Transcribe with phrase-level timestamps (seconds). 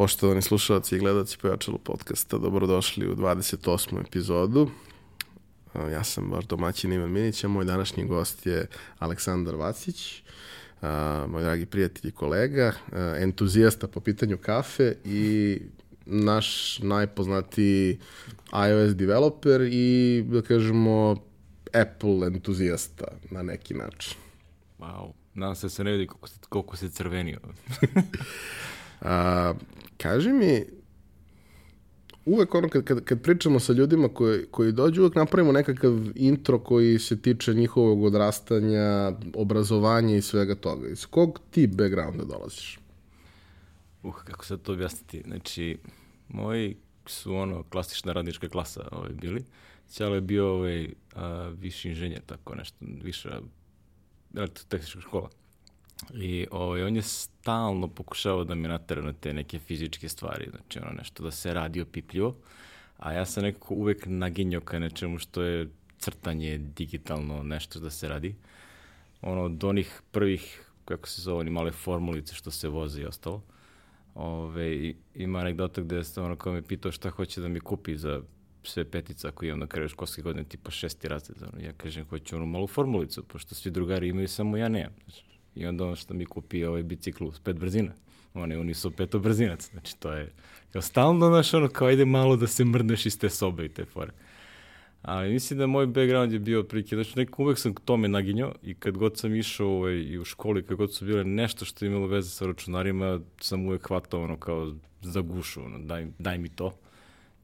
[0.00, 4.00] Poštovani slušalci i gledalci Pojačalo podcasta, dobrodošli u 28.
[4.00, 4.70] epizodu.
[5.74, 8.66] Ja sam vaš domaćin Ivan Minić, a moj današnji gost je
[8.98, 10.22] Aleksandar Vacić,
[11.28, 12.72] moj dragi prijatelj i kolega,
[13.18, 15.58] entuzijasta po pitanju kafe i
[16.06, 17.98] naš najpoznatiji
[18.68, 21.16] iOS developer i, da kažemo,
[21.72, 24.16] Apple entuzijasta na neki način.
[24.78, 27.40] Wow, nadam se da se ne vidi koliko se, koliko se crvenio.
[29.00, 29.54] A,
[30.02, 30.64] kaži mi,
[32.24, 36.58] uvek ono kad, kad, kad pričamo sa ljudima koji, koji dođu, uvek napravimo nekakav intro
[36.58, 40.88] koji se tiče njihovog odrastanja, obrazovanja i svega toga.
[40.88, 42.78] Iz kog ti backgrounda dolaziš?
[44.02, 45.22] Uh, kako sad to objasniti?
[45.26, 45.78] Znači,
[46.28, 46.76] moji
[47.06, 49.44] su ono klasična radnička klasa ovaj, bili.
[49.92, 53.40] Ćalo je bio ovaj, a, viši inženjer, tako nešto, viša
[54.68, 55.30] tehnička škola.
[56.14, 60.78] I ovaj, on je stalno pokušavao da mi natera na te neke fizičke stvari, znači
[60.78, 62.36] ono nešto da se radi opipljivo,
[62.98, 68.08] a ja sam nekako uvek naginjao ka nečemu što je crtanje digitalno nešto da se
[68.08, 68.34] radi.
[69.22, 73.42] Ono, od onih prvih, kako se zove, oni male formulice što se voze i ostalo.
[74.14, 78.22] Ove, ima anegdota gde je ono kao me pitao šta hoće da mi kupi za
[78.62, 81.36] sve petica koje imam na kraju školske godine, tipa šesti razred.
[81.60, 84.92] Ja kažem, hoću onu malu formulicu, pošto svi drugari imaju, samo ja nemam.
[85.04, 87.92] Znači, I onda ono što mi kupi ovaj biciklu s pet brzina.
[88.34, 89.70] Oni, oni su peto brzinac.
[89.70, 90.32] Znači, to je
[90.72, 93.84] kao stalno, znaš, ono, kao ide malo da se mrneš iz te sobe i te
[93.84, 94.12] fore.
[95.02, 98.74] Ali mislim da moj background je bio otprilike, znači nekako uvek sam tome naginjao i
[98.74, 101.90] kad god sam išao ovaj, i u školi, kad god su bile nešto što je
[101.90, 106.48] imalo veze sa računarima, sam uvek hvatao ono kao za gušu, ono, daj, daj mi
[106.48, 106.72] to.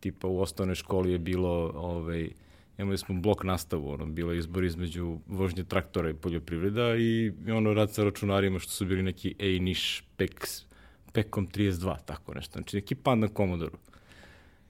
[0.00, 2.30] Tipa u osnovnoj školi je bilo ovaj,
[2.78, 7.92] imali smo blok nastavu, ono, bilo izbor između vožnje traktora i poljoprivreda i ono rad
[7.92, 10.64] sa računarima što su bili neki A niš PEX,
[11.12, 13.76] PECom 32, tako nešto, znači neki pad na Commodore.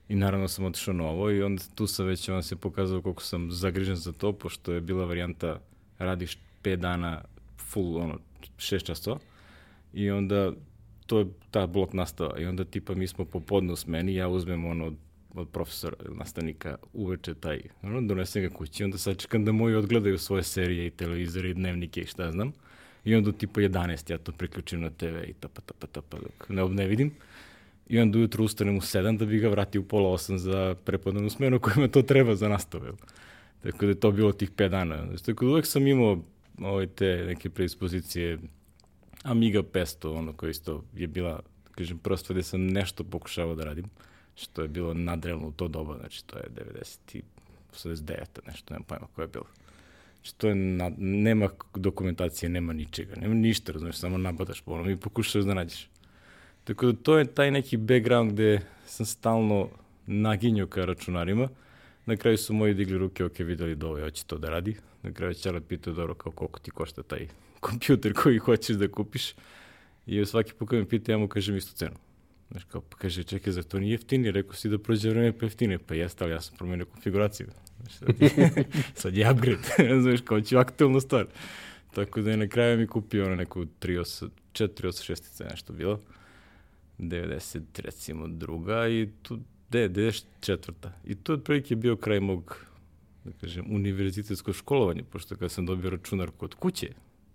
[0.09, 3.23] I naravno sam otišao na ovo i onda tu sam već vam se pokazao koliko
[3.23, 5.61] sam zagrižen za to, pošto je bila varijanta
[5.99, 7.25] radiš 5 dana
[7.59, 8.19] full, ono,
[8.57, 9.19] 6 časova
[9.93, 10.53] i onda
[11.07, 14.65] to je ta blok nastava i onda tipa mi smo popodne u smeni, ja uzmem
[14.65, 14.95] ono od
[15.45, 20.19] profesora ili nastavnika uveče taj, ono, donesem ga kući, onda sad čekam da moji odgledaju
[20.19, 22.53] svoje serije i televizore i dnevnike i šta znam.
[23.05, 26.69] I onda tipa 11 ja to priključim na TV i tapa, tapa, tapa, dok ne,
[26.69, 27.11] ne vidim.
[27.89, 31.31] I onda ujutru ustanem u 7 da bi ga vratio u pola 8 za prepodnevnu
[31.31, 32.97] smenu kojima to treba za nastavu.
[33.63, 35.07] Tako da je to bilo tih 5 dana.
[35.27, 36.19] Tako da uvek sam imao
[36.59, 38.39] ovaj, te neke predispozicije
[39.23, 43.65] Amiga 500, ono koje isto je bila, kažem, prva stvar gde sam nešto pokušavao da
[43.65, 43.85] radim
[44.37, 46.45] što je bilo nadrevno u to doba, znači to je
[46.83, 47.23] 90 i
[47.75, 48.25] 89.
[48.47, 49.47] nešto, nemam pojma koje je bilo.
[50.15, 54.91] Znači to je, na, nema dokumentacije, nema ničega, nema ništa, razumiješ, samo nabadaš po onom
[54.91, 55.89] i pokušaš da nađeš.
[56.65, 59.69] Tako da to je taj neki background gde sam stalno
[60.07, 61.49] naginjao ka računarima.
[62.07, 64.77] Na kraju su moji digli ruke, ok, videli da ovo hoće to da radi.
[65.03, 67.29] Na kraju Čale pitao, dobro, kao koliko ti košta taj
[67.61, 69.35] kompjuter koji hoćeš da kupiš.
[70.07, 71.97] I svaki put kad me pita, ja mu kažem istu cenu.
[72.51, 74.33] Znaš, kao, pa kaže, čekaj, za to nije jeftinije?
[74.33, 75.79] Rekao si da prođe vreme pa jeftinije.
[75.79, 77.47] Pa jeste, ali ja sam promenio konfiguraciju.
[77.81, 78.65] Znaš, sad, je,
[79.03, 79.63] sad je upgrade.
[80.03, 81.27] Znaš, kao ću aktualnu stvar.
[81.95, 86.01] Tako da je na kraju mi kupio ono neku 486 nešto bilo.
[86.99, 89.39] 90, recimo, druga i tu,
[89.71, 90.73] de, 94.
[91.05, 92.67] I to je otprilike bio kraj mog,
[93.25, 96.89] da kažem, univerzitetskog školovanja, pošto kad sam dobio računar kod kuće,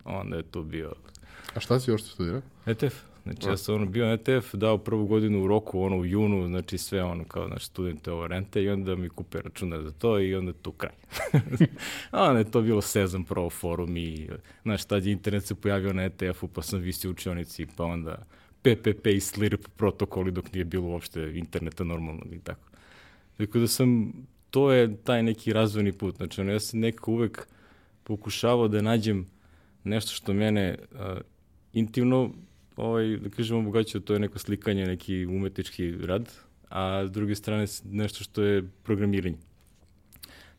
[0.04, 0.92] onda je to bio...
[1.54, 2.42] A šta si još studirao?
[2.66, 3.11] ETF.
[3.24, 6.46] Znači, ja sam ono bio na ETF, dao prvu godinu u roku, ono u junu,
[6.46, 10.20] znači sve ono kao naš studente ovo rente i onda mi kupe računar za to
[10.20, 10.92] i onda tu kraj.
[12.10, 14.28] A onda je to bilo Sezam Pro forum i,
[14.62, 18.26] znaš, tad je internet se pojavio na ETF-u, pa sam visio učionici, pa onda
[18.62, 22.70] PPP i Slirp protokoli dok nije bilo uopšte interneta normalnog i tako.
[23.36, 24.12] Tako da sam,
[24.50, 26.16] to je taj neki razvojni put.
[26.16, 27.48] Znači, ono, ja sam nekako uvek
[28.04, 29.26] pokušavao da nađem
[29.84, 30.98] nešto što mene uh,
[31.72, 32.30] intimno
[32.76, 36.30] ovaj, da kažemo, obogaćao, to je neko slikanje, neki umetnički rad,
[36.68, 39.36] a s druge strane nešto što je programiranje.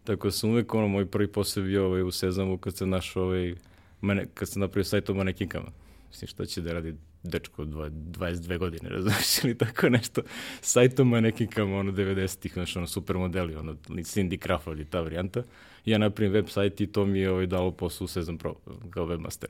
[0.03, 3.23] Tako da sam uvek, ono, moj prvi posao bio ovaj, u Sezamu kad sam našao,
[3.23, 3.55] ovaj,
[4.01, 5.71] mane, kad sam napravio sajt o manekinkama.
[6.09, 10.21] Mislim, šta će da radi dečko 22 godine, razumiješ, ili tako nešto.
[10.61, 15.43] Sajtom manekinkama, ono, 90-ih, znaš, ono, super modeli, ono, Cindy Crawford i ta varijanta
[15.85, 18.55] ja napravim web sajt i to mi je ovaj, dalo posao u Sezam Pro
[18.89, 19.47] kao webmaster.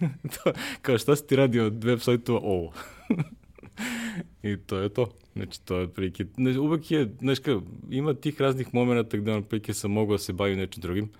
[0.34, 0.52] to,
[0.82, 2.40] kao šta si ti radio od web sajtu?
[2.42, 2.72] Ovo.
[4.42, 5.10] I to je to.
[5.32, 6.24] Znači, to je prilike.
[6.34, 10.18] Znači, uvek je, znaš kao, ima tih raznih momenta gde on prilike sam mogao da
[10.18, 11.10] se bavim nečim drugim,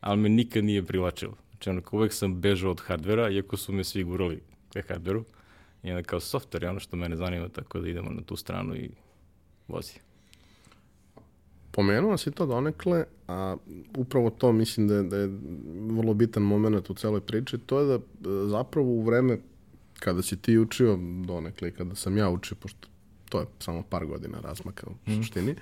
[0.00, 1.36] ali me nikad nije privlačilo.
[1.50, 4.40] Znači, ono, uvek sam bežao od hardvera, iako su me svi gurali
[4.72, 5.24] ka hardveru.
[5.82, 8.76] I onda kao software je ono što mene zanima, tako da idemo na tu stranu
[8.76, 8.90] i
[9.68, 9.94] vozi.
[11.74, 13.56] Pomenuo si to donekle, a
[13.96, 15.38] upravo to mislim da je, da je
[15.90, 18.00] vrlo bitan moment u celoj priči, to je da e,
[18.48, 19.38] zapravo u vreme
[19.98, 22.88] kada si ti učio donekle i kada sam ja učio, pošto
[23.28, 25.16] to je samo par godina razmaka u mm.
[25.16, 25.54] suštini,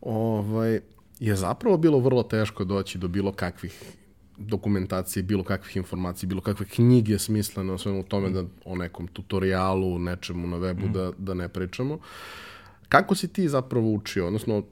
[0.00, 0.80] ovaj,
[1.20, 3.82] je zapravo bilo vrlo teško doći do bilo kakvih
[4.36, 9.98] dokumentacije, bilo kakvih informacija, bilo kakve knjige smislene o svemu tome da o nekom tutorijalu,
[9.98, 10.92] nečemu na webu mm.
[10.92, 11.98] da, da ne pričamo.
[12.88, 14.62] Kako si ti zapravo učio, odnosno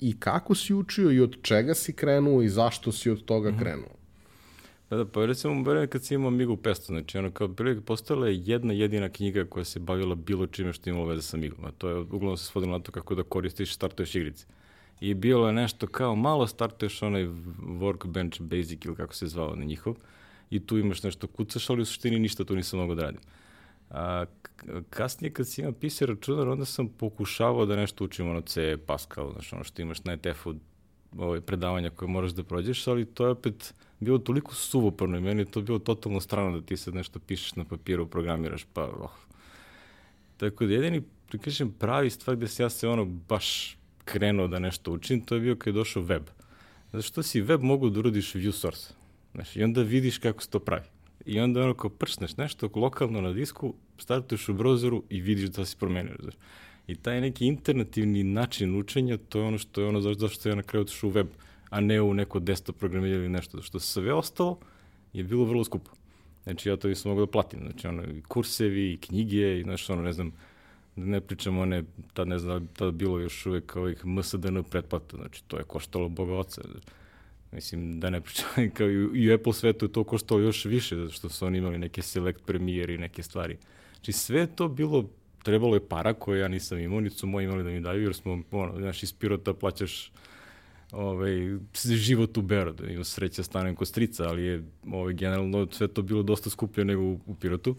[0.00, 3.58] i kako si učio i od čega si krenuo i zašto si od toga mm.
[3.58, 3.98] krenuo?
[4.88, 8.28] Pa da, pa recimo vreme kad si imao Amigu 500, znači ono kao prilike postojala
[8.28, 11.70] je jedna jedina knjiga koja se bavila bilo čime što imalo veze sa Amigom, a
[11.78, 14.46] to je uglavnom se svodilo na to kako da koristiš startuješ igrice.
[15.00, 17.24] I bilo je nešto kao malo startuješ onaj
[17.58, 19.94] Workbench Basic ili kako se zvao na njihov
[20.50, 23.20] i tu imaš nešto kucaš, ali u suštini ništa tu nisam mogao da radim.
[23.90, 24.24] A,
[24.90, 29.32] kasnije kad si ima PC računar, onda sam pokušavao da nešto učim ono C, Pascal,
[29.32, 30.54] znači ono što imaš na ETF-u
[31.18, 35.40] ovaj, predavanja koje moraš da prođeš, ali to je opet bilo toliko suvoporno i meni
[35.40, 39.10] je to bilo totalno strano da ti sad nešto pišeš na papiru, programiraš, pa oh.
[40.36, 41.02] Tako da jedini,
[41.32, 45.34] da kažem, pravi stvar gde se ja se ono baš krenuo da nešto učim, to
[45.34, 46.22] je bio kad je došao web.
[46.92, 48.94] Zato što si web mogu da uradiš view source.
[49.34, 50.86] Znači, i onda vidiš kako se to pravi.
[51.26, 55.64] I onda ono kao prsneš nešto lokalno na disku, startuješ u browseru i vidiš da
[55.64, 56.16] si promenio.
[56.22, 56.36] Znači.
[56.86, 60.54] I taj neki internativni način učenja, to je ono što je ono zašto, zašto ja
[60.54, 61.26] na kraju otišao u web,
[61.70, 63.62] a ne u neko desktop programiranje ili nešto.
[63.62, 64.58] Što sve ostalo
[65.12, 65.90] je bilo vrlo skupo.
[66.42, 67.60] Znači ja to nisam mogao da platim.
[67.60, 70.32] Znači ono, i kursevi, i knjige, i znaš, ono, ne znam,
[70.96, 75.44] da ne pričamo one, tad ne znam, tad bilo još uvek ovih MSDN pretplata, znači
[75.44, 76.62] to je koštalo boga oca.
[77.52, 78.46] Mislim, da ne pričam,
[78.76, 81.78] kao i, u Apple svetu je to koštalo još više, zato što su oni imali
[81.78, 83.56] neke select premiere i neke stvari.
[83.98, 85.10] Znači sve to bilo,
[85.42, 88.14] trebalo je para koje ja nisam imao, niti su moji imali da mi daju, jer
[88.14, 90.12] smo, ono, znaš, iz Pirota plaćaš
[90.92, 92.86] ovaj, život u Berodu.
[92.86, 97.02] Imam sreća stanem kod strica, ali je ovaj, generalno sve to bilo dosta skuplje nego
[97.02, 97.76] u, u Pirotu.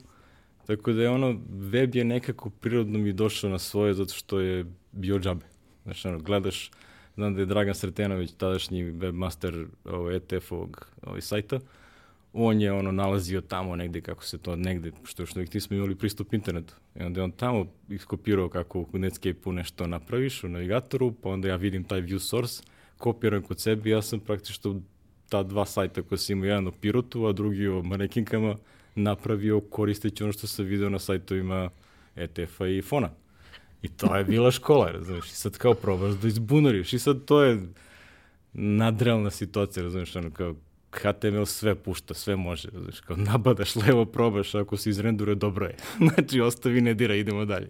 [0.67, 4.65] Tako da je ono, web je nekako prirodno mi došao na svoje zato što je
[4.91, 5.45] bio džabe.
[5.83, 6.71] Znači, ono, gledaš,
[7.15, 11.59] znam da je Dragan Sretenović, tadašnji webmaster ovaj, ETF-ovog ovaj, sajta,
[12.33, 15.95] on je ono nalazio tamo negde kako se to negde, što još uvijek nismo imali
[15.95, 16.73] pristup internetu.
[16.95, 21.47] I onda je on tamo iskopirao kako u Netscape-u nešto napraviš u navigatoru, pa onda
[21.47, 22.63] ja vidim taj view source,
[22.97, 24.81] kopiram kod sebe ja sam praktično
[25.29, 28.55] ta dva sajta koja sam imao, jedan o Pirotu, a drugi o manekinkama,
[28.95, 31.69] napravio koristeći ono što sam video na sajtovima
[32.15, 33.09] ETF-a i Fona.
[33.81, 35.31] I to je bila škola, razumiješ?
[35.31, 36.93] I sad kao probaš da izbunariš.
[36.93, 37.61] I sad to je
[38.53, 40.15] nadrealna situacija, razumiješ?
[40.15, 40.55] Ono kao
[40.91, 42.99] HTML sve pušta, sve može, razumiješ?
[42.99, 45.75] Kao nabadaš, levo probaš, ako se izrendure, dobro je.
[46.07, 47.69] znači, ostavi, ne dira, idemo dalje.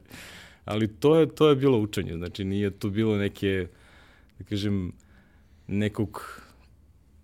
[0.66, 3.68] Ali to je, to je bilo učenje, znači nije tu bilo neke,
[4.40, 4.92] da kažem,
[5.68, 6.42] nekog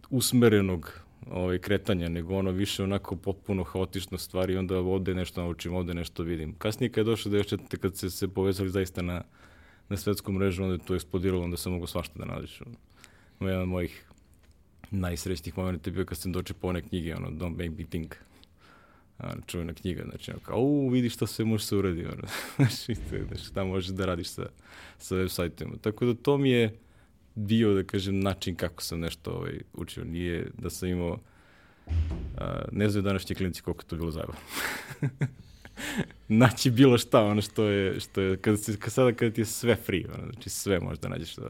[0.10, 1.00] usmerenog
[1.32, 6.24] ovaj, kretanja, nego ono više onako potpuno haotično stvari onda ovde nešto naučim, ovde nešto
[6.24, 6.54] vidim.
[6.58, 7.48] Kasnije kad je došlo da još
[7.82, 9.24] kad se, se povezali zaista na,
[9.90, 12.62] na svetsku mrežu, onda je to eksplodiralo, onda sam mogu svašta da nađeš.
[13.40, 14.06] Jedan od mojih
[15.00, 18.16] najsrećnijih momenta je bio kad sam dočepao one knjige, ono, Don't Make Me Think.
[19.18, 22.96] A, čuvena knjiga, znači, ono, kao, u, vidi šta sve može se uradi, ono, znači,
[23.44, 24.46] šta možeš da radiš sa,
[24.98, 25.78] sa web sajtima.
[25.82, 26.78] Tako da to mi je,
[27.36, 30.04] bio, da kažem, način kako sam nešto ovaj, učio.
[30.04, 31.20] Nije da sam imao,
[32.38, 34.40] a, ne znam današnji klinici koliko to bilo zajebano.
[36.28, 39.46] naći bilo šta, ono što je, što je kada, se, kada sada kada ti je
[39.46, 41.50] sve free, ono, znači sve možeš da nađeš da...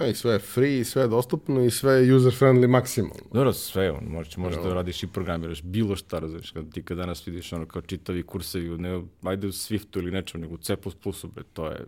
[0.00, 3.22] A i sve je free, sve je dostupno i sve je user friendly maksimalno.
[3.32, 6.96] Dobro, sve, on, možeš, možeš da radiš i programiraš, bilo šta, razumiješ, kada ti kad
[6.96, 10.76] danas vidiš ono kao čitavi kursevi, ne, ajde u Swiftu ili nečem, nego u C++,
[11.34, 11.84] bre, to je,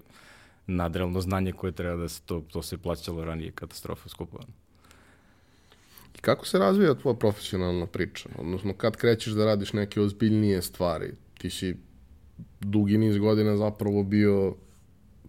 [0.66, 4.38] nadrealno znanje koje treba da se to, to se plaćalo ranije katastrofa skupa.
[6.14, 8.28] I kako se razvija tvoja profesionalna priča?
[8.38, 11.12] Odnosno, kad krećeš da radiš neke ozbiljnije stvari?
[11.38, 11.76] Ti si
[12.60, 14.54] dugi niz godina zapravo bio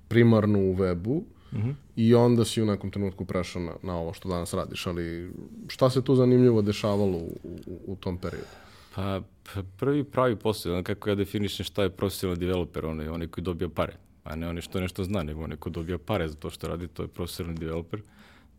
[0.07, 1.73] primarno u webu mm -hmm.
[1.95, 5.31] i onda si u nekom trenutku prešao na, na ovo što danas radiš, ali
[5.67, 8.47] šta se tu zanimljivo dešavalo u, u, u tom periodu?
[8.95, 9.21] Pa,
[9.77, 13.93] prvi pravi posao, kako ja definišem šta je profesionalni developer, onaj, onaj koji dobija pare
[14.27, 17.03] a ne oni što nešto zna, nego neko dobija pare za to što radi, to
[17.03, 18.01] je profesionalni developer.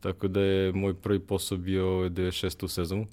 [0.01, 2.65] Tako da je moj prvi posao bio 96.
[2.65, 3.07] u sezonu,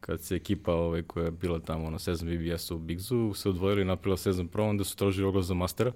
[0.00, 3.82] kad se ekipa ovaj, koja je bila tamo na sezon BBS u Bigzu se odvojili
[3.82, 5.92] i napravila sezon pro, onda su tražili oglas za mastera.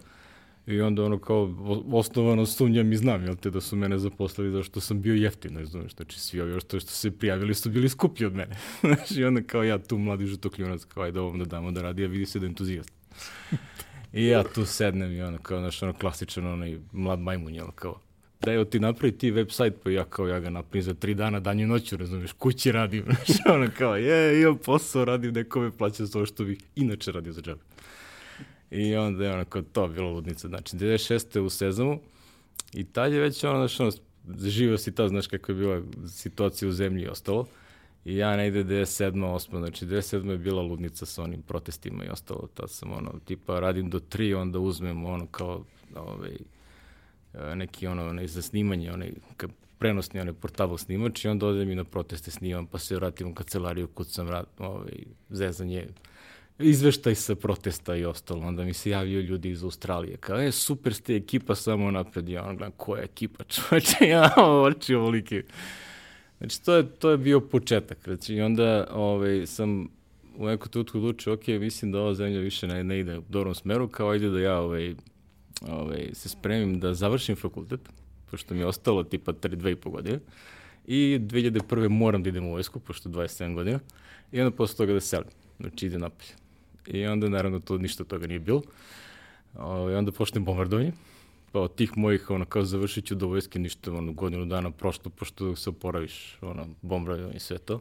[0.67, 1.55] I onda ono kao
[1.93, 5.89] osnovano sumnjam i znam, jel te, da su mene zaposlili zašto sam bio jeftin, znam,
[5.97, 8.57] znači svi ovi što, što se prijavili su bili skuplji od mene.
[8.95, 12.09] znači onda kao ja tu mladi žutokljunac, kao ajde ovom da damo da radi, a
[12.09, 12.93] vidi se da je entuzijast.
[14.13, 18.01] I ja tu sednem i ono kao, znaš, ono klasičan onaj mlad majmun, jel, kao,
[18.41, 21.41] da evo ti napravi ti website, pa ja kao ja ga napravim za tri dana,
[21.41, 25.71] danju i noću, razumiješ, kući radim, znaš, ono kao, je, imam posao, radim, neko me
[25.71, 27.61] plaća za to što bih inače radio za džabe.
[28.71, 31.39] I onda je ono kao to bilo ludnica, znači 96.
[31.39, 32.01] u Sezamu
[32.75, 33.91] i tad je već ono, znaš, ono,
[34.39, 37.47] živio si ta, znaš kako je bila situacija u zemlji i ostalo.
[38.05, 39.13] I ja negde 97.
[39.13, 39.59] 8.
[39.59, 40.31] Znači 97.
[40.31, 42.49] je bila ludnica sa onim protestima i ostalo.
[42.55, 46.37] Tad sam ono, tipa radim do 3, onda uzmem ono kao ovaj,
[47.55, 49.13] neki ono, onaj za snimanje, onaj
[49.79, 53.35] prenosni onaj portable snimač i onda odem i na proteste snimam, pa se vratim u
[53.35, 54.93] kancelariju, kucam rad, ovaj,
[55.31, 55.89] zezanje,
[56.59, 58.47] izveštaj sa protesta i ostalo.
[58.47, 60.17] Onda mi se javio ljudi iz Australije.
[60.17, 62.29] Kao, e, super ste ekipa samo napred.
[62.29, 63.97] Ja gledam, koja ekipa čoveče?
[64.09, 65.43] Ja oči ovolike.
[66.39, 67.99] Znači, to je, to je bio početak.
[68.05, 69.89] Znači, i onda ovaj, sam
[70.37, 73.55] u neku tutku odlučio, ok, mislim da ova zemlja više ne, ne ide u dobrom
[73.55, 74.95] smeru, kao ide da ja ovaj,
[75.69, 77.81] ovaj, se spremim da završim fakultet,
[78.31, 80.21] pošto mi je ostalo tipa 3, i po godine.
[80.87, 81.89] I 2001.
[81.89, 83.81] moram da idem u vojsku, pošto 27 godina.
[84.33, 85.29] I onda posle toga da selim.
[85.61, 86.46] Znači, ide napolje.
[86.87, 88.63] I onda, naravno, to ništa toga nije bilo.
[89.55, 90.93] O, I onda počne bombardovanje.
[91.53, 95.11] Pa od tih mojih, ono, kao završit ću do vojske, ništa, ono, godinu dana prošlo,
[95.11, 97.81] pošto se oporaviš, ono, bombardovanje i sve to.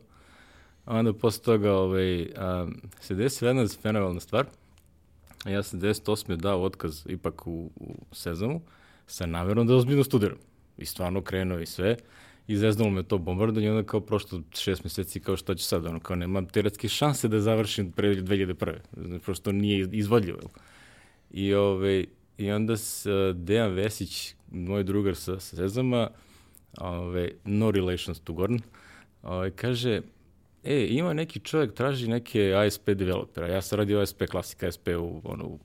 [0.85, 2.67] A onda posle toga, ovaj, a,
[3.00, 4.45] se desi jedna fenomenalna stvar.
[5.45, 6.35] Ja sam 98.
[6.35, 8.62] dao otkaz ipak u, u sezonu,
[9.07, 10.38] sa namerom da ozbiljno studiram.
[10.77, 11.97] I stvarno krenuo i sve
[12.48, 16.00] i zeznalo me to bombardanje, onda kao prošlo šest meseci, kao šta ću sad, ono,
[16.00, 18.74] kao nemam teoretske šanse da završim pre 2001.
[19.06, 20.40] Znači, prosto nije izvodljivo.
[21.32, 22.06] I, ove,
[22.38, 26.10] I onda s, Dejan Vesić, moj drugar sa, sa Sezama,
[26.78, 28.62] ove, no relations to Gordon,
[29.24, 30.02] ove, kaže,
[30.64, 33.48] e, ima neki čovjek, traži neke ASP developera.
[33.48, 35.58] Ja sam radio ASP, klasika ASP u, ono,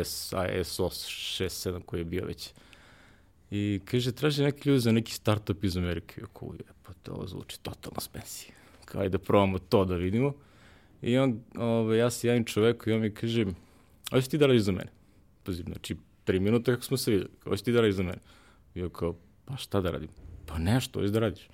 [0.00, 2.50] IS, ISO 6.7 koji je bio već.
[3.50, 6.20] I kaže, traži neki ljudi za neki startup iz Amerike.
[6.24, 8.54] Ako je, pa to zvuči totalno spensije.
[8.84, 10.32] Kao da probamo to da vidimo.
[11.02, 13.44] I on, ove, ovaj, ja se javim čoveku i on mi kaže,
[14.10, 14.90] hoćeš ti da radiš za mene?
[15.44, 18.18] Pazi, znači, tri minuta kako smo se videli, hoćeš ti da radiš za mene?
[18.74, 20.08] I on kao, pa šta da radim?
[20.46, 21.48] Pa nešto, hoćeš da radiš.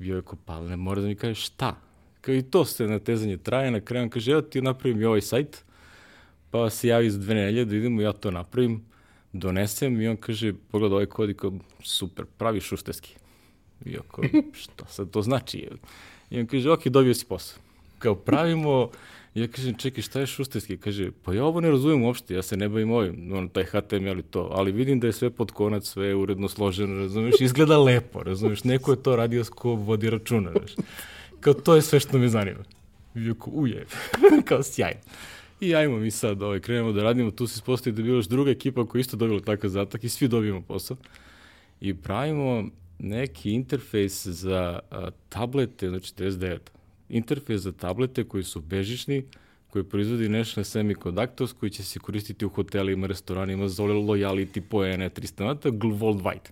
[0.00, 1.76] I on kao, pa ne mora da mi kažeš šta.
[2.20, 5.04] Kao i to se na tezanje traje, na kraju on kaže, evo ti napravim i
[5.04, 5.64] ovaj sajt,
[6.50, 8.87] pa se javi za dve nelje da idemo, ja to napravim
[9.32, 13.14] donesem i on kaže, pogleda ovaj kod i kao, super, pravi šusteski.
[13.84, 14.24] I kao,
[14.62, 15.68] šta sad to znači?
[16.30, 17.62] I on kaže, ok, dobio si posao.
[17.98, 18.90] Kao pravimo,
[19.34, 20.76] ja kažem, čekaj, šta je šusterski?
[20.76, 24.18] Kaže, pa ja ovo ne razumem uopšte, ja se ne bavim ovim, ono, taj HTML
[24.18, 27.78] i to, ali vidim da je sve pod konac, sve je uredno složeno, razumeš, izgleda
[27.78, 30.72] lepo, razumeš, neko je to radio ko vodi računa, znaš.
[31.40, 32.64] Kao, to je sve što me zanima.
[33.14, 33.86] I kao, uje,
[34.48, 35.00] kao sjajno.
[35.60, 38.28] I ajmo mi sad, ovaj, krenemo da radimo, tu se ispostavi da je bila još
[38.28, 40.96] druga ekipa koja isto dobila takav zatak i svi dobijemo posao.
[41.80, 42.64] I pravimo
[42.98, 46.58] neki interfejs za a, tablete, znači 49.
[47.08, 49.24] Interfejs za tablete koji su bežični,
[49.70, 55.44] koji proizvodi National Semiconductors, koji će se koristiti u hotelima, restoranima, za lojality, poene, 300
[55.44, 56.50] nata, worldwide.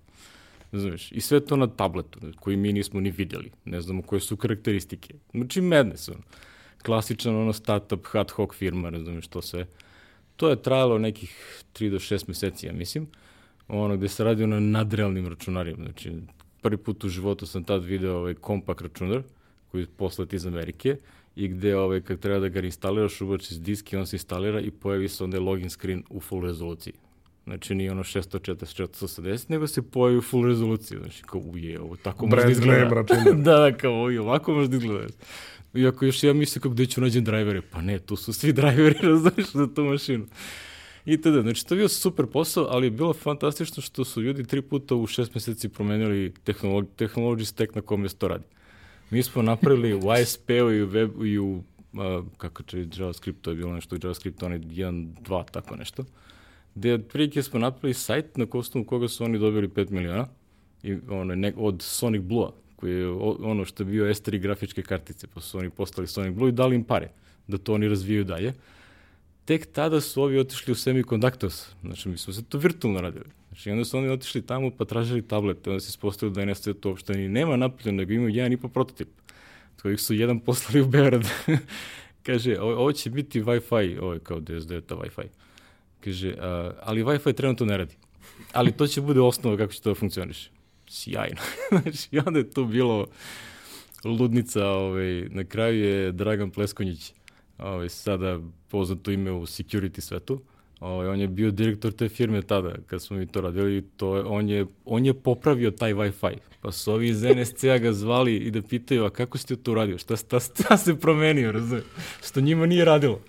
[0.72, 3.50] Znaš, i sve to na tabletu, koji mi nismo ni videli.
[3.64, 5.14] Ne znamo koje su karakteristike.
[5.34, 6.12] Znači, medne su.
[6.86, 9.66] Klasičan ono startup ad hoc firma, razumiješ to sve.
[10.36, 13.06] To je trajalo nekih 3 do 6 meseci, ja mislim,
[13.68, 15.84] ono gde se radi na nadrealnim računarima.
[15.84, 16.12] Znači,
[16.62, 19.22] prvi put u životu sam tad video ovaj kompakt računar,
[19.70, 20.96] koji je poslat iz Amerike,
[21.36, 24.70] i gde ovaj, kad treba da ga instaliraš, ubačiš disk i on se instalira i
[24.70, 26.94] pojavi se onda login screen u full rezoluciji.
[27.44, 30.98] Znači nije ono 640, 480, nego se pojavi u full rezoluciji.
[30.98, 33.02] Znači kao uje, ovo tako može da izgleda.
[33.44, 35.08] da, da, kao ovo, ovako može da izgleda.
[35.76, 37.62] Iako još ja mislim kako gde ću nađem drajvere.
[37.70, 40.26] Pa ne, tu su svi drajveri, razumiješ, za tu mašinu.
[41.06, 44.44] I tada, znači to je bio super posao, ali je bilo fantastično što su ljudi
[44.44, 48.44] tri puta u šest meseci promenili tehnologi, technology stack na kome se to radi.
[49.10, 51.62] Mi smo napravili u ISP-u i u web i u
[51.98, 56.04] a, kako će JavaScript, to je bilo nešto u JavaScript, onaj 1, 2, tako nešto.
[56.74, 60.28] Gde otprilike smo napravili sajt na osnovu koga su oni dobili 5 miliona
[60.82, 63.08] i ono, ne, od Sonic Blue-a koji je
[63.40, 66.76] ono što je bio S3 grafičke kartice, pa su oni postali Sonic Blue i dali
[66.76, 67.08] im pare
[67.46, 68.54] da to oni razvijaju dalje.
[69.44, 73.24] Tek tada su ovi otišli u Semiconductors, znači mi smo se to virtualno radili.
[73.48, 76.88] Znači onda su oni otišli tamo pa tražili tablete, onda se ispostavili da NSC to
[76.88, 79.08] uopšte ni nema napoljen, nego imaju jedan i po prototip.
[79.82, 81.24] Kojih su jedan poslali u Beograd.
[82.22, 85.26] Kaže, ovo, će biti Wi-Fi, ovo je kao 99 Wi-Fi.
[86.04, 87.94] Kaže, a, ali Wi-Fi trenutno ne radi.
[88.52, 90.55] Ali to će bude osnova kako će to da funkcioniše
[90.88, 91.40] sjajno.
[91.82, 93.06] znači, onda je to bilo
[94.04, 97.12] ludnica, ovaj, na kraju je Dragan Pleskonjić
[97.58, 100.40] ovaj, sada poznato ime u security svetu.
[100.80, 104.24] Ovaj, on je bio direktor te firme tada, kad smo mi to radili, to je,
[104.24, 106.36] on, je, on je popravio taj Wi-Fi.
[106.60, 109.72] Pa su ovi iz NSC-a ga zvali i da pitaju, a kako si ti to
[109.72, 109.98] uradio?
[109.98, 111.84] Šta, šta, šta se promenio, razumije?
[112.26, 113.20] Što njima nije radilo.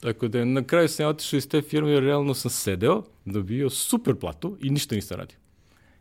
[0.00, 3.70] Tako da na kraju sam ja otišao iz te firme jer realno sam sedeo, dobio
[3.70, 5.36] super platu i ništa nisam radio.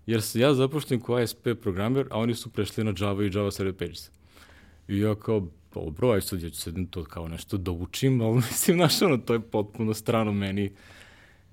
[0.08, 3.52] Jer se ja zapoštim kao ASP programer, a oni su prešli na Java i Java
[3.52, 4.12] Server Pages.
[4.88, 8.36] I ja kao, dobro, aj sad ja ću sedim to kao nešto da učim, ali
[8.52, 10.72] mislim, znaš, ono, to je potpuno strano meni.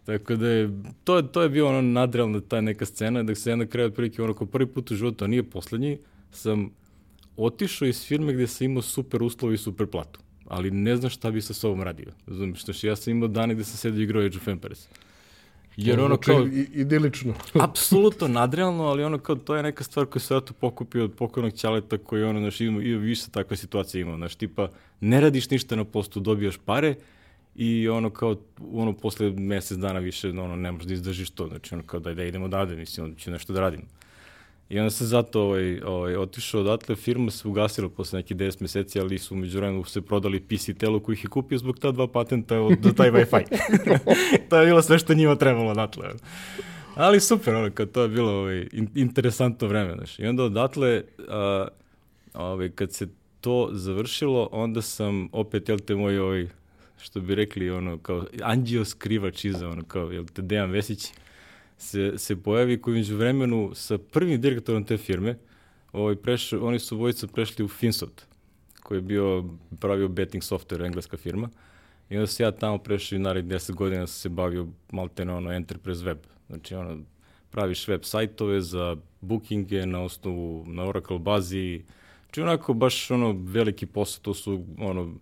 [0.05, 0.71] Tako da je,
[1.05, 4.23] to, to je bio ono nadrealna ta neka scena, da se ja na kraju otprilike
[4.23, 5.99] ono kao prvi put u životu, a nije poslednji,
[6.31, 6.71] sam
[7.37, 10.21] otišao iz firme gde sam imao super uslovi i super platu.
[10.47, 12.13] Ali ne znam šta bi sa sobom radio.
[12.27, 14.89] Razumiješ, što ja sam imao dane gde sam sedio igrao Age of Empires.
[15.77, 16.47] Jer ono kao...
[16.73, 17.35] Idilično.
[17.69, 21.13] apsolutno nadrealno, ali ono kao, to je neka stvar koju se ja to pokupio od
[21.13, 24.69] pokojnog ćaleta koji ono, znaš, ima, i više takva situacija ima, znaš, tipa,
[25.01, 26.95] ne radiš ništa na postu, dobijaš pare
[27.55, 28.37] i ono kao,
[28.73, 32.15] ono, posle mesec dana više, ono, ne možeš da izdržiš to, znači ono kao, daj
[32.15, 33.83] da idemo odavde, mislim, onda ću nešto da radim.
[34.69, 39.01] I onda se zato ovaj, ovaj, otišao odatle, firma se ugasila posle nekih 10 meseci,
[39.01, 42.07] ali su umeđu vremenu se prodali PC telo koji ih je kupio zbog ta dva
[42.09, 43.45] patenta od, do taj Wi-Fi.
[44.49, 46.11] to je bilo sve što njima trebalo odatle.
[46.95, 50.19] Ali super, ono, kad to je bilo ovaj, in, interesantno vreme, znaš.
[50.19, 51.69] I onda odatle, a,
[52.35, 53.09] ovaj, kad se
[53.41, 56.49] to završilo, onda sam opet, jel te moj, ovaj,
[57.03, 61.13] što bi rekli, ono, kao, anđeo skrivač iza, ono, kao, jel te Dejan Vesić,
[61.79, 65.39] se, se pojavi koji među vremenu sa prvim direktorom te firme,
[65.93, 68.27] ovaj, prešao, oni su vojica prešli u Finsoft,
[68.83, 69.45] koji je bio
[69.81, 71.49] pravio betting software, engleska firma.
[72.11, 75.37] I onda se ja tamo prešao i narednih 10 godina sam se bavio malte na
[75.37, 76.19] ono enterprise web.
[76.47, 76.99] Znači ono,
[77.51, 81.83] praviš web sajtove za bookinge na osnovu, na Oracle bazi.
[82.25, 85.15] Znači onako baš ono veliki posao, to su ono,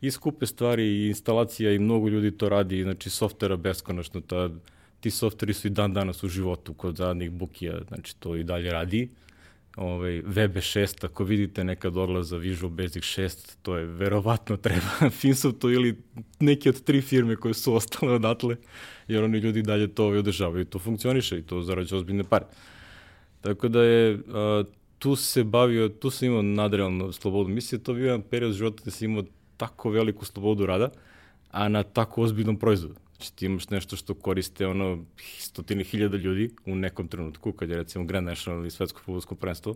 [0.00, 4.50] i skupe stvari i instalacija i mnogo ljudi to radi, znači softvera beskonačno, ta
[5.04, 8.70] ti softveri su i dan danas u životu kod zadnjih bukija, znači to i dalje
[8.70, 9.08] radi.
[9.76, 15.98] Ovaj, VB6, ako vidite nekad odlaza Visual Basic 6, to je verovatno treba Finsoftu ili
[16.40, 18.56] neke od tri firme koje su ostale odatle,
[19.08, 22.46] jer oni ljudi dalje to ovaj, održavaju to funkcioniše i to zarađe ozbiljne pare.
[23.40, 24.64] Tako da je, a,
[24.98, 27.48] tu se bavio, tu sam imao nadrealnu slobodu.
[27.48, 29.24] Mislim da to bio jedan period života gde sam imao
[29.56, 30.90] tako veliku slobodu rada,
[31.50, 33.03] a na tako ozbiljnom proizvodu.
[33.16, 35.04] Znači ti imaš nešto što koriste ono
[35.38, 39.74] stotine hiljada ljudi u nekom trenutku, kad je recimo Grand National ili svetsko futbolsko prvenstvo,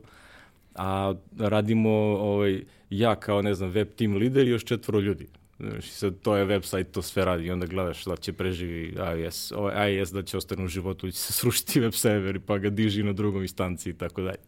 [0.75, 5.27] a radimo ovaj, ja kao, ne znam, web team lider i još četvoro ljudi.
[5.59, 9.53] Znači, sad to je website, to sve radi i onda gledaš da će preživi iOS,
[9.53, 12.71] ovaj iOS da će ostane u životu, da će se srušiti web server pa ga
[12.71, 14.39] diži na drugom instanciji i tako dalje.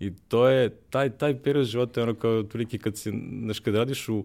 [0.00, 3.74] I to je, taj, taj period života je ono kao otprilike kad, si, znaš, kad
[3.74, 4.24] radiš u,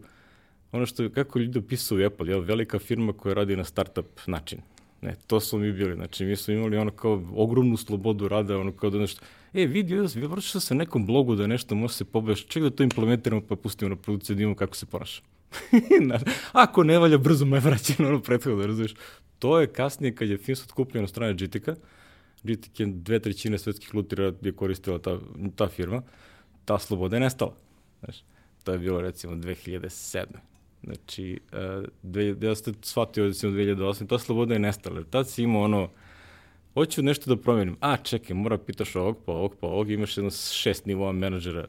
[0.74, 4.60] ono što, kako ljudi opisuju Apple, je velika firma koja radi na startup način.
[5.02, 5.96] Ne, to smo mi bili.
[5.96, 9.22] Znači, mi smo imali ono kao ogromnu slobodu rada, ono kao da nešto,
[9.54, 12.84] e, vidi, vi vršao se nekom blogu da nešto može se pobeš, ček da to
[12.84, 15.22] implementiramo pa pustimo na produkciju da imamo kako se ponaša.
[16.52, 18.94] Ako ne valja, brzo me vraća na ono prethodno, razumiješ.
[19.40, 21.70] To je kasnije kad je Finsot kupljeno strane GTK,
[22.44, 25.20] GTK je dve trećine svetskih lutira je koristila ta,
[25.56, 26.02] ta firma,
[26.66, 27.56] ta sloboda je nestala.
[28.04, 28.24] Znaš,
[28.64, 30.53] to je bilo recimo 2007
[30.84, 31.40] Znači,
[32.14, 35.04] uh, ja sam shvatio da u 2008, ta sloboda je nestala.
[35.04, 35.90] Tad si imao ono,
[36.74, 37.78] hoću nešto da promenim.
[37.80, 41.68] A, čekaj, mora pitaš ovog, pa ovog, pa ovog, imaš jedno šest nivoa menadžera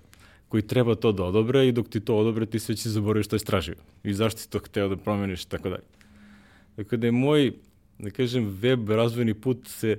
[0.49, 3.37] koji treba to da odobre i dok ti to odobre ti sve će zaboraviti što
[3.37, 3.75] je stražio
[4.05, 5.83] i zašto si to hteo da promeniš i tako dalje.
[6.77, 7.53] Dakle, da je moj,
[7.99, 9.99] da kažem, web razvojni put se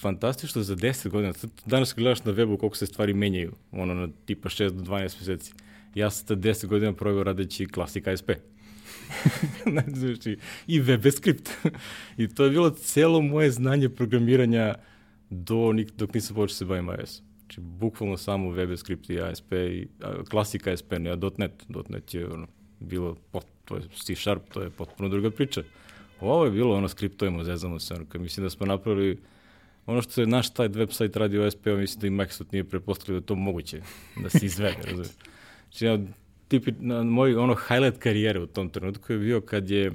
[0.00, 1.32] fantastično za 10 godina.
[1.66, 5.54] Danas gledaš na webu koliko se stvari menjaju, ono na tipa 6 do 12 meseci
[5.94, 8.30] ja sam ta 10 godina proveo radeći Classic ASP.
[9.94, 11.06] znači, i VB
[12.16, 14.74] I to je bilo celo moje znanje programiranja
[15.30, 17.22] do, dok nisam počeo se bavim iOS.
[17.38, 18.70] Znači, bukvalno samo VB
[19.08, 21.64] i ASP i a, Classic ASP, ne, a .NET.
[21.88, 22.46] .NET je ono,
[22.80, 25.62] bilo, pot, to je C Sharp, to je potpuno druga priča.
[26.20, 29.18] Ovo je bilo ono skriptojemo, zezamo se, ono, mislim da smo napravili
[29.86, 33.26] ono što je naš taj website radio OSP-o, mislim da i Microsoft nije prepostavio da
[33.26, 33.80] to moguće
[34.22, 35.10] da se izvede, razumiješ.
[35.70, 35.98] Znači, ja,
[36.48, 36.72] tipi,
[37.04, 39.92] moj ono highlight karijere u tom trenutku je bio kad je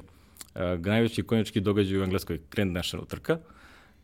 [0.55, 3.37] a, najveći konjački događaj u Engleskoj Grand National trka,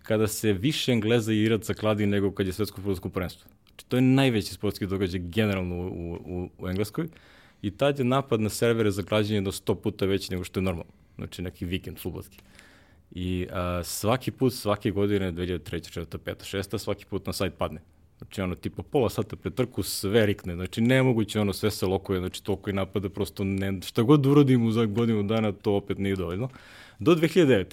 [0.04, 3.52] kada se više Engleza i Iraca kladi nego kad je svetsko futbolsko prvenstvo.
[3.68, 7.08] Znači, to je najveći sportski događaj generalno u, u, u Engleskoj
[7.62, 10.64] i tad je napad na servere za klađenje do 100 puta veći nego što je
[10.64, 10.92] normalno.
[11.16, 12.38] Znači, neki vikend futbolski.
[13.12, 16.00] I a, svaki put, svake godine, 2003.
[16.00, 16.18] 4.
[16.18, 16.58] 5.
[16.58, 16.78] 6.
[16.78, 17.82] svaki put na sajt padne.
[18.22, 20.56] Znači, ono, tipa pola sata pre trku sve rikne.
[20.56, 24.72] Znači, nemoguće, ono, sve se lokuje, znači, toliko i napada, prosto ne, šta god uradimo
[24.72, 26.50] za godinu dana, to opet nije dovoljno.
[27.00, 27.66] Do 2009.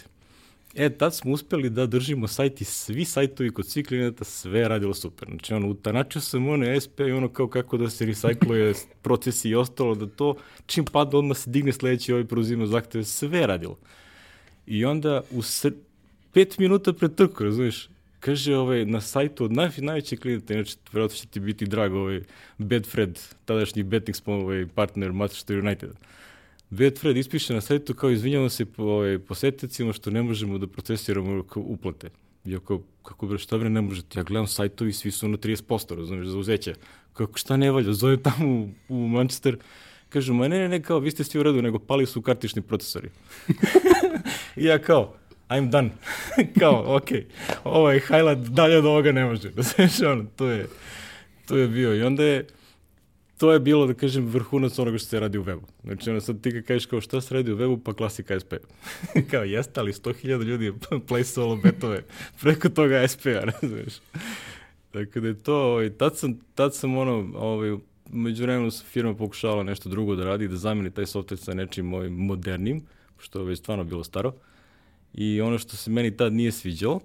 [0.74, 4.68] E, tad smo uspeli da držimo sajt i svi sajtovi kod svih klijenata sve je
[4.68, 5.28] radilo super.
[5.28, 9.54] Znači, ono, utanačio sam ono SP i ono kao kako da se recykluje procesi i
[9.54, 10.34] ostalo, da to
[10.66, 13.78] čim pada odmah se digne sledeći ovaj preuzima zahteve, sve je radilo.
[14.66, 15.72] I onda u sr...
[16.32, 17.88] pet minuta pred trku, razumiješ,
[18.20, 22.20] kaže ovaj, na sajtu od naj, najvećeg klijenta, inače vjerojatno će ti biti drag ovaj
[22.58, 25.90] Bedfred, tadašnji betting ovaj, partner Manchester United.
[26.70, 31.44] Betfred ispiše na sajtu kao izvinjamo se po, ovaj, posetnicima što ne možemo da procesiramo
[31.54, 32.10] uplate.
[32.44, 34.18] Ja kao, kako bre, šta bre ne možete?
[34.18, 36.74] Ja gledam sajtovi, svi su na 30%, razumiješ, za uzeće.
[37.12, 37.92] Kako, šta ne valja?
[37.92, 39.56] Zove tamo u, u Manchester,
[40.08, 42.62] kažu, ma ne, ne, ne, kao, vi ste svi u redu, nego pali su kartični
[42.62, 43.08] procesori.
[44.56, 45.14] Ja kao,
[45.50, 45.90] I'm done.
[46.60, 47.08] kao, ok,
[47.64, 49.50] ovaj highlight dalje od ovoga ne može.
[49.74, 50.66] Znaš, ono, to je,
[51.46, 51.94] to je bio.
[51.94, 52.46] I onda je,
[53.38, 55.66] to je bilo, da kažem, vrhunac onoga što se radi u webu.
[55.84, 58.52] Znači, ono, sad ti kad kažeš kao šta se radi u webu, pa klasika SP.
[59.30, 60.72] kao, jeste, ali 100.000 ljudi je
[61.08, 62.02] placeovalo betove
[62.40, 63.94] preko toga SP-a, razumiješ?
[64.90, 67.76] Tako da je to, ovaj, tad sam, tad sam ono, ovaj,
[68.12, 72.12] među vremenu firma pokušavala nešto drugo da radi, da zameni taj software sa nečim mojim
[72.12, 72.82] modernim,
[73.18, 74.32] što je već stvarno bilo staro.
[75.20, 77.00] I ono što se meni tad nije sviđalo,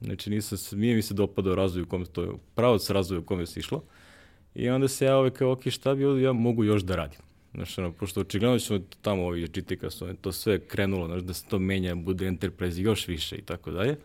[0.00, 3.46] znači nisam, nije mi se dopadao razvoj u kome to je, pravac razvoja u kome
[3.46, 3.82] se išlo,
[4.54, 7.20] I onda se ja ove kao, ok, šta bi ja mogu još da radim?
[7.54, 11.44] Znaš, ono, pošto očigledno ćemo tamo ovi čitika su to sve krenulo, znaš, da se
[11.48, 13.96] to menja, bude enterprise još više i tako dalje.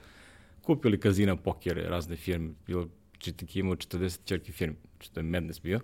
[0.62, 5.80] Kupili kazina, pokere, razne firme, bilo čitik imao 40 čerki firme, što je madness bio.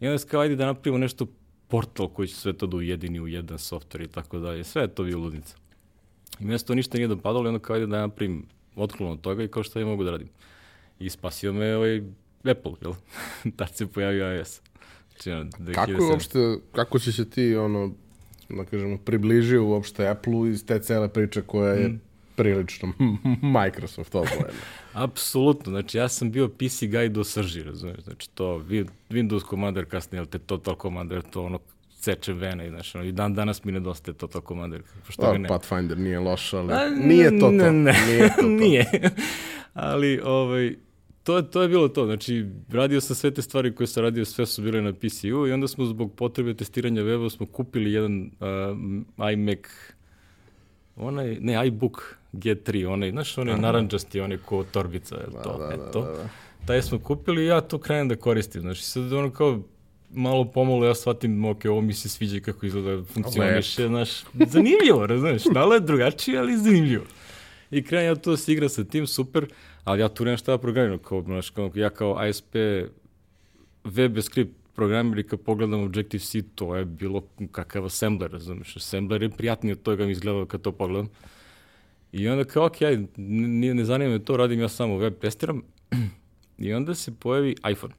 [0.00, 1.26] I onda se kao, ajde da napravimo nešto
[1.68, 4.64] portal koji će sve to da ujedini u jedan software i tako dalje.
[4.64, 5.56] Sve je to bio ludnica.
[6.40, 8.46] I mene se to ništa nije dopadalo i onda kao, ajde da napravim
[8.76, 10.28] otklon od toga i kao šta ja mogu da radim.
[10.98, 12.02] I spasio me ovaj
[12.44, 12.92] Apple, jel?
[13.56, 14.60] Tad se pojavio iOS.
[15.22, 16.38] Znači, kako je uopšte,
[16.72, 17.92] kako si se ti, ono,
[18.48, 22.00] da kažemo, približio uopšte Apple-u iz te cele priče koja je mm.
[22.36, 22.92] prilično
[23.58, 24.58] Microsoft odvojena?
[24.92, 28.64] Apsolutno, znači ja sam bio PC guy do srži, razumiješ, znači to
[29.10, 31.58] Windows Commander kasnije, te Total Commander, to ono
[32.00, 34.82] seče vene i znači, i dan danas mi nedostaje Total Commander.
[35.06, 35.48] Pošto oh, ga ne.
[35.48, 37.50] Pathfinder nije loš, ali A, nije to to.
[37.50, 38.48] Ne, ne, nije to to.
[38.62, 39.10] nije.
[39.74, 40.74] ali, ovaj,
[41.22, 42.06] to, to je bilo to.
[42.06, 45.52] Znači, radio sam sve te stvari koje sam radio, sve su bile na PCU i
[45.52, 48.30] onda smo zbog potrebe testiranja weba smo kupili jedan
[49.18, 49.58] uh, iMac,
[50.96, 53.62] onaj, ne, iBook G3, onaj, znaš, onaj Aha.
[53.62, 56.00] naranđasti, onaj ko torbica, da, to, da, eto.
[56.00, 56.28] Da, da, da.
[56.66, 58.60] Taj smo kupili i ja to krenem da koristim.
[58.60, 59.62] Znači, sad ono kao,
[60.10, 65.42] malo pomalo ja shvatim, ok, ovo mi se sviđa kako izgleda, funkcioniše, znaš, zanimljivo, razumiješ,
[65.54, 67.04] malo je drugačije, ali zanimljivo.
[67.70, 69.46] I krenem ja to se igra sa tim, super,
[69.84, 72.56] ali ja tu nemam šta da programiram, kao, znaš, kao, ja kao ASP
[73.84, 79.30] web script programir i kad pogledam Objective-C, to je bilo kakav assembler, razumiješ, assembler je
[79.30, 81.08] prijatniji od toga mi izgledao kad to pogledam.
[82.12, 85.62] I onda kao, ok, ajde, ne, ne zanima me to, radim ja samo web testiram.
[86.58, 87.94] I onda se pojavi iPhone.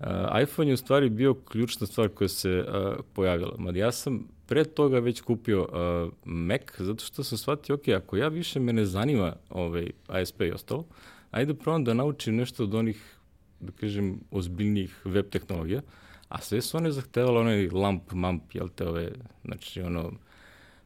[0.00, 0.06] Uh,
[0.42, 3.54] iPhone je u stvari bio ključna stvar koja se uh, pojavila.
[3.58, 8.16] Mad ja sam pre toga već kupio uh, Mac, zato što sam shvatio, ok, ako
[8.16, 10.84] ja više me ne zanima ovaj ASP i ostalo,
[11.30, 13.18] ajde probam da naučim nešto od onih,
[13.60, 15.80] da kažem, ozbiljnijih web tehnologija,
[16.28, 19.12] a sve su one zahtevale onaj LAMP, MAMP, jel te ove,
[19.44, 20.12] znači ono,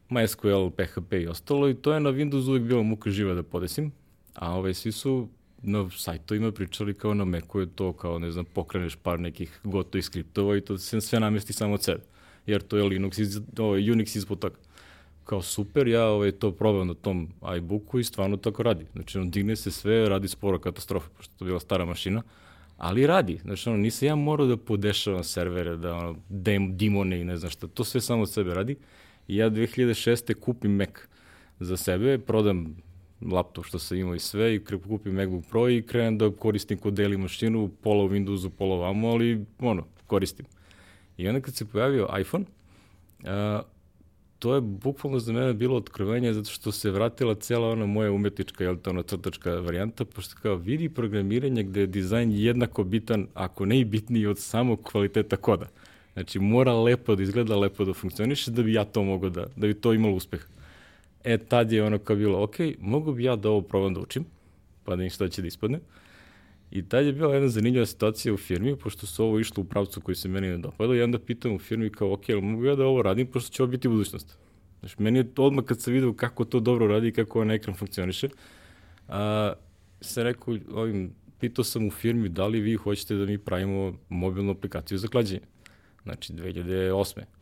[0.09, 3.91] MySQL, PHP i ostalo i to je na Windowsu uvijek bilo muka živa da podesim,
[4.33, 5.29] a ove svi su
[5.63, 10.05] na sajtovima pričali kao na Macu je to kao, ne znam, pokreneš par nekih gotovih
[10.05, 12.03] skriptova i to se sve namesti samo od sebe
[12.45, 14.55] jer to je Linux, iz, ovaj, Unix ispod toga.
[15.23, 18.85] Kao super, ja ovaj, to probam na tom iBooku i stvarno tako radi.
[18.93, 22.21] Znači, on digne se sve, radi sporo katastrofa, pošto to je bila stara mašina,
[22.77, 23.39] ali radi.
[23.43, 27.51] Znači, ono, nisam ja morao da podešavam servere, da ono, dem, dimone i ne znam
[27.51, 28.75] šta, to sve samo od sebe radi.
[29.27, 30.33] I ja 2006.
[30.33, 30.89] kupim Mac
[31.59, 32.75] za sebe, prodam
[33.31, 36.93] laptop što sam imao i sve i kupim MacBook Pro i krenem da koristim kod
[36.93, 40.45] deli mašinu, pola u Windowsu, pola vamo, ali ono, koristim.
[41.17, 42.45] I onda kad se pojavio iPhone,
[43.25, 43.61] a,
[44.39, 48.63] to je bukvalno za mene bilo otkrivenje zato što se vratila cela ona moja umetnička,
[48.63, 53.65] jel to ona crtačka varijanta, pošto kao vidi programiranje gde je dizajn jednako bitan, ako
[53.65, 55.67] ne i bitniji od samog kvaliteta koda.
[56.13, 59.67] Znači mora lepo da izgleda, lepo da funkcioniše da bi ja to mogao da, da
[59.67, 60.45] bi to imalo uspeh.
[61.23, 64.25] E, tad je ono kao bilo, ok, mogu bi ja da ovo probam da učim,
[64.83, 65.79] pa da im šta će da ispadne.
[66.71, 70.01] I tad je bila jedna zanimljiva situacija u firmi, pošto su ovo išlo u pravcu
[70.01, 72.75] koji se meni ne dopada, i onda pitam u firmi kao, ok, ali mogu ja
[72.75, 74.37] da ovo radim, pošto će ovo biti budućnost.
[74.79, 77.55] Znači, meni je to odmah kad sam vidio kako to dobro radi i kako ovaj
[77.55, 78.29] ekran funkcioniše,
[79.07, 79.53] a,
[80.01, 84.51] se rekao ovim pitao sam u firmi da li vi hoćete da mi pravimo mobilnu
[84.51, 85.41] aplikaciju za klađenje.
[86.03, 87.32] Znači, 2008.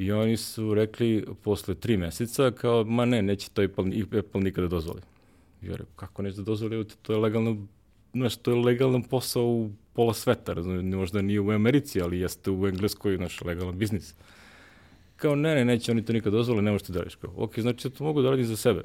[0.00, 3.84] I oni su rekli posle tri meseca kao, ma ne, neće to Apple,
[4.18, 5.00] Apple nikada dozvoli.
[5.62, 7.66] I ja rekao, kako neće da dozvoli, to je legalno,
[8.12, 12.50] znaš, to je legalan posao u pola sveta, razumije, možda nije u Americi, ali jeste
[12.50, 14.14] u Engleskoj, naš legalan biznis.
[15.16, 17.14] Kao, ne, ne, neće oni to nikad dozvoli, ne možete da radiš.
[17.14, 18.82] Kao, ok, znači ja to mogu da radim za sebe.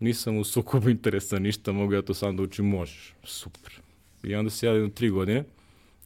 [0.00, 3.14] Nisam u sukobu interesa, ništa, mogu ja to sam da učim, možeš.
[3.24, 3.80] Super.
[4.22, 5.44] I onda se ja jedno tri godine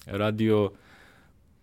[0.07, 0.71] radio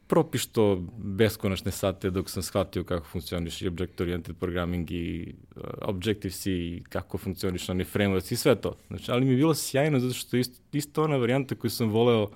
[0.08, 6.84] propišto beskonačne sate dok sam shvatio kako funkcioniš i Object-Oriented Programming i uh, Objective-C i
[6.90, 8.76] kako funkcioniš oni frameworks i sve to.
[8.88, 11.90] Znači, ali mi je bilo sjajno zato što je isto, isto ona varijanta koju sam
[11.90, 12.30] voleo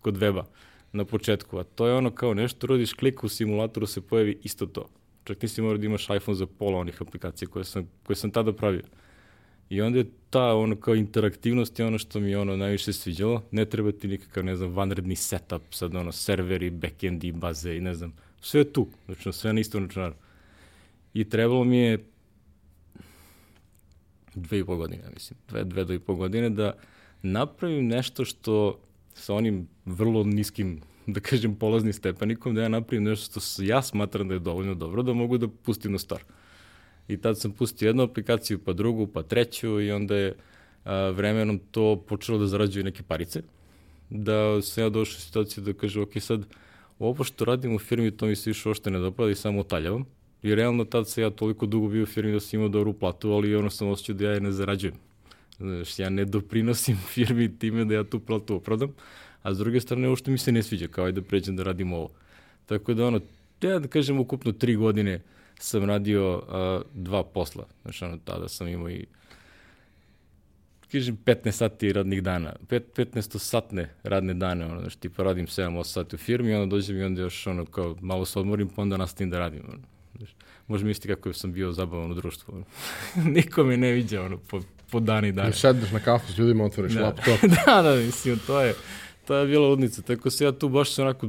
[0.00, 0.44] kod weba
[0.92, 4.66] na početku, a to je ono kao nešto rodiš klik u simulatoru se pojavi isto
[4.66, 4.88] to.
[5.24, 8.52] Čak nisi morao da imaš iPhone za pola onih aplikacija koje sam, koje sam tada
[8.52, 8.82] pravio.
[9.70, 13.42] I onda je ta ono kao interaktivnost je ono što mi ono najviše sviđalo.
[13.50, 17.94] Ne treba ti nikakav, ne znam, vanredni setup, sad ono serveri, backendi, baze i ne
[17.94, 18.12] znam.
[18.40, 20.14] Sve je tu, znači sve na istom računaru.
[21.14, 22.04] I trebalo mi je
[24.34, 26.72] dve i pol godine, mislim, dve, dve do i pol godine da
[27.22, 28.80] napravim nešto što
[29.14, 34.28] sa onim vrlo niskim, da kažem, polaznim stepenikom, da ja napravim nešto što ja smatram
[34.28, 36.22] da je dovoljno dobro da mogu da pustim na stvar.
[37.08, 40.34] I tad sam pustio jednu aplikaciju, pa drugu, pa treću i onda je
[40.84, 43.42] a, vremenom to počelo da zarađuje neke parice.
[44.10, 46.44] Da sam ja došao u situaciju da kažem, ok, sad
[46.98, 50.04] ovo što radim u firmi, to mi se više ošte ne dopada i samo otaljavam.
[50.42, 53.32] I realno tad se ja toliko dugo bio u firmi da sam imao dobru platu,
[53.32, 54.94] ali ono sam osjećao da ja je ne zarađujem.
[55.58, 58.94] Znaš, ja ne doprinosim firmi time da ja tu platu opravdam,
[59.42, 61.62] a s druge strane, ovo što mi se ne sviđa, kao i da pređem da
[61.62, 62.10] radim ovo.
[62.66, 63.20] Tako da, ono,
[63.62, 65.20] ja da kažem, ukupno tri godine
[65.58, 67.64] sam radio uh, dva posla.
[67.82, 69.06] Znaš, ono, tada sam imao i
[70.92, 76.16] kažem 15 sati radnih dana, 15 satne radne dane, ono, znači, tipa radim 7-8 sati
[76.16, 79.30] u firmi, onda dođem i onda još ono, kao, malo se odmorim, pa onda nastavim
[79.30, 79.62] da radim.
[79.68, 79.82] Ono.
[80.16, 80.34] Znači,
[80.66, 82.54] može misliti kako sam bio zabavan u društvu.
[82.54, 82.64] Ono.
[83.34, 85.50] Niko me ne viđa, ono, po, po dani dane.
[85.50, 87.02] I sedneš na kafu s ljudima, otvoriš da.
[87.02, 87.40] laptop.
[87.66, 88.74] da, da, mislim, to je,
[89.26, 90.02] to je bila ludnica.
[90.02, 91.28] Tako se ja tu baš se onako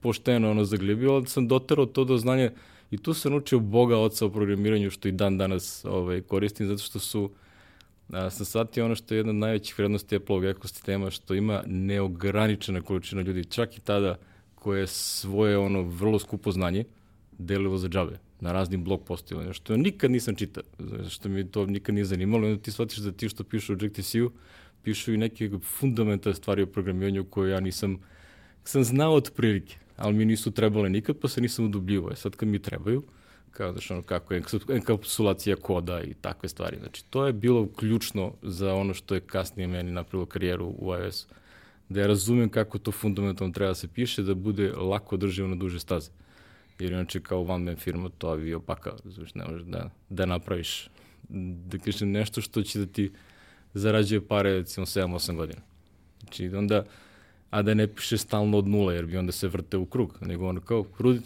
[0.00, 2.50] pošteno ono zaglibio, ali sam doterao to do znanja
[2.90, 6.82] i tu sam učio Boga oca o programiranju što i dan danas ovaj, koristim, zato
[6.82, 7.30] što su
[8.12, 12.80] a, sam shvatio ono što je jedna od najvećih vrednosti Apple-ovog ekosistema, što ima neograničena
[12.80, 14.18] količina ljudi, čak i tada
[14.54, 16.84] koje svoje ono vrlo skupo znanje
[17.38, 20.62] delilo za džabe na raznim blog postovima, što nikad nisam čitao,
[21.08, 24.30] što mi to nikad nije zanimalo, onda ti shvatiš da ti što pišu u Objective-C-u,
[24.82, 27.98] pišu i neke fundamentalne stvari o programiranju koje ja nisam,
[28.64, 32.10] sam znao od prilike, ali mi nisu trebale nikad, pa se nisam udubljivo.
[32.12, 33.02] E sad kad mi trebaju,
[33.50, 36.76] kao znači ono kako je enkapsulacija koda i takve stvari.
[36.80, 41.26] Znači to je bilo ključno za ono što je kasnije meni napravilo karijeru u iOS.
[41.88, 45.56] Da ja razumem kako to fundamentalno treba da se piše, da bude lako drživo na
[45.56, 46.10] duže staze.
[46.78, 50.88] Jer inače kao one man firma to je opaka, znači ne možeš da, da napraviš
[51.28, 53.12] da kažem nešto što će da ti
[53.74, 55.60] zarađuje pare recimo 7-8 godina.
[56.20, 56.84] Znači onda,
[57.56, 60.48] a da ne piše stalno od nula jer bi onda se vrte u krug, nego
[60.48, 61.20] ono kao rudi,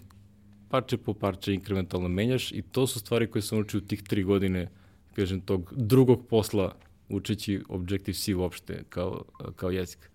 [0.68, 4.22] parče po parče inkrementalno menjaš i to su stvari koje sam učio u tih tri
[4.22, 4.68] godine,
[5.16, 6.74] kažem, tog drugog posla
[7.08, 9.24] učeći Objective-C uopšte kao,
[9.56, 10.10] kao jezik.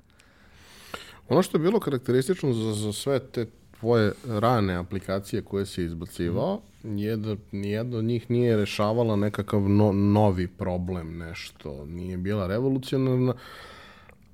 [1.29, 3.45] Ono što je bilo karakteristično za, za sve te
[3.79, 6.97] tvoje rane aplikacije koje si izbacivao, mm.
[6.97, 11.85] je da nijedna od njih nije rešavala nekakav no, novi problem, nešto.
[11.85, 13.33] Nije bila revolucionarna,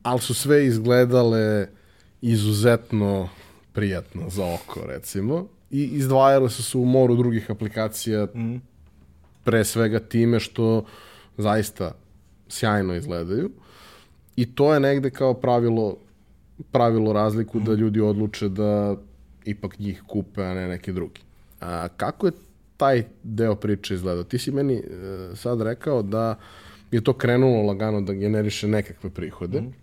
[0.03, 1.67] ali su sve izgledale
[2.21, 3.29] izuzetno
[3.73, 5.47] prijatno za oko, recimo.
[5.71, 8.55] I izdvajale su se u moru drugih aplikacija, mm.
[9.43, 10.85] pre svega time što
[11.37, 11.91] zaista
[12.49, 13.51] sjajno izgledaju.
[14.35, 15.97] I to je negde kao pravilo
[16.71, 17.63] pravilo razliku mm.
[17.63, 18.95] da ljudi odluče da
[19.45, 21.21] ipak njih kupe, a ne neki drugi.
[21.61, 22.31] A, kako je
[22.77, 24.23] taj deo priče izgledao?
[24.23, 24.83] Ti si meni e,
[25.35, 26.35] sad rekao da
[26.91, 29.61] je to krenulo lagano da generiše nekakve prihode.
[29.61, 29.73] Mm.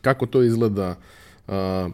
[0.00, 0.96] Kako to izgleda?
[1.48, 1.88] A,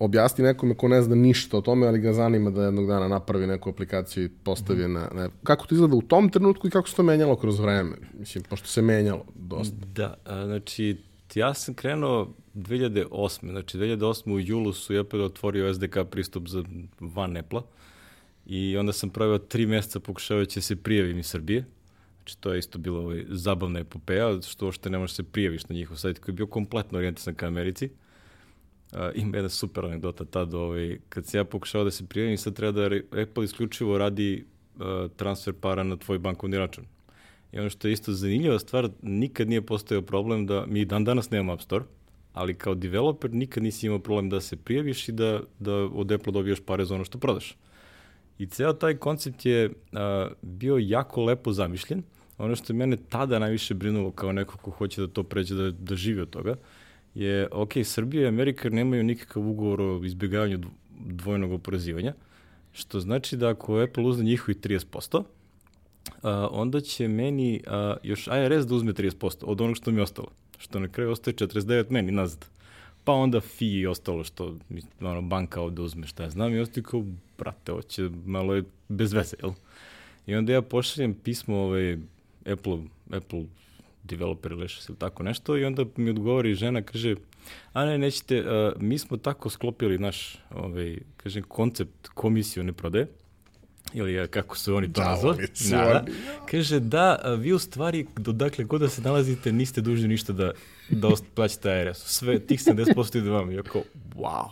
[0.00, 3.46] objasni nekome ko ne zna ništa o tome, ali ga zanima da jednog dana napravi
[3.46, 5.28] neku aplikaciju i postavi na, na...
[5.44, 7.96] Kako to izgleda u tom trenutku i kako se to menjalo kroz vreme?
[8.18, 9.76] Mislim, pošto se menjalo dosta.
[9.94, 10.96] Da, a, znači,
[11.34, 13.50] ja sam krenuo 2008.
[13.50, 14.32] Znači, 2008.
[14.32, 16.64] u julu su Apple otvorio SDK pristup za
[17.00, 17.62] van Apple-a
[18.46, 21.64] i onda sam pravio tri meseca pokušavajući da se prijavim iz Srbije.
[22.22, 25.68] Znači, to je isto bilo ovaj, zabavna epopeja, što uopšte ne možeš da se prijaviš
[25.68, 27.90] na njihov sajt koji je bio kompletno orijentisan ka Americi.
[28.92, 32.54] Uh, ima jedna super anegdota tada, ovaj, kad se ja pokušao da se prijavim, sad
[32.54, 34.44] treba da Apple isključivo radi
[34.76, 36.84] uh, transfer para na tvoj bankovni račun.
[37.52, 41.30] I ono što je isto zanimljiva stvar, nikad nije postojao problem da mi dan danas
[41.30, 41.84] nemamo App Store,
[42.32, 46.32] ali kao developer nikad nisi imao problem da se prijaviš i da, da od Apple
[46.32, 47.56] dobiješ pare za ono što prodaš.
[48.38, 52.02] I ceo taj koncept je a, bio jako lepo zamišljen.
[52.38, 55.70] Ono što je mene tada najviše brinulo kao neko ko hoće da to pređe da,
[55.70, 56.54] da živi od toga,
[57.14, 60.60] je, ok, Srbija i Amerika nemaju nikakav ugovor o izbjegavanju
[61.06, 62.14] dvojnog oporezivanja,
[62.72, 65.22] što znači da ako Apple uzme njihovi 30%,
[66.22, 70.02] a, onda će meni a, još IRS da uzme 30% od onog što mi je
[70.02, 70.28] ostalo.
[70.58, 72.46] Što na kraju ostaje 49 meni nazad.
[73.04, 74.56] Pa onda fi i ostalo što
[75.00, 77.04] ono, banka ovde uzme šta ja znam i ostaje kao,
[77.42, 79.52] brate, ovo će malo je bez veze, jel?
[80.26, 81.98] I onda ja pošaljem pismo ovaj,
[82.46, 82.78] Apple,
[83.10, 83.44] Apple
[84.02, 87.14] developer ili ili tako nešto i onda mi odgovori žena, kaže,
[87.72, 93.06] a ne, nećete, uh, mi smo tako sklopili naš, ovaj, kaže, koncept komisiju ne prodaje,
[93.92, 95.48] ili kako su oni to da, nazvali.
[95.70, 96.04] Da, da.
[96.50, 100.52] Kaže da, vi u stvari, dodakle god da se nalazite, niste dužni ništa da,
[100.90, 101.98] da plaćate ARS.
[101.98, 103.50] Sve, tih 70% ide vam.
[103.50, 103.82] I ako,
[104.14, 104.48] wow.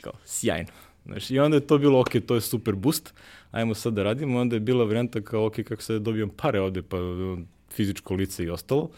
[0.00, 0.70] Kao, sjajno.
[1.06, 3.14] Znaš, I onda je to bilo, ok, to je super boost,
[3.50, 4.40] ajmo sad da radimo.
[4.40, 6.96] Onda je bila varijanta kao, ok, kako se dobijam pare ovde, pa
[7.70, 8.90] fizičko lice i ostalo.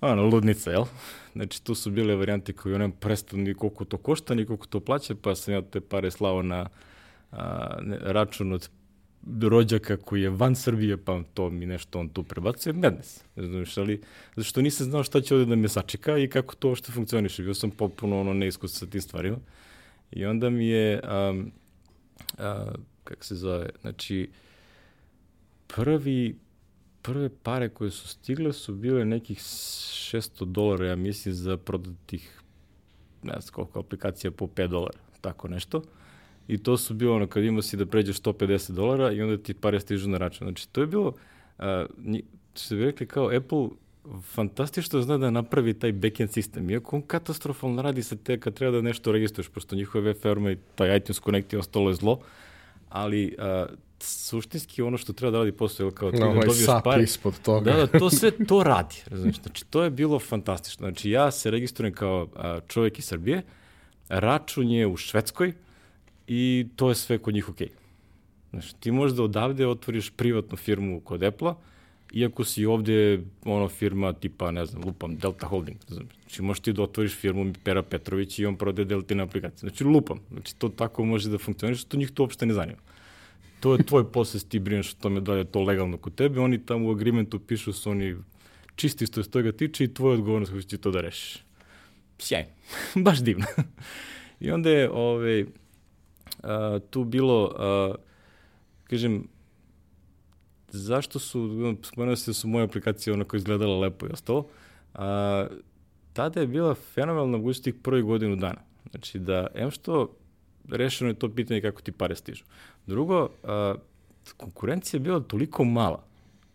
[0.00, 0.84] Ono, ludnica, jel?
[1.32, 4.80] Znači, tu su bile varijante koje onem prestanu ni koliko to košta, ni koliko to
[4.80, 6.68] plaća, pa sam ja te pare slao na
[7.32, 8.68] a, ne, račun od
[9.42, 13.24] rođaka koji je van Srbije, pa to mi nešto on tu prebacuje, madness.
[13.36, 14.00] Znaš, ali,
[14.36, 17.42] zašto nisam znao šta će ovde da me sačeka i kako to što funkcioniše.
[17.42, 19.36] Bio sam popuno ono neiskusan sa tim stvarima.
[20.10, 21.52] I onda mi je, um,
[22.38, 22.72] a,
[23.04, 24.30] kako se zove, znači,
[25.66, 26.36] prvi,
[27.02, 32.42] prve pare koje su stigle su bile nekih 600 dolara, ja mislim, za prodatih,
[33.22, 35.82] ne znam koliko aplikacija po 5 dolara, tako nešto.
[36.48, 39.54] I to su bilo ono, kad imao si da pređeš 150 dolara i onda ti
[39.54, 40.46] pare stižu na račun.
[40.46, 41.14] Znači, to je bilo,
[41.58, 41.86] a,
[42.54, 43.68] što bi rekli kao Apple,
[44.22, 46.70] fantastično zna da napravi taj backend sistem.
[46.70, 50.52] Iako on katastrofalno radi sa te kad treba da nešto registruješ, pošto njihove web firme
[50.52, 52.18] i taj iTunes Connect i ostalo je zlo,
[52.88, 53.66] ali a,
[54.00, 57.02] suštinski ono što treba da radi posao je kao ti no, da ovaj dobiješ pare.
[57.02, 57.72] ispod toga.
[57.72, 59.02] Da, da, to sve to radi.
[59.06, 59.42] Razumiješ?
[59.42, 60.88] Znači, to je bilo fantastično.
[60.88, 63.42] Znači, ja se registrujem kao a, čovjek iz Srbije,
[64.08, 65.52] račun je u Švedskoj,
[66.26, 67.66] i to je sve kod njih okej.
[67.66, 67.70] Okay.
[68.50, 71.54] Znaš, ti možda odavde otvoriš privatnu firmu kod Apple-a,
[72.12, 75.78] iako si ovde ono firma tipa, ne znam, lupam, Delta Holding.
[75.88, 79.70] Znači, možeš ti da otvoriš firmu Pera Petrović i on prodaje Deltina aplikacije.
[79.70, 80.20] Znači, lupam.
[80.30, 82.78] Znači, to tako može da funkcioniš, to njih to uopšte ne zanima.
[83.60, 86.66] To je tvoj posao, ti brineš o tome da je to legalno kod tebe, oni
[86.66, 88.16] tamo u agreementu pišu su oni
[88.76, 91.44] čisti što se toga tiče i tvoj odgovornost kako će to da rešiš.
[92.18, 92.48] Sjajno.
[93.04, 93.44] Baš divno.
[94.40, 95.48] I onda je, ovaj, uh,
[96.90, 97.96] tu bilo, uh,
[98.84, 99.28] kažem,
[100.78, 104.46] zašto su, spomenuo se da su moje aplikacije onako izgledala lepo i ostalo,
[104.94, 105.46] a,
[106.12, 108.60] tada je bila fenomenalna mogućnost tih prvih godinu dana.
[108.90, 110.16] Znači da, em što
[110.68, 112.44] rešeno je to pitanje kako ti pare stižu.
[112.86, 113.74] Drugo, a,
[114.36, 116.04] konkurencija je bila toliko mala,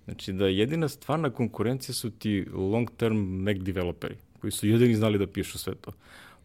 [0.06, 5.18] znači da jedina stvarna konkurencija su ti long term Mac developeri, koji su jedini znali
[5.18, 5.92] da pišu sve to.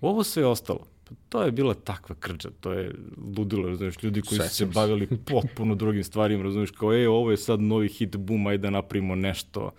[0.01, 0.96] Ovo sve je ostalo.
[1.09, 2.95] Pa to je bila takva krđa, to je
[3.37, 7.31] ludilo, razumiješ, ljudi koji Svećam su se bavili potpuno drugim stvarima, razumiješ, kao, e, ovo
[7.31, 9.71] je sad novi hit, boom, ajde da napravimo nešto,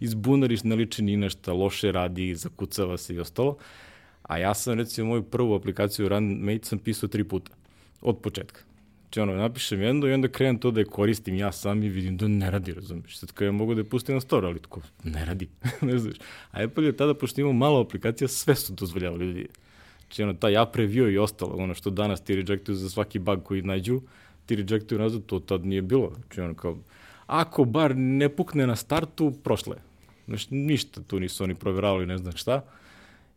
[0.00, 3.56] izbunariš, ne liči ni nešto, loše radi, zakucava se i ostalo.
[4.22, 7.52] A ja sam, recimo, moju prvu aplikaciju RunMate sam pisao tri puta,
[8.00, 8.60] od početka.
[9.02, 12.16] Znači, ono, napišem jedno i onda krenem to da je koristim ja sam i vidim
[12.16, 13.18] da ne radi, razumiješ.
[13.18, 15.48] Sad kada ja mogu da je pustim na store, ali tako, ne radi,
[15.82, 16.16] ne znaš.
[16.50, 19.46] A Apple je tada, pošto imamo malo aplikacija, sve su dozvoljavali ljudi.
[20.06, 23.42] Znači, ono, taj app review i ostalo, ono što danas ti rejectuju za svaki bug
[23.42, 24.00] koji nađu,
[24.46, 26.12] ti rejectuju nazad, to tad nije bilo.
[26.14, 26.78] Znači, ono, kao,
[27.26, 29.76] ako bar ne pukne na startu, prošle.
[30.26, 32.64] Znači, ništa tu nisu oni proveravali, ne znam šta.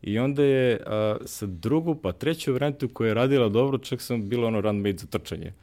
[0.02, 4.30] I onda je a, sa drugu, pa treću varijantu koja je radila dobro, čak sam
[4.30, 5.54] bilo ono run made za trčanje.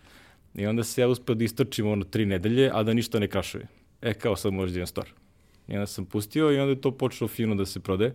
[0.55, 3.66] I onda se ja uspio da istrčim ono tri nedelje, a da ništa ne krašuje.
[4.03, 5.11] E, kao sad može da imam store.
[5.69, 8.14] I onda sam pustio i onda je to počelo fino da se prode.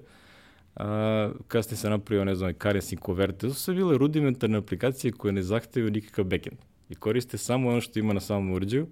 [0.76, 3.48] A, kasnije sam napravio, ne znam, currency konverte.
[3.48, 6.58] To su bile rudimentarne aplikacije koje ne zahtevaju nikakav backend.
[6.90, 8.88] I koriste samo ono što ima na samom uređaju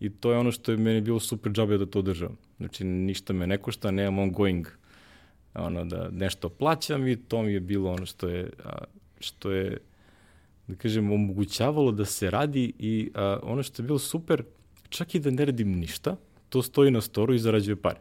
[0.00, 2.36] i to je ono što je meni bilo super džabe da to održavam.
[2.56, 4.66] Znači, ništa me ne košta, nemam ongoing
[5.54, 8.84] ono, da nešto plaćam i to mi je bilo ono što je, a,
[9.20, 9.78] što je
[10.66, 14.42] da kažem, omogućavalo da se radi i a, ono što je bilo super,
[14.88, 16.16] čak i da ne radim ništa,
[16.48, 18.00] to stoji na storu i zarađuje pare.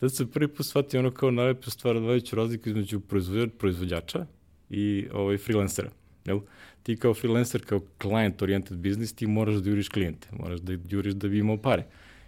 [0.00, 3.00] Tad se prvi put shvati ono kao najlepša stvar odvajajuću razliku između
[3.58, 4.26] proizvođača
[4.70, 5.90] i ovaj, freelancera.
[6.24, 6.40] Jel?
[6.82, 11.14] Ti kao freelancer, kao client oriented business, ti moraš da juriš klijente, moraš da juriš
[11.14, 11.84] da bi imao pare.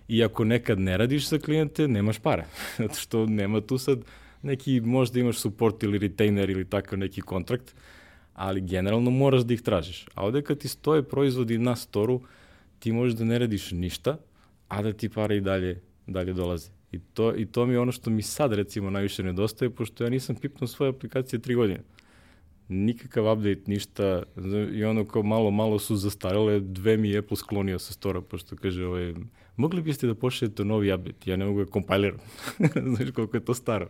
[0.08, 2.44] I ako nekad ne radiš sa klijente, nemaš para.
[2.78, 3.98] Zato što nema tu sad
[4.42, 7.74] neki, možda imaš support ili retainer ili takav neki kontrakt,
[8.34, 10.06] ali generalno moraš da ih tražiš.
[10.14, 12.20] A ovde kad ti stoje proizvodi na storu,
[12.78, 14.18] ti možeš da ne radiš ništa,
[14.68, 16.79] a da ti pare i dalje, dalje dolaze.
[16.92, 20.10] I to, I to mi je ono što mi sad recimo najviše nedostaje, pošto ja
[20.10, 21.80] nisam pipnuo svoje aplikacije tri godine.
[22.68, 24.22] Nikakav update, ništa,
[24.72, 28.56] i ono kao malo, malo su zastarale, dve mi je Apple sklonio sa stora, pošto
[28.56, 29.14] kaže, ovaj,
[29.56, 32.18] mogli biste da pošaljete novi update, ja ne mogu da kompajliram,
[32.96, 33.88] znaš koliko je to staro.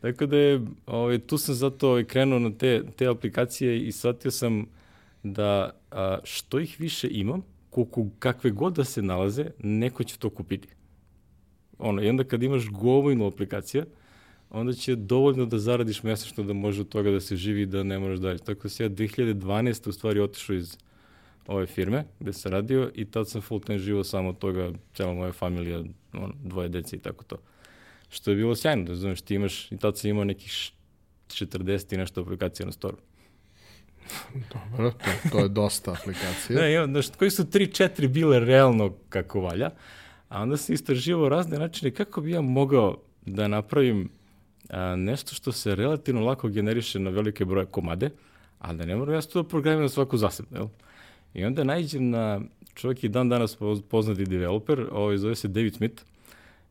[0.00, 4.30] Tako da je, ovaj, tu sam zato ovaj, krenuo na te, te aplikacije i shvatio
[4.30, 4.66] sam
[5.22, 10.30] da a, što ih više imam, koliko, kakve god da se nalaze, neko će to
[10.30, 10.68] kupiti.
[11.82, 13.84] Ono, I onda kad imaš govojnu aplikacija,
[14.50, 17.98] onda će dovoljno da zaradiš mesečno da može od toga da se živi da ne
[17.98, 18.38] moraš dalje.
[18.38, 19.88] Tako da se ja 2012.
[19.88, 20.76] u stvari otišao iz
[21.46, 25.12] ove firme gde sam radio i tad sam full time živo samo od toga, cela
[25.14, 27.36] moja familija, ono, dvoje dece i tako to.
[28.08, 30.72] Što je bilo sjajno, da znaš, ti imaš, i tad sam imao nekih
[31.28, 32.96] 40 i nešto aplikacija na storu.
[34.52, 36.60] Dobro, to, to je dosta aplikacija.
[36.60, 39.70] ne, imam, znaš, koji su 3-4 bile realno kako valja,
[40.32, 44.08] a onda sam istraživao razne načine kako bi ja mogao da napravim
[44.70, 48.10] a, nešto što se relativno lako generiše na velike broje komade,
[48.58, 50.68] a da ne moram ja to da programiram svaku zasebno, jel?
[51.34, 52.40] I onda najđem na,
[52.74, 53.58] čovjek je dan danas
[53.88, 56.02] poznati developer, ovaj zove se David Smith,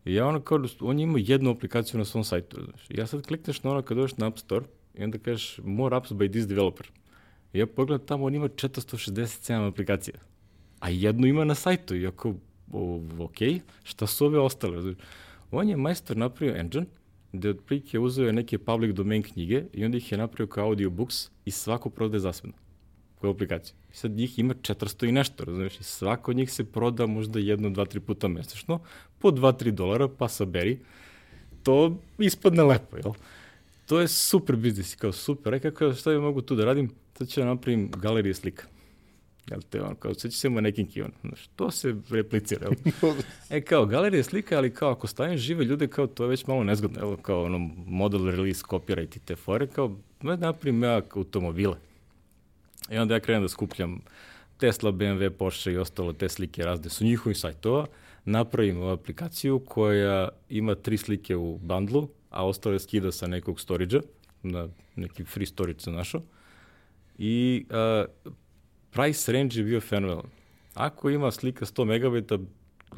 [0.05, 2.89] i ja ono kao, on ima jednu aplikaciju na svom sajtu, znaš.
[2.89, 5.95] I ja sad klikneš na ono kad dođeš na App Store i onda kažeš more
[5.95, 6.88] apps by this developer.
[7.53, 10.16] I ja pogledam tamo, on ima 467 aplikacija.
[10.80, 11.95] A jednu ima na sajtu.
[11.95, 12.34] I ako,
[13.19, 13.38] ok,
[13.84, 14.95] šta su ove ostale?
[15.51, 16.86] On je majstor napravio engine,
[17.34, 21.51] gde otprilike uzeo neke public domain knjige i onda ih je napravio kao audiobooks i
[21.51, 22.53] svako prodaje zasebno
[23.22, 23.76] koju aplikaciju.
[23.93, 25.80] I sad njih ima 400 i nešto, razumiješ?
[25.80, 28.80] I svako od njih se proda možda jedno, dva, tri puta mesečno,
[29.19, 30.80] po 2-3 dolara, pa saberi.
[31.63, 33.13] To ispadne lepo, jel?
[33.86, 35.51] To je super biznis, kao super.
[35.51, 36.89] Rekao, kao, šta ja mogu tu da radim?
[37.17, 38.65] Sad ću da napravim galerije slika.
[39.52, 41.12] Jel te ono, kao, ću se ima nekim kivan.
[41.22, 43.14] Znaš, to se replicira, jel?
[43.49, 46.64] e, kao, galerije slika, ali kao, ako stavim žive ljude, kao, to je već malo
[46.64, 47.18] nezgodno, jel?
[47.18, 51.76] Kao, ono, model release, copyright i te fore, kao, da napravim ja automobile.
[52.91, 54.02] I onda ja krenem da skupljam
[54.58, 57.86] Tesla, BMW, Porsche i ostalo te slike razne su njihovih sajtova,
[58.26, 64.02] napravim aplikaciju koja ima tri slike u bandlu, a ostale skida sa nekog storage-a,
[64.43, 66.22] na neki free storage sam našao.
[67.18, 68.06] I a,
[68.92, 70.30] price range je bio fenomenalan.
[70.74, 72.38] Ako ima slika 100 megabita,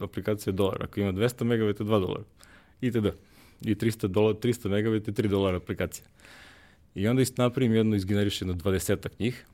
[0.01, 0.83] aplikacija je dolar.
[0.83, 2.23] Ako ima 200 megabita, 2 dolara.
[2.81, 3.07] Itd.
[3.61, 6.05] I 300, dolar, 300 megabita, 3 dolara aplikacija.
[6.95, 9.45] I onda napravim jedno, izgenerišeno 20 njih.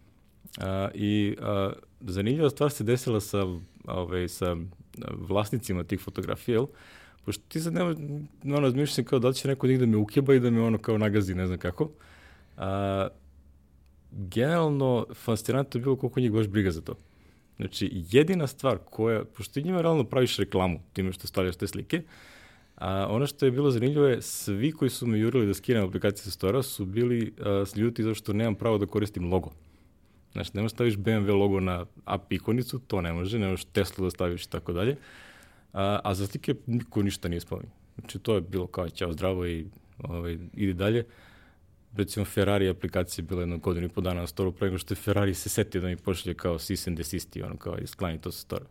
[0.58, 1.72] A, I a,
[2.02, 3.46] zanimljiva stvar se desila sa,
[3.86, 4.56] ovaj, sa
[5.12, 6.68] vlasnicima tih fotografija, jel?
[7.26, 7.96] Pošto ti sad nema,
[8.44, 10.98] ono, razmišljam kao da će neko njih da me ukeba i da me ono kao
[10.98, 11.90] nagazi, ne znam kako.
[12.58, 13.08] A,
[14.12, 16.94] generalno, fascinantno je bilo koliko njih baš briga za to.
[17.58, 22.02] Znači, jedina stvar koja, pošto ti njima realno praviš reklamu time što stavljaš te slike,
[22.76, 26.24] a ono što je bilo zanimljivo je, svi koji su me jurili da skinem aplikaciju
[26.24, 29.52] sa Stora su bili a, ljuti zato što nemam pravo da koristim logo.
[30.32, 34.04] Znači, ne možeš staviš BMW logo na app ikonicu, to ne može, ne možeš Tesla
[34.04, 34.98] da staviš i tako dalje.
[35.74, 37.72] A, a za slike niko ništa nije spomenuo.
[38.00, 39.66] Znači, to je bilo kao ćao zdravo i
[40.04, 41.06] ovaj, ide dalje.
[41.96, 44.94] Recimo, Ferrari aplikacija je bila jedno godinu i po dana na storu, pre nego što
[44.94, 48.22] je Ferrari se setio da mi pošalje kao cease and desist i ono kao isklani
[48.22, 48.66] to sa stora.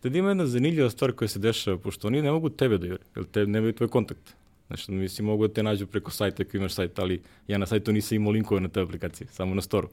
[0.00, 3.02] Tada ima jedna zanimljiva stvar koja se dešava, pošto oni ne mogu tebe da jure,
[3.16, 4.34] jer te nemaju tvoj kontakt.
[4.66, 7.92] Znači, mislim, mogu da te nađu preko sajta ako imaš sajt, ali ja na sajtu
[7.92, 9.88] nisam imao linkove na te aplikacije, samo na storu.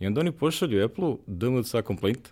[0.00, 2.28] I onda oni pošalju Apple-u DMCA complaint,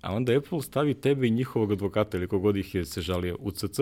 [0.00, 3.50] a onda Apple stavi tebe i njihovog advokata ili kogod ih je se žalio u
[3.50, 3.80] CC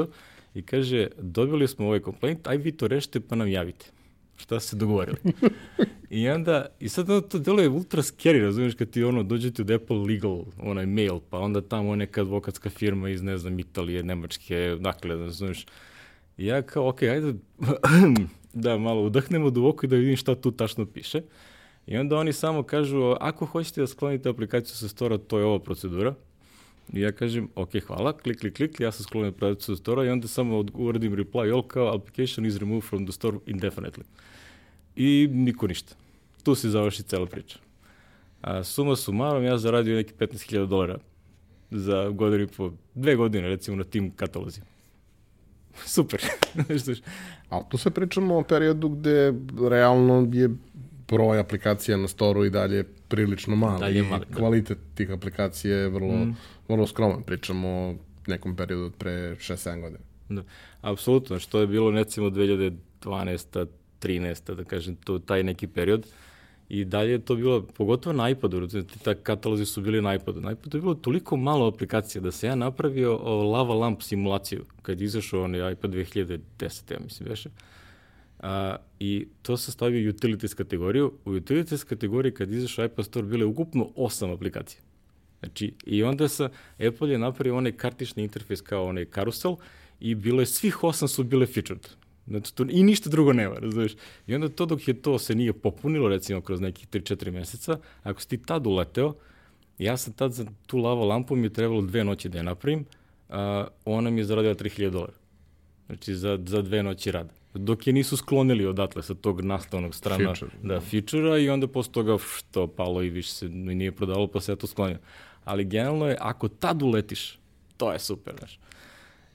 [0.54, 3.86] i kaže, dobili smo ovaj complaint, aj vi to rešite pa nam javite.
[4.36, 5.16] Šta se dogovorili?
[6.10, 9.70] I onda, i sad ono to deluje ultra scary, razumiješ, kad ti ono, dođete od
[9.70, 14.76] Apple Legal, onaj mail, pa onda tamo neka advokatska firma iz, ne znam, Italije, Nemačke,
[14.80, 15.66] dakle, razumiješ.
[16.36, 17.34] I ja kao, ok, ajde
[18.52, 21.22] da malo udahnemo duboko i da vidim šta tu tačno piše.
[21.86, 25.58] I onda oni samo kažu, ako hoćete da sklonite aplikaciju sa stora, to je ova
[25.58, 26.14] procedura.
[26.92, 30.08] I ja kažem, ok, hvala, klik, klik, klik, ja sam sklonio aplikaciju sa stora i
[30.08, 34.04] onda samo uradim reply all kao application is removed from the store indefinitely.
[34.96, 35.94] I niko ništa.
[36.42, 37.58] Tu se završi cela priča.
[38.40, 40.98] A suma sumarom, ja zaradio neki 15.000 dolara
[41.70, 44.66] za godinu i po, dve godine recimo na tim katalozima.
[45.94, 46.22] Super.
[47.48, 49.34] Ali tu se pričamo o periodu gde
[49.68, 50.50] realno je
[51.08, 53.80] broj aplikacija na storu i dalje prilično mali.
[53.80, 54.24] Dalje mali.
[54.30, 54.36] Da.
[54.36, 56.36] Kvalitet tih aplikacija je vrlo, mm.
[56.68, 57.22] vrlo skroman.
[57.22, 57.94] Pričamo
[58.26, 60.00] nekom periodu od pre 6-7 godina.
[60.28, 60.42] Da,
[60.80, 63.66] apsolutno, što je bilo recimo 2012.
[64.04, 64.54] 13.
[64.54, 66.06] da kažem, to, taj neki period.
[66.68, 68.68] I dalje je to bilo, pogotovo na iPadu,
[69.02, 70.40] ta katalozi su bili na iPadu.
[70.40, 74.64] Na iPadu je bilo toliko malo aplikacija da se ja napravio o lava lamp simulaciju
[74.82, 76.92] kad je izašao onaj iPad 2010.
[76.92, 77.50] ja mislim veše.
[78.44, 81.12] A, I to se stavio utilities kategoriju.
[81.24, 84.80] U utilities kategoriji kad izašao iPad Store bile ukupno osam aplikacija.
[85.40, 86.50] Znači, i onda sa
[86.88, 89.56] Apple je napravio onaj kartični interfejs kao onaj karusel
[90.00, 91.88] i bilo je, svih osam su bile featured.
[92.26, 93.96] Znači, to, I ništa drugo nema, razumiješ?
[94.26, 98.20] I onda to dok je to se nije popunilo, recimo, kroz nekih 3-4 meseca, ako
[98.20, 99.14] si ti tad uleteo,
[99.78, 102.84] ja sam tad za tu lava lampu mi je trebalo dve noći da je napravim,
[103.28, 105.12] a, ona mi je zaradila 3000 dolara.
[105.86, 107.43] Znači, za, za dve noći rada.
[107.54, 111.92] Dok je nisu sklonili odatle sa tog nastavnog strana Feature, da, feature-a i onda posle
[111.92, 114.98] toga što palo i više se nije prodavalo pa se ja to sklonio.
[115.44, 117.38] Ali generalno je, ako tad uletiš,
[117.76, 118.58] to je super, znaš.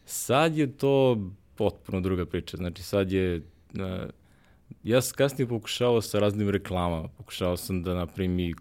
[0.06, 1.18] Sad je to
[1.56, 2.58] potpuno druga priča.
[2.58, 3.82] Znači sad je, uh,
[4.84, 8.54] ja sam kasnije pokušao sa raznim reklamama, pokušao sam da napravim i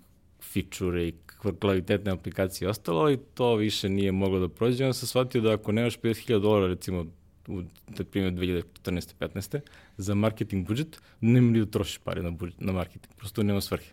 [0.43, 1.15] feature i
[1.61, 4.85] kvalitetne aplikacije i ostalo, ali to više nije moglo da prođe.
[4.85, 7.07] Onda sam shvatio da ako nemaš 50.000 dolara, recimo,
[7.49, 9.15] u, da primjer 2014.
[9.21, 9.61] 15.
[9.97, 13.93] za marketing budžet, nema ni da trošiš pare na, budžet, na marketing, prosto nema svrhe.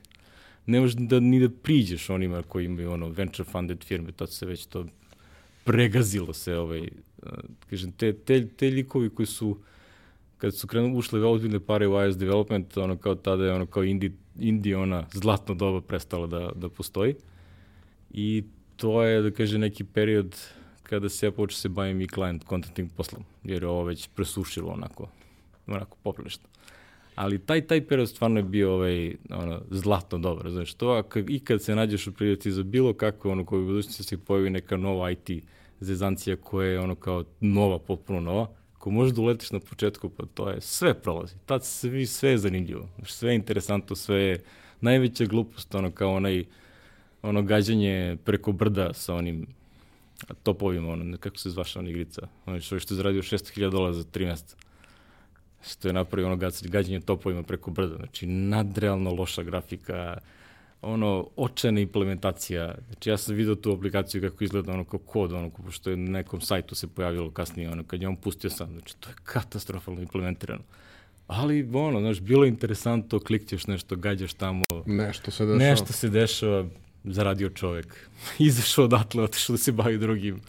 [0.66, 4.46] Ne možeš da, ni da priđeš onima koji imaju ono venture funded firme, to se
[4.46, 4.86] već to
[5.64, 6.90] pregazilo se ovaj,
[7.70, 9.58] kažem, te, te, te likovi koji su
[10.38, 13.84] kad su krenuli ušli ozbiljne pare u iOS development, ono kao tada je ono kao
[13.84, 17.16] indie, indie ona zlatno doba prestala da, da postoji.
[18.12, 18.44] I
[18.76, 20.36] to je, da kaže, neki period
[20.90, 24.72] kada se ja počeo se bavim i client contenting poslom, jer je ovo već presušilo
[24.72, 25.08] onako,
[25.68, 26.44] onako poprilično.
[27.16, 31.40] Ali taj, taj period stvarno je bio ovaj, ono, zlatno dobro, znaš, to, a i
[31.40, 34.78] kad se nađeš u priliti za bilo kako, ono, koji u budućnosti se pojavi neka
[34.78, 35.30] nova IT
[35.80, 40.50] zezancija koja je ono kao nova, potpuno nova, ako da uletiš na početku, pa to
[40.50, 41.34] je, sve prolazi.
[41.46, 42.90] Tad sve, sve je zanimljivo.
[43.06, 44.44] Sve je interesantno, sve je
[44.82, 46.46] najveća glupost, ono kao onaj,
[47.22, 49.48] ono gađanje preko brda sa onim
[50.44, 53.94] topovima, ono, kako se zvaša ona igrica, ono što je što je zaradio 600.000 dolara
[53.94, 54.56] za 3 meseca.
[55.68, 60.18] Što je napravio ono gađanje topovima preko brda, znači nadrealno loša grafika,
[60.82, 62.76] ono, očena implementacija.
[62.88, 66.12] Znači, ja sam vidio tu aplikaciju kako izgleda ono kao kod, ono, pošto je na
[66.12, 70.02] nekom sajtu se pojavilo kasnije, ono, kad je on pustio sam, znači, to je katastrofalno
[70.02, 70.64] implementirano.
[71.28, 74.64] Ali, ono, znaš, bilo je interesantno, klikćeš nešto, gađaš tamo.
[74.86, 75.70] Nešto se dešava.
[75.70, 76.66] Nešto se dešava,
[77.06, 78.10] zaradio čovek.
[78.40, 80.42] Izašao odatle, otišao da se bavi drugim.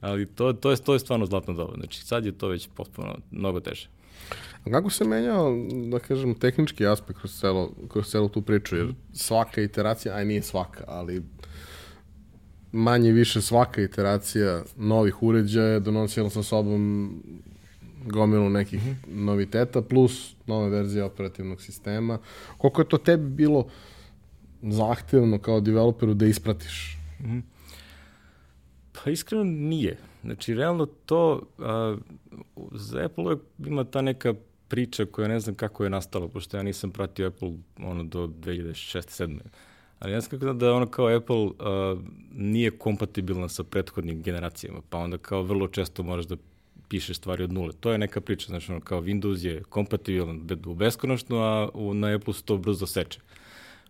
[0.00, 1.76] Ali to, to, je, to je stvarno zlatno dobro.
[1.76, 3.88] Znači, sad je to već potpuno mnogo teže.
[4.64, 5.56] A kako se menjao,
[5.90, 8.76] da kažem, tehnički aspekt kroz, celo, kroz celu tu priču?
[8.76, 11.22] Jer svaka iteracija, aj nije svaka, ali
[12.72, 17.12] manje više svaka iteracija novih uređaja donosila sa sobom
[18.04, 18.94] gomilu nekih -hmm.
[19.06, 22.18] noviteta plus nove verzije operativnog sistema.
[22.58, 23.66] Koliko je to tebi bilo
[24.62, 26.96] zahtevno kao developeru da ispratiš?
[27.22, 27.42] -hmm.
[28.92, 29.98] Pa iskreno nije.
[30.22, 31.96] Znači, realno to, a,
[32.72, 34.34] za Apple ima ta neka
[34.68, 39.26] priča koja ne znam kako je nastala, pošto ja nisam pratio Apple ono do 2006.
[39.26, 39.38] 7.
[39.98, 41.52] Ali ja sam kako da ono kao Apple uh,
[42.32, 46.36] nije kompatibilna sa prethodnim generacijama, pa onda kao vrlo često moraš da
[46.88, 47.72] pišeš stvari od nule.
[47.80, 52.14] To je neka priča, znači ono kao Windows je kompatibilan u beskonačno, a u, na
[52.14, 53.20] Apple se to brzo seče.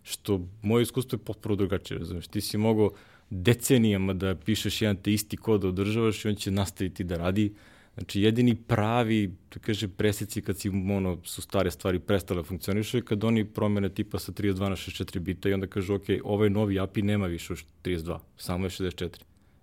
[0.03, 2.27] Što moje iskustvo je potpuno drugačije, razumiješ.
[2.27, 2.91] Ti si mogao
[3.29, 7.53] decenijama da pišeš jedan te isti kod da održavaš i on će nastaviti da radi
[7.93, 12.97] Znači, jedini pravi, da kaže, preseci kad si, ono, su stare stvari prestale da funkcionišu
[12.97, 16.49] je kad oni promene tipa sa 32 na 64 bita i onda kažu, ok, ovaj
[16.49, 19.09] novi API nema više už 32, samo je 64.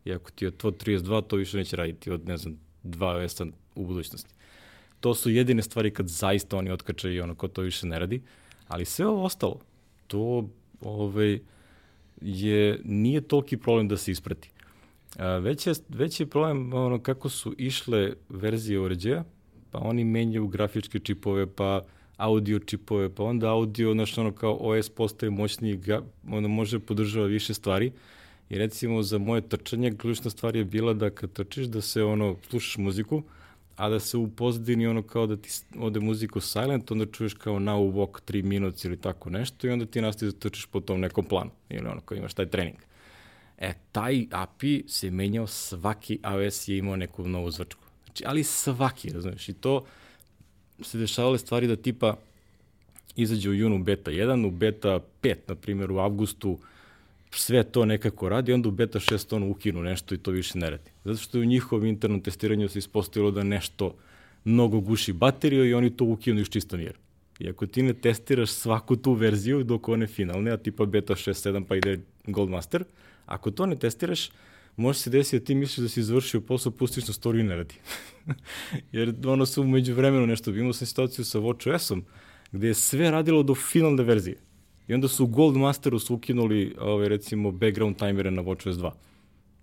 [0.05, 3.47] I ako ti je to 32, to više neće raditi od, ne znam, 2 OS-a
[3.75, 4.35] u budućnosti.
[5.01, 8.23] To su jedine stvari kad zaista oni otkačaju i ono, ko to više ne radi.
[8.69, 9.61] Ali sve ovo ostalo,
[10.11, 10.49] to
[10.81, 11.39] ovaj,
[12.21, 14.51] je, nije toliki problem da se isprati.
[15.19, 19.25] A, već, je, već je problem ono, kako su išle verzije uređaja,
[19.71, 21.85] pa oni menjaju grafičke čipove, pa
[22.17, 25.81] audio čipove, pa onda audio, znaš, ono kao OS postaje moćniji,
[26.29, 27.93] onda može podržava više stvari.
[28.51, 32.37] I recimo za moje trčanje, ključna stvar je bila da kad trčiš da se ono,
[32.49, 33.23] slušaš muziku,
[33.81, 37.55] a da se u pozadini ono kao da ti ode muziku silent, onda čuješ kao
[37.55, 41.01] now walk 3 minuta ili tako nešto i onda ti nastavi da trčiš po tom
[41.01, 42.77] nekom planu ili ono kao imaš taj trening.
[43.59, 47.83] E, taj API se menjao svaki iOS je imao neku novu zvrčku.
[48.05, 49.85] Znači, ali svaki, razumiješ, i to
[50.83, 52.17] se dešavale stvari da tipa
[53.17, 56.59] izađe u junu beta 1, u beta 5, na primjer, u avgustu
[57.31, 60.71] sve to nekako radi, onda u beta 6 ono ukinu nešto i to više ne
[60.71, 60.91] radi.
[61.05, 63.95] Zato što je u njihovom internom testiranju se ispostavilo da nešto
[64.45, 66.99] mnogo guši bateriju i oni to ukinu iz čisto mira.
[67.39, 71.51] I ako ti ne testiraš svaku tu verziju dok one finalne, a tipa beta 6,
[71.51, 72.85] 7 pa ide Goldmaster,
[73.27, 74.31] ako to ne testiraš,
[74.77, 77.57] može se desiti da ti misliš da si završio posao, pustiš na story i ne
[77.57, 77.75] radi.
[78.93, 82.05] Jer ono su umeđu vremenu nešto, imao sam situaciju sa WatchOS-om,
[82.53, 84.37] gde je sve radilo do finalne verzije.
[84.91, 88.91] I onda su u Goldmasteru su ukinuli, ove, recimo, background timere na WatchOS 2.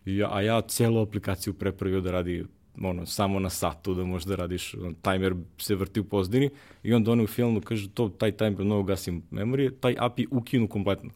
[0.05, 2.45] I ja, a ja celu aplikaciju prepravio da radi
[2.81, 6.49] ono, samo na satu, da možeš da radiš, on, timer se vrti u pozdini
[6.83, 10.67] i onda oni u filmu kažu to, taj timer mnogo gasi memorije, taj API ukinu
[10.67, 11.09] kompletno.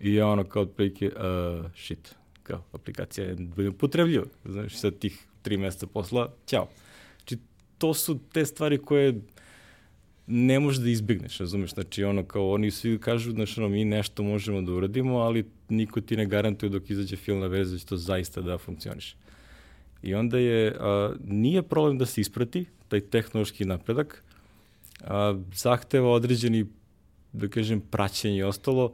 [0.00, 5.56] I ja ono kao otprilike, uh, shit, kao aplikacija je potrebljiva, znaš, sad tih tri
[5.56, 6.68] meseca posla, ćao.
[7.18, 7.38] Znači,
[7.78, 9.20] to su te stvari koje
[10.28, 11.74] ne možeš da izbigneš, razumeš?
[11.74, 16.00] Znači, ono, kao oni svi kažu, znaš, ono, mi nešto možemo da uradimo, ali niko
[16.00, 19.16] ti ne garantuje dok izađe film na vezu da će to zaista da funkcioniše.
[20.02, 24.22] I onda je, a, nije problem da se isprati taj tehnološki napredak,
[25.00, 26.66] a, zahteva određeni,
[27.32, 28.92] da kažem, praćenje i ostalo.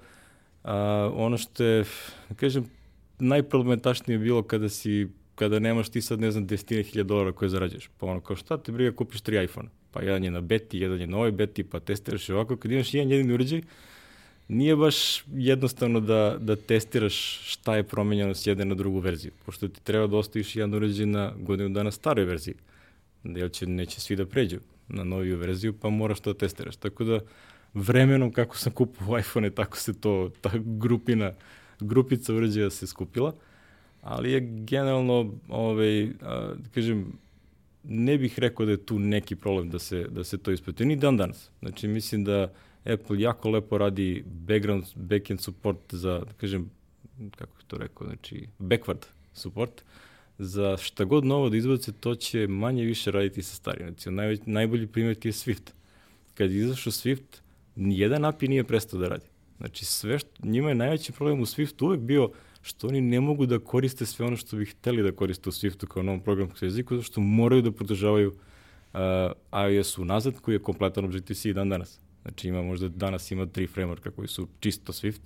[0.65, 1.85] A, ono što je,
[2.29, 2.65] da kažem,
[3.19, 7.91] najproblematačnije bilo kada si kada nemaš ti sad, ne znam, desetine hiljada dolara koje zarađuješ.
[7.99, 9.69] Pa ono, kao šta te briga, kupiš tri iPhone.
[9.95, 12.57] Pa jedan je na beti, jedan je na ovoj beti, pa testiraš ovako.
[12.57, 13.63] Kad imaš jedan jedini uređaj,
[14.49, 19.69] nije baš jednostavno da, da testiraš šta je promenjeno s jedne na drugu verziju, pošto
[19.69, 22.55] ti treba da ostaviš jedan uređaj na godinu dana staroj verziji,
[23.25, 26.77] jer će, neće svi da pređu na noviju verziju, pa moraš to da testiraš.
[26.77, 27.21] Tako da
[27.75, 31.33] vremenom kako sam kupio iPhone, tako se to, ta grupina,
[31.81, 33.35] grupica uređaja se skupila,
[34.03, 37.13] ali je generalno, ovaj, a, da kažem,
[37.85, 40.97] ne bih rekao da je tu neki problem da se, da se to isprati, ni
[40.97, 41.51] dan danas.
[41.61, 42.53] Znači, mislim da
[42.85, 46.71] Apple jako lepo radi background, backend support za, da kažem,
[47.37, 49.83] kako to rekao, znači, backward support,
[50.39, 53.87] za šta god novo da izbace, to će manje više raditi sa starim.
[53.87, 55.71] Znači, naj, najbolji primjer ti je Swift.
[56.35, 57.41] Kad je izašao Swift,
[57.77, 59.27] nijedan API nije prestao da radi.
[59.57, 62.31] Znači, sve što, njima je najveći problem u Swiftu uvek bio
[62.65, 65.87] što oni ne mogu da koriste sve ono što bi hteli da koriste u Swiftu
[65.87, 69.01] kao novom programskom jeziku, zato što moraju da podržavaju uh,
[69.71, 72.01] iOS unazad koji je kompletan Objective-C dan danas.
[72.23, 75.21] Znači ima možda danas ima tri frameworka koji su čisto Swift,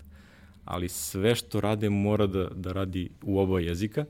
[0.64, 4.04] ali sve što rade mora da, da radi u oba jezika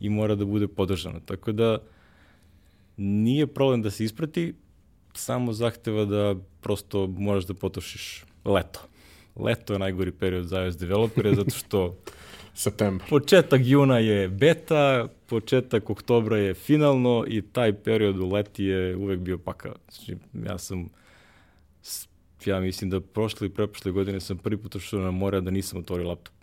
[0.00, 1.20] i mora da bude podržano.
[1.20, 1.78] Tako da
[2.96, 4.54] nije problem da se isprati,
[5.12, 8.80] samo zahteva da prosto moraš da potrošiš leto.
[9.36, 11.96] Leto je najgori period za iOS developere zato što
[12.54, 13.08] Septembar.
[13.08, 19.18] Početak juna je beta, početak oktobra je finalno i taj period u leti je uvek
[19.18, 19.74] bio pakao.
[19.88, 20.88] Znači, ja sam
[22.46, 25.78] ja mislim da prošle i preprošle godine sam prvi put ošao na more da nisam
[25.78, 26.34] otvorio laptop.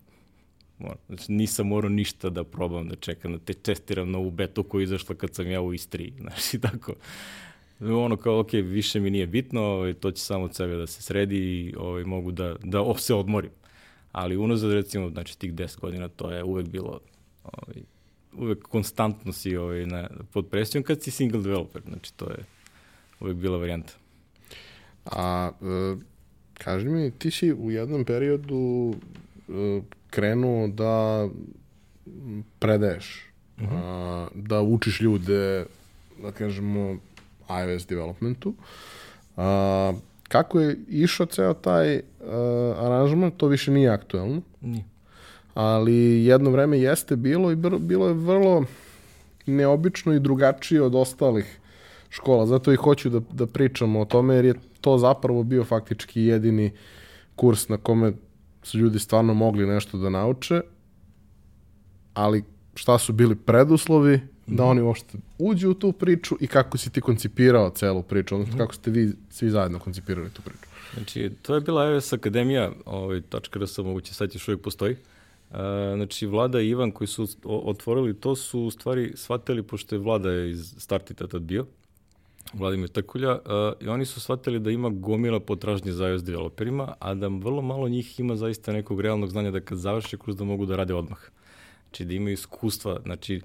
[1.07, 4.83] Znači, nisam morao ništa da probam, da čekam, da te testiram novu betu koja je
[4.83, 6.93] izašla kad sam ja u Istri, znači, tako.
[7.79, 11.01] Ono kao, ok, više mi nije bitno, ovaj, to će samo od sebe da se
[11.01, 13.51] sredi i ovaj, mogu da, da se odmorim.
[14.11, 16.99] Ali unazad, recimo, znači, tih 10 godina, to je uvek bilo,
[17.43, 17.83] ovaj,
[18.33, 22.37] uvek konstantno si ovaj, na, pod presijom kad si single developer, znači, to je
[23.19, 23.93] uvek bila varijanta.
[25.05, 25.95] A e,
[26.53, 28.93] kaži mi, ti si u jednom periodu
[29.49, 31.27] e, krenuo da
[32.59, 33.25] predaješ,
[33.57, 33.69] uh -huh.
[33.73, 35.65] a, da učiš ljude,
[36.21, 36.97] da kažemo,
[37.49, 38.53] iOS developmentu.
[39.37, 39.93] A,
[40.31, 42.01] kako je išao ceo taj uh,
[42.77, 44.41] aranžman, to više nije aktuelno.
[44.61, 44.83] Nije.
[45.53, 48.63] Ali jedno vreme jeste bilo i bilo je vrlo
[49.45, 51.59] neobično i drugačije od ostalih
[52.09, 52.45] škola.
[52.45, 56.71] Zato i hoću da, da pričamo o tome, jer je to zapravo bio faktički jedini
[57.35, 58.13] kurs na kome
[58.63, 60.61] su ljudi stvarno mogli nešto da nauče,
[62.13, 62.43] ali
[62.75, 67.01] šta su bili preduslovi da oni uopšte uđu u tu priču i kako si ti
[67.01, 70.71] koncipirao celu priču, odnosno kako ste vi svi zajedno koncipirali tu priču.
[70.93, 73.21] Znači, to je bila iOS Akademija, ovaj,
[73.55, 74.95] .rs moguće sad još uvijek postoji.
[75.51, 75.57] Uh,
[75.95, 80.33] znači, Vlada i Ivan koji su otvorili to su u stvari shvatili, pošto je Vlada
[80.33, 81.65] iz Startita tad bio,
[82.53, 83.39] Vladimir Trkulja, uh,
[83.79, 87.89] i oni su shvatili da ima gomila potražnje za iOS developerima, a da vrlo malo
[87.89, 91.19] njih ima zaista nekog realnog znanja da kad završe kurs da mogu da rade odmah.
[91.89, 93.41] Znači da imaju iskustva, znači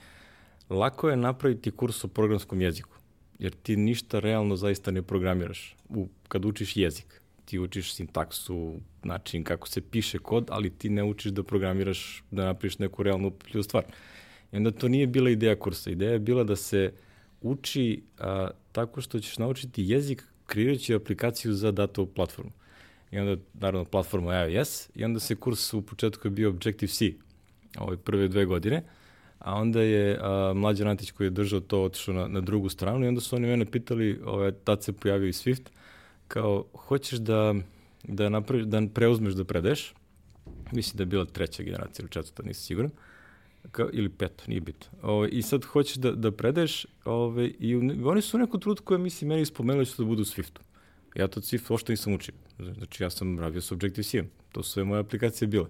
[0.71, 2.97] lako je napraviti kurs o programskom jeziku,
[3.39, 7.21] jer ti ništa realno zaista ne programiraš u, kad učiš jezik.
[7.45, 12.45] Ti učiš sintaksu, način kako se piše kod, ali ti ne učiš da programiraš, da
[12.45, 13.85] napraviš neku realnu upitljivu stvar.
[14.53, 15.91] I onda to nije bila ideja kursa.
[15.91, 16.93] Ideja je bila da se
[17.41, 22.53] uči a, tako što ćeš naučiti jezik kreirajući aplikaciju za datu platformu.
[23.11, 27.13] i onda naravno platforma iOS i onda se kurs u početku je bio Objective-C,
[27.79, 28.83] ove prve dve godine,
[29.47, 33.05] a onda je a, Mlađan Antić koji je držao to otišao na, na drugu stranu
[33.05, 35.63] i onda su oni mene pitali, ove, tad se pojavio i Swift,
[36.29, 37.55] kao, hoćeš da,
[38.03, 39.95] da, napravi, da preuzmeš da predeš,
[40.73, 42.91] mislim da je bila treća generacija ili četvrta, nisam siguran,
[43.73, 44.99] kao, ili peto, nije bitno.
[45.03, 48.99] Ove, I sad hoćeš da, da predaješ ove, i oni su u neku trutku koja
[48.99, 50.61] misli meni spomenuli da će da budu u Swiftu.
[51.15, 52.35] Ja to Swift uopšte nisam učio.
[52.59, 54.25] Znači ja sam radio s Objective-C.
[54.53, 55.67] To su sve moje aplikacije bile.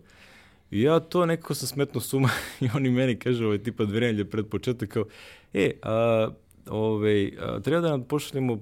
[0.71, 2.29] I ja to nekako sam smetno suma
[2.61, 5.05] i oni meni kaže ovaj, tipa dve nedelje pred početak kao,
[5.55, 6.29] e, a,
[6.67, 8.61] ovaj, a, treba da nam pošaljemo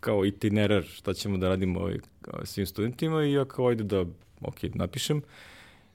[0.00, 1.98] kao itinerar šta ćemo da radimo ovaj,
[2.44, 4.04] svim studentima i ja kao ajde da,
[4.40, 5.22] ok, napišem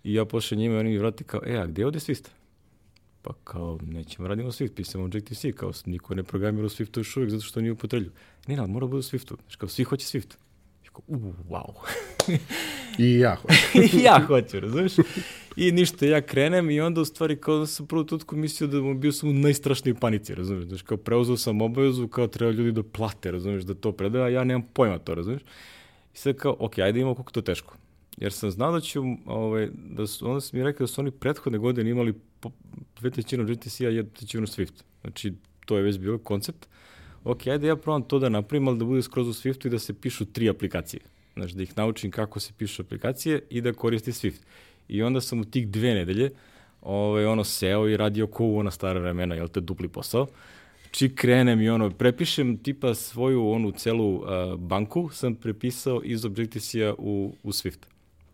[0.04, 2.28] i ja pošaljem njima i oni mi vrati kao, e, a gde je ovde Swift?
[3.22, 7.32] Pa kao, nećemo radimo Swift, pisamo Objective-C, kao niko ne programira u Swiftu još uvijek
[7.32, 8.12] zato što nije upotreblju.
[8.48, 9.36] Ne, ne, ali mora da bude u Swiftu.
[9.42, 10.36] Znači, kao, svi hoće Swift.
[11.08, 11.74] I u, wow.
[12.98, 13.58] I ja hoću.
[13.98, 14.94] I ja hoću, razumiješ?
[15.56, 18.82] I ništa, ja krenem i onda u stvari kao da sam prvo tutku mislio da
[18.82, 20.68] mu bio sam u najstrašnijoj panici, razumiješ?
[20.68, 24.30] Znači, kao preuzeo sam obavezu, kao treba ljudi da plate, razumiješ, da to predaje, a
[24.30, 25.42] ja nemam pojma to, razumiješ?
[26.14, 27.78] I sad kao, ok, ajde imamo koliko to teško.
[28.18, 31.12] Jer sam znao da ću, ovaj, da su, onda sam mi rekao da su oni
[31.12, 32.14] prethodne godine imali
[33.00, 34.84] dve trećine GTC-a, jednu trećinu Swift.
[35.02, 35.34] Znači,
[35.66, 36.68] to je već bio koncept.
[37.24, 39.80] Ok, ajde ja probam to da napravim, ali da bude skroz u Swiftu i da
[39.80, 41.02] se pišu tri aplikacije.
[41.34, 44.42] Znači, da ih naučim kako se pišu aplikacije i da koristi Swift.
[44.88, 46.32] I onda sam u tih dve nedelje
[46.82, 50.28] ovaj, ono seo i radio ko u ona stara vremena, jel te, dupli posao.
[50.92, 54.26] Či krenem i ono, prepišem tipa svoju onu celu uh,
[54.58, 57.80] banku, sam prepisao iz Objective-C-a u, u Swift.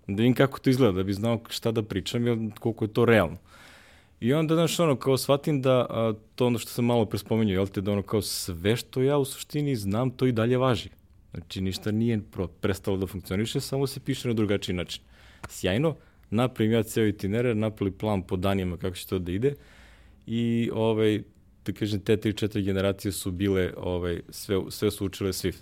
[0.08, 3.06] Da vidim kako to izgleda, da bi znao šta da pričam i koliko je to
[3.06, 3.38] realno.
[4.20, 7.68] I onda, znaš, ono, kao shvatim da a, to ono što sam malo prespomenuo, jel
[7.68, 10.90] te, da ono kao sve što ja u suštini znam, to i dalje važi.
[11.32, 15.04] Znači, ništa nije pro, prestalo da funkcioniše, samo se piše na drugačiji način.
[15.50, 15.96] Sjajno,
[16.30, 19.56] napravim ja ceo itinerar, napravili plan po danima kako će to da ide
[20.28, 21.24] i, ovaj,
[21.66, 25.62] da kažem, te 3-4 generacije su bile, ovaj, sve, sve su učile Swift.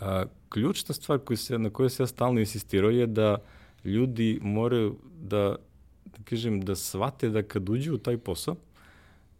[0.00, 3.38] A, ključna stvar koju se, na kojoj se ja stalno insistirao je da
[3.84, 5.56] ljudi moraju da
[6.18, 8.56] da kažem, da shvate da kad uđu u taj posao,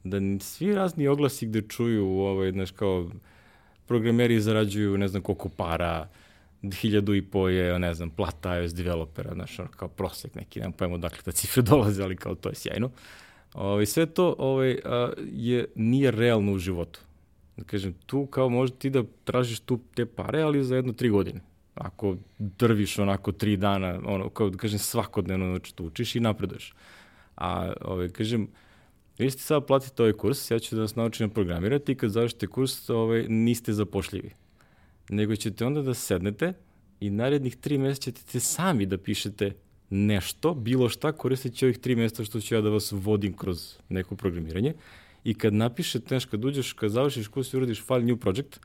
[0.04, 3.10] da svi razni oglasi gde čuju, ovaj, znaš, kao,
[3.86, 6.08] programeri zarađuju ne znam koliko para,
[6.72, 10.94] hiljadu i po je, ne znam, plata iOS developera, znaš, kao prosek neki, nemam pojma
[10.94, 12.90] odakle ta cifra dolaze, ali kao to je sjajno.
[13.54, 17.00] Ovaj, sve to ovaj, a, je, nije realno u životu.
[17.56, 21.08] Da kažem, tu kao možda ti da tražiš tu te pare, ali za jedno tri
[21.08, 21.40] godine
[21.74, 26.74] ako drviš onako tri dana, ono, kao da kažem, svakodnevno znači, tu učiš i napreduješ.
[27.36, 28.48] A, ovaj, kažem,
[29.18, 32.10] vi ste sad platite ovaj kurs, ja ću da vas naučim da programirate i kad
[32.10, 34.30] završite kurs, ovaj, niste zapošljivi.
[35.08, 36.52] Nego ćete onda da sednete
[37.00, 39.52] i narednih tri meseca ćete sami da pišete
[39.90, 44.16] nešto, bilo šta, koristeći ovih tri mesta što ću ja da vas vodim kroz neko
[44.16, 44.74] programiranje.
[45.24, 48.60] I kad napišete, znaš, kad uđeš, kad završiš kurs i uradiš file new project,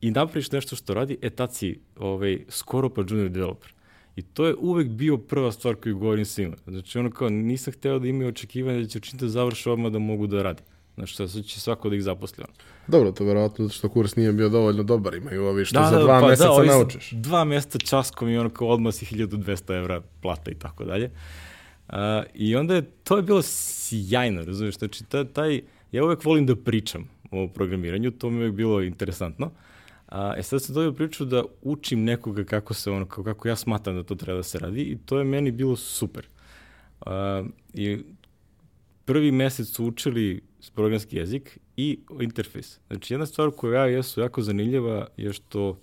[0.00, 3.72] i napraviš nešto što radi, e tad si ovaj, skoro pa junior developer.
[4.16, 6.56] I to je uvek bio prva stvar koju govorim svima.
[6.66, 9.98] Znači ono kao nisam hteo da imaju očekivanje da će učiniti da završe odmah da
[9.98, 10.62] mogu da radi.
[10.94, 12.44] Znači sad će svako da ih zaposli.
[12.44, 12.54] Ono.
[12.86, 15.14] Dobro, to verovatno zato što kurs nije bio dovoljno dobar.
[15.14, 17.10] Imaju ovi što da, za da, dva pa, meseca da, naučiš.
[17.12, 21.10] Dva meseca časkom i ono kao odmah si 1200 evra plata i tako dalje.
[21.88, 21.94] Uh,
[22.34, 24.78] I onda je, to je bilo sjajno, razumiješ?
[24.78, 25.60] Znači, taj, taj,
[25.92, 29.46] ja uvek volim da pričam o programiranju, to mi je uvek bilo interesantno.
[29.46, 29.52] Uh,
[30.08, 33.96] A, e sad sam dobio priču da učim nekoga kako se ono, kako ja smatram
[33.96, 36.28] da to treba da se radi i to je meni bilo super.
[37.00, 37.44] A,
[37.74, 37.98] I
[39.04, 40.40] prvi mesec su učili
[40.74, 42.78] programski jezik i interfejs.
[42.86, 45.80] Znači jedna stvar koja ja jesu jako zanimljiva je što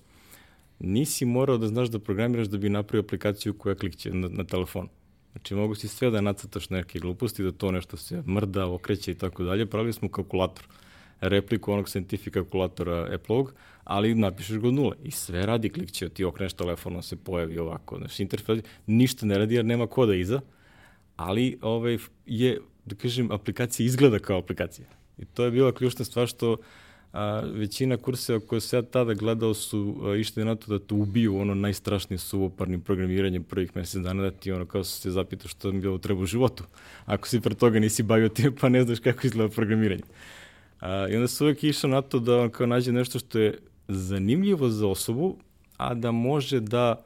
[0.80, 4.89] nisi morao da znaš da programiraš da bi napravio aplikaciju koja klikće na, na telefon.
[5.32, 9.15] Znači mogu si sve da nacrtaš neke gluposti, da to nešto se mrda, okreće i
[9.15, 9.65] tako dalje.
[9.65, 10.67] Pravili smo kalkulator.
[11.21, 13.53] Repliku onog scientific kalkulatora Apple-ovog,
[13.86, 17.57] ali napišeš go nule i sve radi, klik će, ti okreneš telefon, on se pojavi
[17.57, 20.41] ovako, znači interfejs, ništa ne radi jer nema koda iza,
[21.15, 24.88] ali ovaj, je, da kažem, aplikacija izgleda kao aplikacija.
[25.17, 26.57] I to je bila ključna stvar što
[27.13, 30.93] a, većina kurseva koje se ja tada gledao su a, išli na to da te
[30.93, 35.71] ubiju ono najstrašnije suvoparnim programiranjem prvih mesec dana da ti ono kao se zapitaš što
[35.71, 36.63] mi bilo treba u životu.
[37.05, 40.03] Ako si pre toga nisi bavio tim pa ne znaš kako izgleda programiranje.
[40.79, 43.59] A, I onda se uvek išao na to da on kao nađe nešto što je
[43.88, 45.38] zanimljivo za osobu,
[45.77, 47.03] a da može da,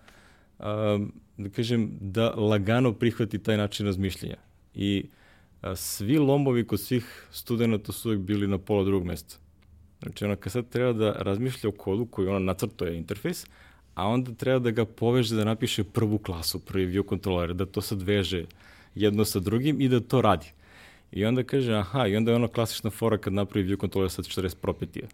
[1.37, 4.37] da kažem, da lagano prihvati taj način razmišljanja.
[4.73, 5.05] I
[5.75, 9.35] svi lomovi kod svih studenta su uvek bili na pola drugog mesta.
[10.01, 13.45] Znači, ono, kad sad treba da razmišlja o kodu koji ona nacrto je interfejs,
[13.95, 17.81] a onda treba da ga poveže da napiše prvu klasu, prvi view controller, da to
[17.81, 18.45] sad veže
[18.95, 20.47] jedno sa drugim i da to radi.
[21.11, 24.21] I onda kaže, aha, i onda je ono klasična fora kad napravi view controller sa
[24.21, 25.07] 40 propetija.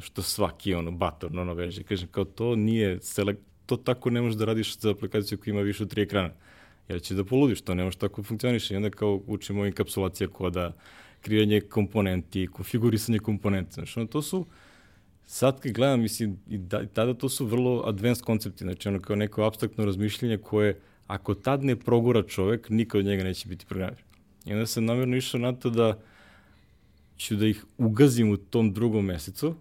[0.00, 1.82] Što svaki ono bator, ono veže.
[1.82, 5.60] Kažem, kao to nije select, to tako ne možeš da radiš za aplikaciju koja ima
[5.60, 6.30] više od tri ekrana.
[6.88, 8.74] Jer će da poludiš, to ne može tako funkcioniše.
[8.74, 10.72] I onda kao učimo inkapsulacija koda,
[11.20, 13.72] kreiranje komponenti, konfigurisanje komponenta.
[13.72, 14.46] Znači, ono, to su,
[15.26, 19.00] sad kad gledam, mislim, i, da, i tada to su vrlo advanced koncepti, znači ono
[19.00, 23.66] kao neko abstraktno razmišljenje koje, ako tad ne progura čovek, nikad od njega neće biti
[23.66, 24.02] programer.
[24.44, 25.98] I onda sam namjerno išao na to da
[27.16, 29.54] ću da ih ugazim u tom drugom mesecu,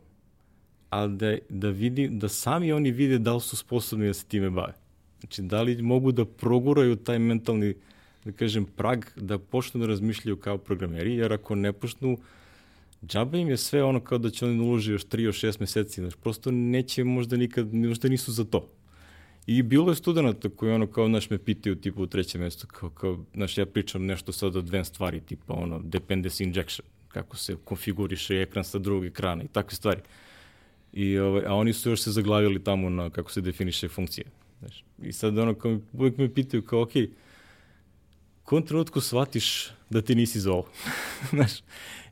[0.95, 4.49] ali da, da, vidi, da sami oni vide da li su sposobni da se time
[4.49, 4.73] bave.
[5.19, 7.73] Znači, da li mogu da proguraju taj mentalni,
[8.25, 12.17] da kažem, prag, da počnu da razmišljaju kao programeri, jer ako ne počnu,
[13.05, 16.01] džaba im je sve ono kao da će oni uloži još 3 još 6 meseci,
[16.01, 18.67] znači, prosto neće možda nikad, možda nisu za to.
[19.47, 22.89] I bilo je studenta koji ono kao, znaš, me pitaju tipa u trećem mestu, kao,
[22.89, 27.57] kao, znaš, ja pričam nešto sad o dve stvari, tipa ono, dependency injection, kako se
[27.63, 30.01] konfiguriše ekran sa drugog ekrana i takve stvari.
[30.95, 34.25] I, ovaj, a oni su još se zaglavili tamo na kako se definiše funkcije.
[34.59, 34.83] Znaš.
[35.03, 37.09] I sad ono, kao, uvek me pitaju kao, okay,
[38.43, 40.67] kom trenutku shvatiš da ti nisi za ovo?
[41.29, 41.51] znaš,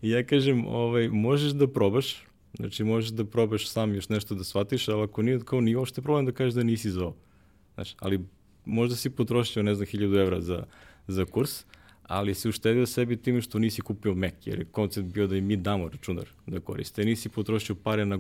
[0.02, 2.24] ja kažem, ovaj, možeš da probaš,
[2.54, 6.02] znači možeš da probaš sam još nešto da shvatiš, ali ako nije, kao nije uopšte
[6.02, 7.16] problem da kažeš da nisi za ovo.
[7.76, 8.20] Znaš, ali
[8.66, 10.66] možda si potrošio, ne znam, 1000 evra za,
[11.08, 11.66] za kurs,
[12.08, 15.42] ali si uštedio sebi time što nisi kupio Mac, jer je koncept bio da i
[15.42, 17.06] mi damo računar da koriste.
[17.06, 18.18] Nisi potrošio pare na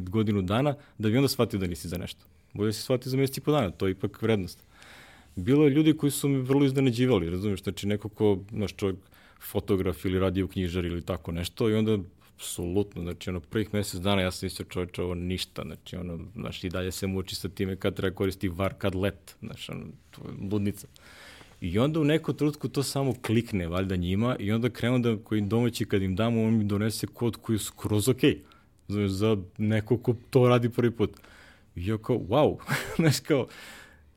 [0.00, 2.20] godinu, dana da bi onda shvatio da nisi za nešto.
[2.52, 4.58] Bolje si shvatio za mjesec i po dana, to je ipak vrednost.
[5.36, 8.98] Bilo je ljudi koji su mi vrlo iznenađivali, razumiješ, znači neko ko, naš čovjek,
[9.40, 11.98] fotograf ili radio knjižar ili tako nešto i onda
[12.34, 16.64] apsolutno, znači ono prvih mesec dana ja sam mislio čovječe ovo ništa, znači ono, znaš
[16.64, 20.20] i dalje se muči sa time kad treba koristi var kad let, znači ono, to
[20.28, 20.86] je ludnica.
[21.60, 25.40] I onda u neku trutku to samo klikne valjda njima i onda krenu da koji
[25.40, 28.20] domaći kad im damo on mi donese kod koji je skroz ok.
[28.88, 31.10] Znači, za neko ko to radi prvi put.
[31.76, 32.56] I ja kao, wow,
[32.96, 33.46] znaš kao,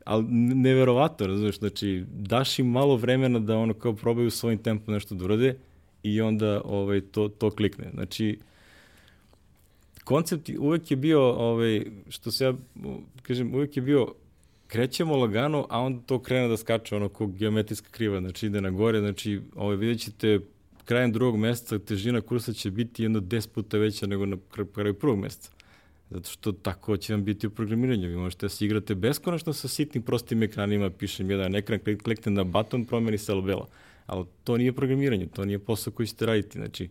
[0.06, 0.26] ali
[0.56, 5.26] neverovatno, razumiješ, znači daš im malo vremena da ono kao probaju svojim tempom nešto da
[5.26, 5.56] urade
[6.04, 7.90] i onda ovaj, to, to klikne.
[7.94, 8.40] Znači,
[10.04, 12.54] koncept uvek je bio, ovaj, što se ja,
[13.22, 14.14] kažem, uvek je bio
[14.72, 18.70] krećemo lagano, a onda to krene da skače ono kao geometrijska kriva, znači ide na
[18.70, 20.40] gore, znači ovaj, vidjet ćete
[20.86, 24.38] krajem drugog meseca težina kursa će biti jedno 10 puta veća nego na
[24.74, 25.52] kraju prvog meseca.
[26.10, 28.08] Zato što tako će vam biti u programiranju.
[28.08, 32.44] Vi možete da se igrate beskonačno sa sitnim prostim ekranima, pišem jedan ekran, kliknete na
[32.44, 33.68] button, promeni se albela.
[34.06, 36.58] Ali to nije programiranje, to nije posao koji ćete raditi.
[36.58, 36.90] Znači,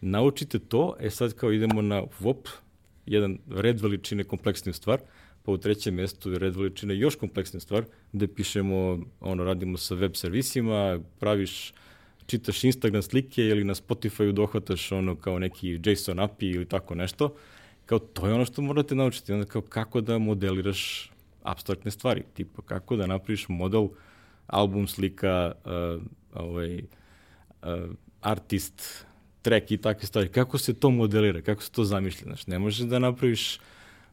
[0.00, 2.48] naučite to, e sad kao idemo na VOP,
[3.06, 5.00] jedan red veličine kompleksniju stvar,
[5.48, 10.12] pa u trećem mestu red veličine još kompleksnija stvar, gde pišemo, ono, radimo sa web
[10.14, 11.72] servisima, praviš,
[12.26, 17.34] čitaš Instagram slike ili na Spotify-u dohvataš ono kao neki JSON API ili tako nešto,
[17.86, 22.62] kao to je ono što morate naučiti, onda kao kako da modeliraš abstraktne stvari, tipa
[22.62, 23.88] kako da napraviš model
[24.46, 26.02] album slika, uh,
[26.34, 27.90] ovaj, uh,
[28.20, 29.06] artist,
[29.42, 32.86] track i takve stvari, kako se to modelira, kako se to zamišlja, znaš, ne možeš
[32.86, 33.58] da napraviš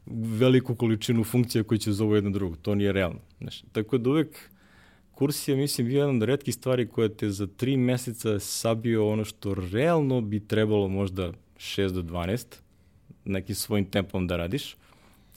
[0.06, 4.50] veliku količinu funkcija koji će zovu jedno drugo, to nije realno, znaš, tako da uvek
[5.12, 9.26] kurs je, mislim, bio jedan od redkih stvari koja te za tri meseca sabio ono
[9.26, 12.46] što realno bi trebalo možda 6 do 12,
[13.26, 14.76] nekim svojim tempom da radiš,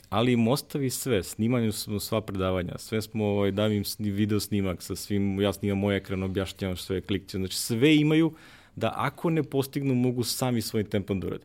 [0.08, 4.82] ali im ostavi sve, snimanju smo sva predavanja, sve smo, ovaj, dam im video snimak
[4.82, 8.32] sa svim, ja snimam moj ekran, objašnjavam sve klikće, znači sve imaju
[8.76, 11.44] da ako ne postignu mogu sami svojim tempom da urade.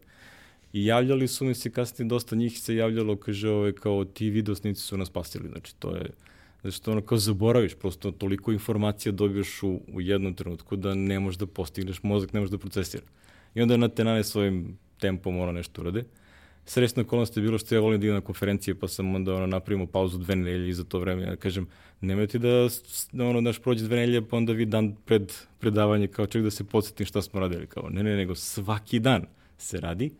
[0.74, 4.82] I javljali su mi se kasnije, dosta njih se javljalo, kaže, ove, kao ti videosnici
[4.82, 6.10] su nas spasili, znači to je,
[6.62, 11.20] znači to ono kao zaboraviš, prosto toliko informacija dobiješ u, u jednom trenutku da ne
[11.20, 13.04] možeš da postigneš, mozak ne može da procesira.
[13.56, 16.04] I onda na te nane svojim tempom ono nešto urade.
[16.66, 19.48] Srećna okolnost je bilo što ja volim da idem na konferencije, pa sam onda ono,
[19.48, 21.24] napravimo pauzu dve nedelje i za to vreme.
[21.24, 21.68] Ja kažem,
[22.02, 22.68] nemojte da,
[23.12, 26.52] da ono, daš prođe dve nedelje, pa onda vi dan pred predavanje kao ček da
[26.52, 27.68] se podsjetim šta smo radili.
[27.68, 29.26] Kao, ne, ne, nego svaki dan
[29.58, 30.12] se radi.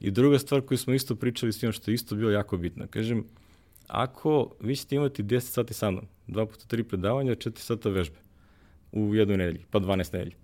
[0.00, 2.86] I druga stvar koju smo isto pričali s tim, što je isto bilo jako bitno.
[2.90, 3.24] Kažem,
[3.86, 8.16] ako vi ćete imati 10 sati sa mnom, 2 puta 3 predavanja, 4 sata vežbe
[8.92, 10.34] u jednoj nedelji, pa 12 nedelji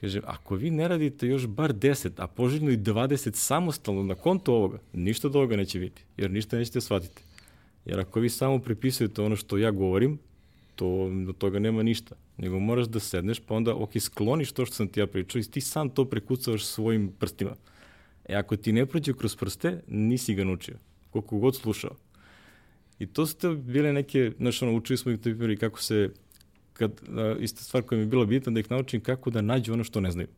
[0.00, 4.54] Kaže, ako vi ne radite još bar 10, a poželjno i 20 samostalno na kontu
[4.54, 7.22] ovoga, ništa od ovoga neće biti, jer ništa nećete shvatiti.
[7.84, 10.18] Jer ako vi samo prepisujete ono što ja govorim,
[10.74, 10.86] to
[11.28, 12.14] od toga nema ništa.
[12.36, 15.42] Nego moraš da sedneš, pa onda, ok, skloniš to što sam ti ja pričao i
[15.42, 17.54] ti sam to prekucavaš svojim prstima.
[18.28, 20.76] E, ako ti ne prođe kroz prste, nisi ga naučio,
[21.10, 21.96] koliko god slušao.
[22.98, 25.18] I to su te bile neke, znaš, ono, učili smo ih
[25.52, 26.10] i kako se,
[26.72, 29.72] kad, a, ista stvar koja mi je bila bitna, da ih naučim kako da nađu
[29.72, 30.28] ono što ne znaju.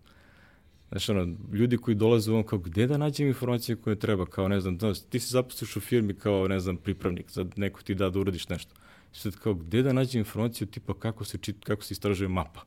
[0.89, 4.49] Znaš, ono, ljudi koji dolaze u on kao, gde da nađem informacije koje treba, kao,
[4.49, 7.95] ne znam, da, ti se zaposliš u firmi kao, ne znam, pripravnik, sad neko ti
[7.95, 8.75] da da uradiš nešto.
[9.13, 12.61] Sad kao, gde da nađem informaciju tipa kako se, čit, kako se istražuje mapa?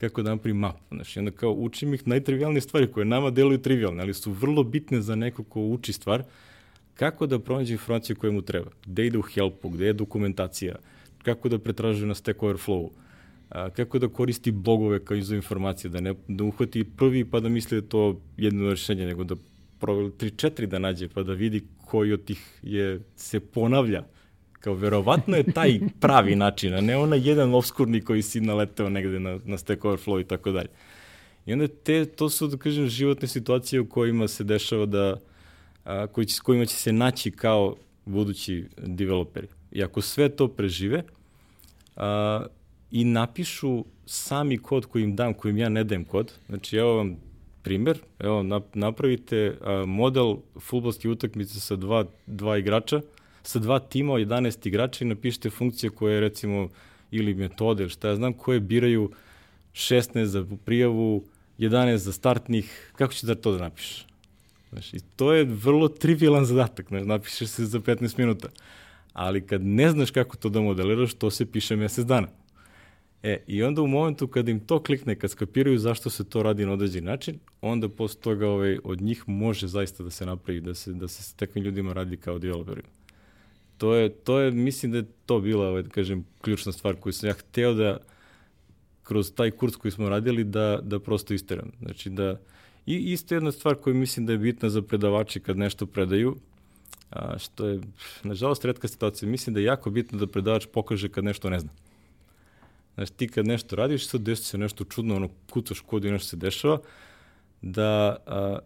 [0.00, 0.78] Kako da napravim mapu?
[0.90, 5.00] Znaš, onda kao, učim ih najtrivialnije stvari koje nama deluju trivialne, ali su vrlo bitne
[5.00, 6.22] za neko ko uči stvar,
[6.94, 10.76] kako da pronađe informaciju koje mu treba, gde ide u helpu, gde je dokumentacija,
[11.22, 12.88] kako da pretražuje na Stack Overflow,
[13.48, 17.48] a, kako da koristi blogove kao izvoj informacije, da ne da uhvati prvi pa da
[17.48, 19.36] misli da to jedno rešenje, nego da
[19.80, 24.04] proveli 3-4 da nađe pa da vidi koji od tih je, se ponavlja.
[24.60, 29.20] Kao verovatno je taj pravi način, a ne onaj jedan obskurni koji si naleteo negde
[29.20, 30.68] na, na Stack Overflow i tako dalje.
[31.46, 35.16] I onda te, to su, da kažem, životne situacije u kojima se dešava da,
[35.84, 39.48] a, koji će, kojima će se naći kao budući developeri.
[39.72, 41.02] I ako sve to prežive,
[41.96, 42.46] a,
[42.90, 46.32] i napišu sami kod koji im dam, kojim ja ne dajem kod.
[46.48, 47.16] Znači, evo vam
[47.62, 48.42] primer, evo
[48.74, 53.00] napravite a, model futbolske utakmice sa dva, dva igrača,
[53.42, 56.68] sa dva tima 11 igrača i napišite funkcije koje recimo
[57.10, 59.10] ili metode, šta ja znam, koje biraju
[59.72, 61.24] 16 za prijavu,
[61.58, 64.06] 11 za startnih, kako će da to da napišeš?
[64.70, 68.48] Znaš, i to je vrlo trivialan zadatak, znaš, napišeš se za 15 minuta.
[69.12, 72.28] Ali kad ne znaš kako to da modeliraš, to se piše mesec dana.
[73.22, 76.66] E, i onda u momentu kada im to klikne, kad skapiraju zašto se to radi
[76.66, 80.74] na određen način, onda posle toga ovaj, od njih može zaista da se napravi, da
[80.74, 82.88] se, da se s takvim ljudima radi kao developerima.
[83.80, 87.12] To je, to je, mislim da je to bila, ovaj, da kažem, ključna stvar koju
[87.12, 87.96] sam ja hteo da,
[89.02, 91.72] kroz taj kurs koji smo radili, da, da prosto isteram.
[91.80, 92.36] Znači da,
[92.86, 96.36] i isto jedna stvar koju mislim da je bitna za predavače kad nešto predaju,
[97.10, 97.80] a, što je,
[98.22, 99.28] nažalost, redka situacija.
[99.28, 101.70] Mislim da je jako bitno da predavač pokaže kad nešto ne zna.
[102.94, 106.28] Znači, ti kad nešto radiš, sad desi se nešto čudno, ono, kucaš kod i nešto
[106.28, 106.78] se dešava,
[107.62, 108.58] da, a,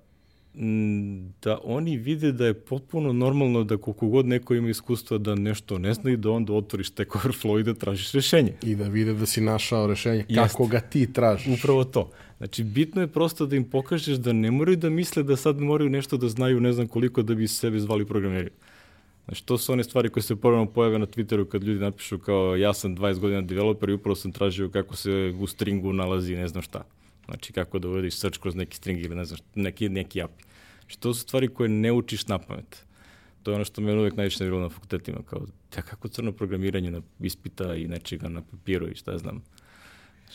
[1.43, 5.79] da oni vide da je potpuno normalno da koliko god neko ima iskustva da nešto
[5.79, 8.53] ne zna i da onda otvoriš Stack Overflow i da tražiš rešenje.
[8.63, 10.67] I da vide da si našao rešenje, kako Jeste.
[10.71, 11.59] ga ti tražiš.
[11.59, 12.11] Upravo to.
[12.39, 15.91] Znači, bitno je prosto da im pokažeš da ne moraju da misle da sad moraju
[15.91, 18.51] nešto da znaju ne znam koliko da bi sebe zvali programeri.
[19.25, 22.57] Znači, to su one stvari koje se ponovno pojave na Twitteru kad ljudi napišu kao
[22.57, 26.49] ja sam 20 godina developer i upravo sam tražio kako se u stringu nalazi ne
[26.49, 26.85] znam šta.
[27.25, 30.45] Znači, kako da uvediš search kroz neki string ili ne znam neki, neki API.
[30.81, 32.85] Znači, to su stvari koje ne učiš na pamet.
[33.43, 35.47] To je ono što me uvek najviše nerviralo na fakultetima, kao,
[35.77, 39.43] ja kako crno programiranje na ispita i nečega na papiru i šta znam.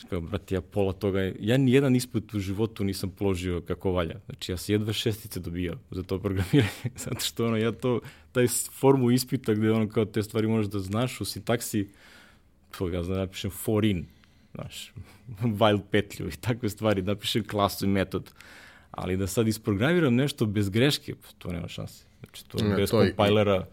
[0.08, 4.20] Kao, brate, ja pola toga, ja ni jedan ispit u životu nisam položio kako valja.
[4.26, 8.00] Znači, ja sam jedva šestice dobio za to programiranje, zato što ono, ja to,
[8.32, 8.46] taj
[8.80, 11.88] formu ispita gde ono kao te stvari možeš da znaš u sintaksi,
[12.78, 14.06] to ja znam, napišem for in,
[14.54, 14.92] znaš,
[15.58, 18.30] while petlju i takve stvari, napišem klasu i metod.
[18.90, 22.04] Ali da sad isprogramiram nešto bez greške, to nema šanse.
[22.20, 23.66] Znači, to ne, bez to kompajlera.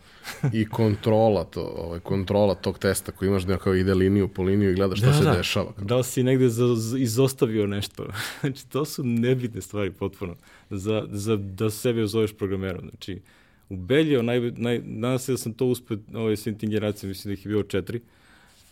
[0.53, 4.43] I, I kontrola, to, ovaj, kontrola tog testa koji imaš da kao ide liniju po
[4.43, 5.35] liniju i gledaš šta da, se da.
[5.35, 5.73] dešava.
[5.81, 8.07] Da li si negde za, za, izostavio nešto?
[8.41, 10.35] znači, to su nebitne stvari potpuno.
[10.69, 12.89] Za, za, da sebe ozoveš programerom.
[12.89, 13.21] Znači,
[13.69, 17.33] ubeljio, naj, naj, nadam se da sam to uspio ovaj, svim tim generacijama, mislim da
[17.33, 18.01] ih je bilo četiri,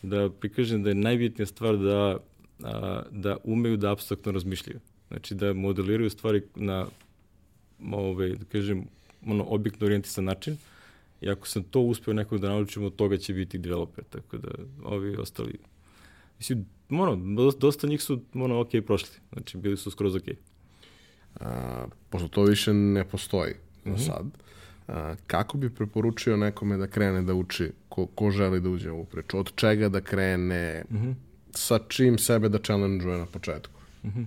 [0.05, 2.17] da prikažem da je najbitnija stvar da,
[2.63, 4.79] a, da umeju da abstraktno razmišljaju.
[5.07, 6.87] Znači da modeliraju stvari na,
[7.91, 8.87] ovaj, da kažem,
[9.25, 10.57] ono, objektno orijentisan način.
[11.21, 14.03] I ako sam to uspeo nekog da naučim, od toga će biti developer.
[14.03, 14.49] Tako da
[14.83, 15.57] ovi ostali...
[16.37, 19.17] Mislim, ono, dosta njih su ono, ok prošli.
[19.33, 20.23] Znači, bili su skroz ok.
[21.39, 23.53] A, pošto to više ne postoji
[23.85, 24.05] mm -hmm.
[24.05, 24.25] sad,
[24.87, 28.95] a, kako bi preporučio nekome da krene da uči, ko, ko želi da uđe u
[28.95, 29.39] ovu priču?
[29.39, 30.83] Od čega da krene?
[30.91, 31.13] Mm -hmm.
[31.51, 33.79] Sa čim sebe da challenge na početku?
[34.03, 34.25] Mm -hmm.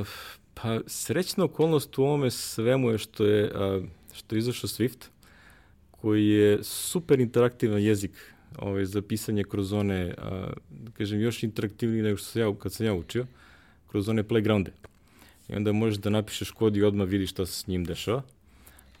[0.00, 0.06] uh,
[0.62, 3.80] Pa srećna okolnost u ovome svemu je što je, a,
[4.12, 5.04] što je izašao Swift,
[5.90, 12.02] koji je super interaktivan jezik ovaj, za pisanje kroz one, a, da kažem, još interaktivniji
[12.02, 13.26] nego što sam ja, kad sam ja učio,
[13.86, 14.70] kroz one playgrounde.
[15.48, 18.22] I onda možeš da napišeš kod i odmah vidiš šta se s njim dešava.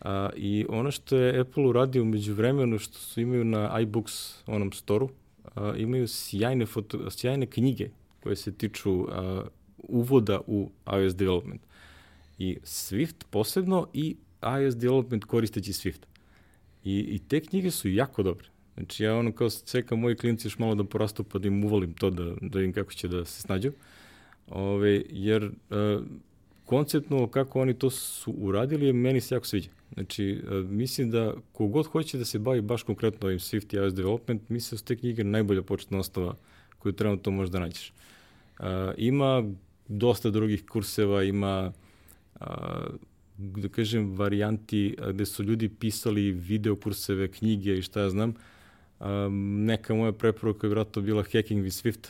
[0.00, 4.72] A, I ono što je Apple uradio umeđu vremenu, što su imaju na iBooks onom
[4.72, 5.10] storu,
[5.54, 7.88] a, imaju sjajne, foto, sjajne knjige
[8.22, 9.44] koje se tiču a,
[9.78, 10.70] uvoda u
[11.02, 11.60] iOS development.
[12.38, 14.16] I Swift posebno i
[14.62, 16.06] iOS development koristeći Swift.
[16.84, 18.48] I, I te knjige su jako dobre.
[18.74, 21.94] Znači ja ono kao čekam moji klinci još malo da porastu pa da im uvolim
[21.94, 23.72] to da, da vidim kako će da se snađu.
[24.48, 25.50] Ove, jer
[26.66, 29.70] konceptno kako oni to su uradili, meni se jako sviđa.
[29.94, 33.94] Znači, uh, mislim da kogod hoće da se bavi baš konkretno ovim Swift i iOS
[33.94, 36.36] development, mislim da su te knjige najbolja početna ostava
[36.78, 37.92] koju trenutno možeš da nađeš.
[38.58, 39.44] Uh, ima
[39.88, 41.72] dosta drugih kurseva, ima
[42.40, 42.46] uh,
[43.38, 48.34] da kažem, varijanti gde su ljudi pisali video kurseve, knjige i šta ja znam.
[49.66, 52.08] Neka moja preporuka je vratno bila Hacking with Swift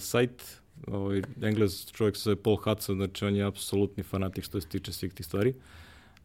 [0.00, 0.60] sajt.
[0.86, 5.14] Ovaj, engles čovjek se Paul Hudson, znači on je apsolutni fanatik što se tiče svih
[5.14, 5.54] tih stvari.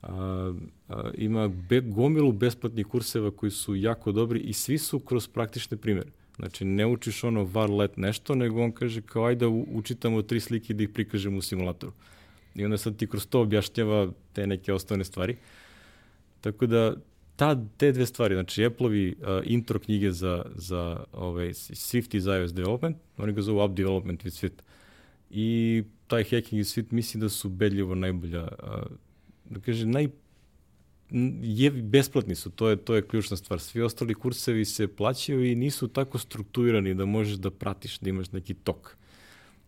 [0.01, 5.28] Uh, uh, ima be, gomilu besplatnih kurseva koji su jako dobri i svi su kroz
[5.28, 6.10] praktične primere.
[6.36, 10.74] Znači, ne učiš ono var let nešto, nego on kaže kao ajde učitamo tri slike
[10.74, 11.91] da ih prikažemo u simulatoru.
[12.55, 15.38] I onda sad ti kroz to objašnjava te neke osnovne stvari.
[16.41, 16.95] Tako da,
[17.40, 22.38] ta, te dve stvari, znači Apple-ovi uh, intro knjige za, za ovaj, Swift i za
[22.38, 24.62] iOS development, oni ga zovu App Development with Swift.
[25.30, 28.84] I taj hacking i Swift mislim da su bedljivo najbolja, uh,
[29.50, 30.08] da kaže, naj,
[31.42, 33.60] je, besplatni su, to je, to je ključna stvar.
[33.60, 38.32] Svi ostali kursevi se plaćaju i nisu tako strukturirani da možeš da pratiš, da imaš
[38.32, 38.98] neki tok.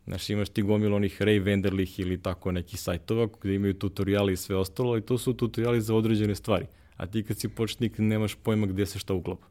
[0.06, 4.38] Znaš, imaš ti gomil onih Ray Venderlich ili tako neki sajtova gde imaju tutoriali i
[4.38, 6.66] sve ostalo i to su tutoriali za određene stvari.
[7.02, 9.48] A ti kad si početnik nemaš pojma gde se šta uklapa.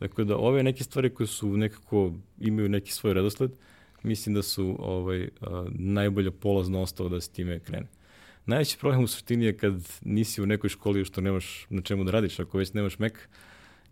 [0.00, 3.52] Dakle, da ove neke stvari koje su nekako, imaju neki svoj redosled,
[4.02, 7.86] mislim da su ovaj, a, najbolja polazna ostava da se time krene.
[8.46, 12.10] Najveći problem u suštini je kad nisi u nekoj školi što nemaš na čemu da
[12.10, 13.12] radiš, ako već nemaš Mac,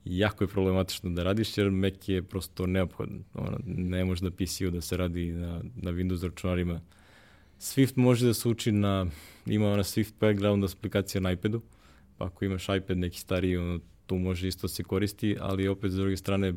[0.04, 3.24] jako je problematično da radiš jer Mac je prosto neophodan.
[3.34, 6.80] Ono, ne može da PC-u da se radi na, na Windows računarima.
[7.58, 9.06] Swift može da se uči na,
[9.46, 11.81] ima ona Swift background aplikacija na iPadu, pa
[12.22, 16.16] ako imaš iPad neki stariji, ono, tu može isto se koristi, ali opet s druge
[16.16, 16.54] strane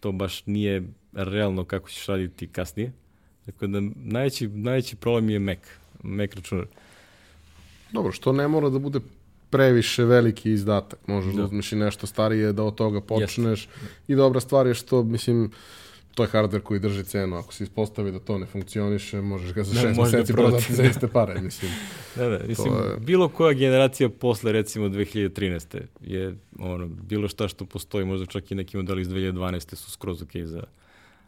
[0.00, 2.92] to baš nije realno kako ćeš raditi kasnije.
[3.46, 5.58] Tako da najveći, najveći problem je Mac,
[6.02, 6.66] Mac računar.
[7.92, 9.00] Dobro, što ne mora da bude
[9.50, 10.98] previše veliki izdatak.
[11.06, 13.66] Možeš da, da uzmeš i nešto starije da od toga počneš.
[13.66, 13.88] Yes.
[14.08, 15.50] I dobra stvar je što, mislim,
[16.18, 17.36] to je hardware koji drži cenu.
[17.36, 20.82] Ako se ispostavi da to ne funkcioniše, možeš ga za šest da meseci prodati za
[20.82, 21.70] iste pare, mislim.
[22.16, 22.96] da, da, mislim, je...
[23.00, 25.80] bilo koja generacija posle, recimo, 2013.
[26.00, 29.74] je, ono, bilo šta što postoji, možda čak i neki modeli iz 2012.
[29.74, 30.62] su skroz ok za...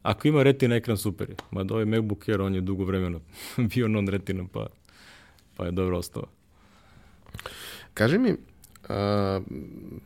[0.02, 1.36] Ako ima retina ekran, super je.
[1.50, 3.20] Mada ovaj MacBook Air, on je dugo vremena
[3.74, 4.66] bio non-retina, pa,
[5.56, 6.24] pa je dobro ostao.
[7.94, 8.36] Kaži mi,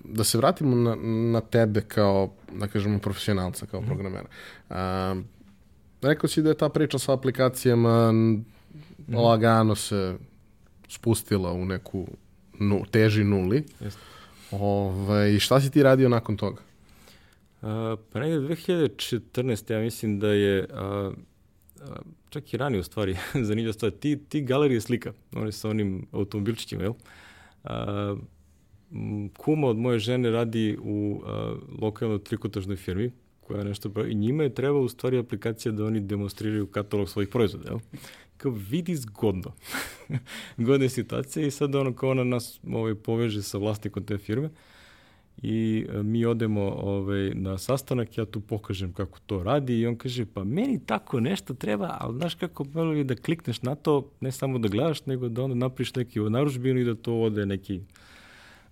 [0.04, 0.94] da se vratimo na,
[1.32, 3.86] na tebe kao, da kažemo, profesionalca, kao mm.
[3.86, 4.26] programera.
[4.70, 5.24] Uh,
[6.02, 8.44] rekao si da je ta priča sa aplikacijama mm.
[9.14, 10.16] lagano se
[10.88, 12.06] spustila u neku
[12.58, 13.64] nu, teži nuli.
[13.80, 14.00] Jeste.
[14.50, 16.62] Ove, ovaj, šta si ti radio nakon toga?
[17.62, 17.68] Uh,
[18.12, 19.72] pa negde 2014.
[19.72, 21.14] ja mislim da je uh,
[22.30, 23.16] čak i ranije u stvari,
[23.48, 26.92] zanimljiva stvar, ti, ti galerije slika, oni sa onim automobilčićima, jel?
[27.64, 27.70] Uh,
[29.36, 33.10] kuma od moje žene radi u uh, lokalnoj trikotažnoj firmi,
[33.40, 37.28] koja nešto pravi, i njima je treba u stvari aplikacija da oni demonstriraju katalog svojih
[37.28, 37.78] proizvoda, jel?
[38.36, 39.52] Kao vidi zgodno.
[40.56, 44.50] Godna situacija i sad ono kao ona nas ovaj, poveže sa vlasnikom te firme
[45.42, 49.96] i e, mi odemo ovaj, na sastanak, ja tu pokažem kako to radi i on
[49.96, 54.32] kaže, pa meni tako nešto treba, ali znaš kako je da klikneš na to, ne
[54.32, 57.80] samo da gledaš, nego da onda napriš neki naručbinu i da to ode neki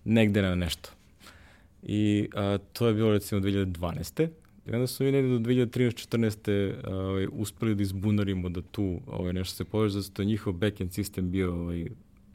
[0.05, 0.89] negde na nešto.
[1.83, 4.27] I a, to je bilo recimo 2012.
[4.65, 6.87] I onda smo mi negde do 2013-14.
[6.87, 11.31] Ovaj, uspeli da izbunarimo da tu ovaj, nešto se poveže, zato je njihov backend sistem
[11.31, 11.85] bio ovaj,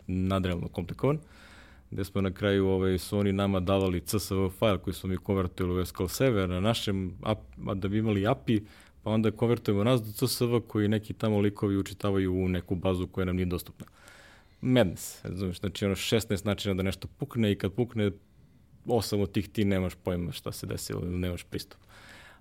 [0.06, 1.18] nadrealno komplikovan
[1.90, 5.82] gde smo na kraju ovaj, su oni nama davali CSV file koji smo mi konvertovali
[5.82, 7.38] u SQL Server na našem, ap,
[7.74, 8.64] da bi imali API,
[9.02, 13.24] pa onda konvertujemo nas do CSV koji neki tamo likovi učitavaju u neku bazu koja
[13.24, 13.86] nam nije dostupna.
[14.60, 18.10] Madness, razumiješ, znači ono 16 načina da nešto pukne i kad pukne
[18.86, 21.80] osam od tih ti nemaš pojma šta se desilo ili nemaš pristup.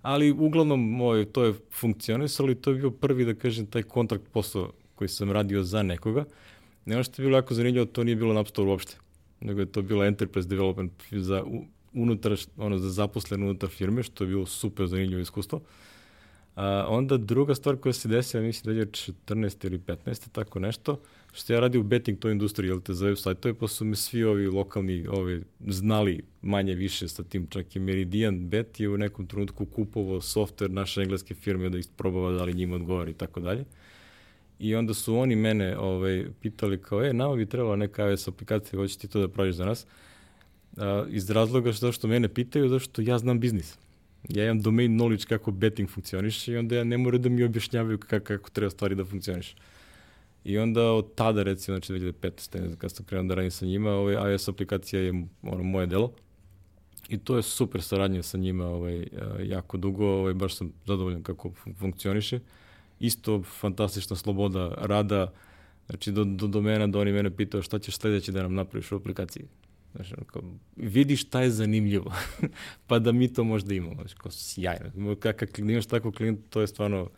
[0.01, 4.23] Ali uglavnom moj, to je funkcionisalo i to je bio prvi, da kažem, taj kontrakt
[4.31, 6.25] posao koji sam radio za nekoga.
[6.85, 8.97] Ne ono što je bilo jako zanimljivo, to nije bilo na uopšte
[9.39, 11.43] nego je to bilo enterprise development za
[11.93, 15.61] unutar, ono, za zaposlene unutar firme, što je bilo super zanimljivo iskustvo.
[16.55, 19.65] A, onda druga stvar koja se desila, mislim da je 14.
[19.65, 20.31] ili 15.
[20.31, 20.99] tako nešto,
[21.37, 23.95] što ja radio u betting toj industriji, jel te za web sajtove, pa su mi
[23.95, 28.97] svi ovi lokalni ovi, znali manje više sa tim, čak i Meridian Bet je u
[28.97, 33.39] nekom trenutku kupovao software naše engleske firme da isprobava da li njima odgovara i tako
[33.39, 33.65] dalje.
[34.59, 38.79] I onda su oni mene ovaj, pitali kao, e, nama bi trebala neka iOS aplikacija,
[38.79, 39.85] hoće ti to da praviš za nas?
[40.77, 43.77] A, iz razloga što, što mene pitaju, zašto ja znam biznis.
[44.29, 47.97] Ja imam domain knowledge kako betting funkcioniše i onda ja ne moram da mi objašnjavaju
[47.97, 49.55] kako, kako treba stvari da funkcioniše.
[50.47, 52.75] I onda od tada, recimo, znači 2015.
[52.75, 56.13] kad sam krenuo da radim sa njima, ovaj, iOS aplikacija je ono, moje delo.
[57.09, 59.07] I to je super saradnja sa njima ovaj,
[59.43, 62.39] jako dugo, ovaj, baš sam zadovoljan kako funkcioniše.
[62.99, 65.33] Isto fantastična sloboda rada,
[65.85, 68.95] znači do, do domena da oni mene pitao šta ćeš sledeće da nam napraviš u
[68.95, 69.45] aplikaciji.
[69.95, 70.41] Znači, kao,
[70.75, 72.13] vidiš šta je zanimljivo,
[72.87, 73.95] pa da mi to možda imamo.
[73.95, 75.15] Znači, kao, sjajno.
[75.19, 77.09] Kakav imaš tako klijent, to je stvarno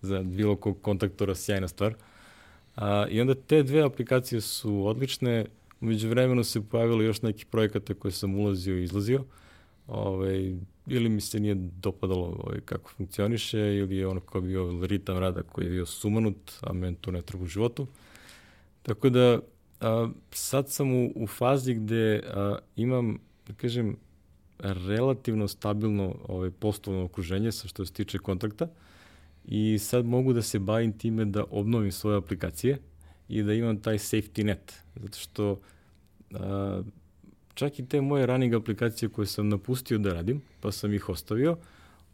[0.00, 1.94] za bilo kog kontaktora sjajna stvar.
[2.78, 5.46] A, I onda te dve aplikacije su odlične,
[5.80, 9.24] umeđu vremenu se pojavilo još neki projekata koje sam ulazio i izlazio.
[9.86, 10.56] Ove,
[10.86, 15.42] ili mi se nije dopadalo ovaj, kako funkcioniše, ili je ono kao bio ritam rada
[15.42, 17.86] koji je bio sumanut, a men to ne treba u životu.
[18.82, 19.40] Tako da,
[19.80, 23.96] a, sad sam u, u fazi gde a, imam, da kažem,
[24.58, 28.68] relativno stabilno ovaj, poslovno okruženje sa što se tiče kontakta
[29.48, 32.78] i sad mogu da se bavim time da obnovim svoje aplikacije
[33.28, 35.60] i da imam taj safety net, zato što
[36.34, 36.82] a,
[37.54, 41.56] čak i te moje running aplikacije koje sam napustio da radim, pa sam ih ostavio,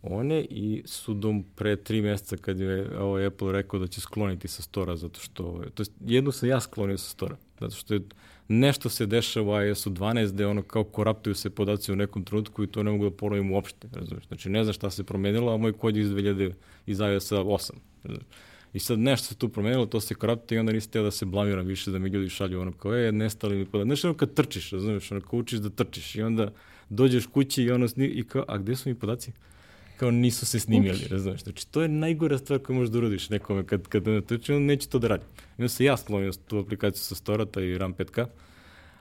[0.02, 4.48] one i su do pre tri meseca kad je ovaj Apple rekao da će skloniti
[4.48, 8.00] sa stora, zato što, to jest, jednu sam ja sklonio sa stora, zato što je
[8.48, 12.64] nešto se dešava u iOS-u 12 gde ono kao koraptuju se podaci u nekom trenutku
[12.64, 14.26] i to ne mogu da ponovim uopšte, razumiješ?
[14.26, 16.52] Znači ne znam šta se promenilo, a moj kod je iz 2000,
[16.86, 17.70] iz iOS-a 8,
[18.02, 18.26] razumiješ?
[18.74, 21.24] I sad nešto se tu promenilo, to se korapte i onda nisi teo da se
[21.24, 23.86] blamiram više, da mi ljudi šalju ono kao, e, nestali mi podaci.
[23.86, 26.52] Znaš, ono kad trčiš, razumiješ, ono kao učiš da trčiš i onda
[26.88, 29.32] dođeš kući i ono i kao, a gde su mi podaci?
[30.04, 31.10] Kao nisu se snimili, Ups.
[31.10, 31.42] razumeš.
[31.42, 34.62] Znači, to je najgora stvar koju možeš da urodiš nekome kad, kad ne trči, on
[34.62, 35.24] neće to da radi.
[35.58, 38.26] I onda se ja slomio tu aplikaciju sa Storata i RAM 5K,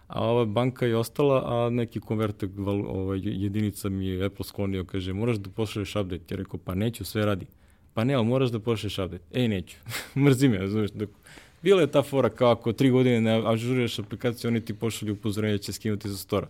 [0.07, 5.13] a ova banka je ostala, a neki konverter ovaj, jedinica mi je Apple sklonio, kaže,
[5.13, 6.33] moraš da pošalješ update.
[6.33, 7.45] Ja rekao, pa neću, sve radi.
[7.93, 9.23] Pa ne, ali moraš da pošalješ update.
[9.33, 9.75] Ej, neću.
[10.23, 10.91] Mrzi me, razumeš.
[10.91, 11.09] Dok,
[11.61, 15.57] bila je ta fora kao ako tri godine ne ažuriraš aplikaciju, oni ti pošalju upozorenje
[15.57, 16.47] da će skinuti sa stora.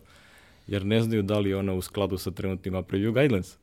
[0.67, 3.57] Jer ne znaju da li je ona u skladu sa trenutnim Apple guidelines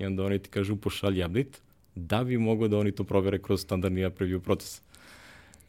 [0.00, 1.58] i onda oni ti kažu pošalji update,
[1.94, 4.82] da bi mogo da oni to provere kroz standardni preview proces.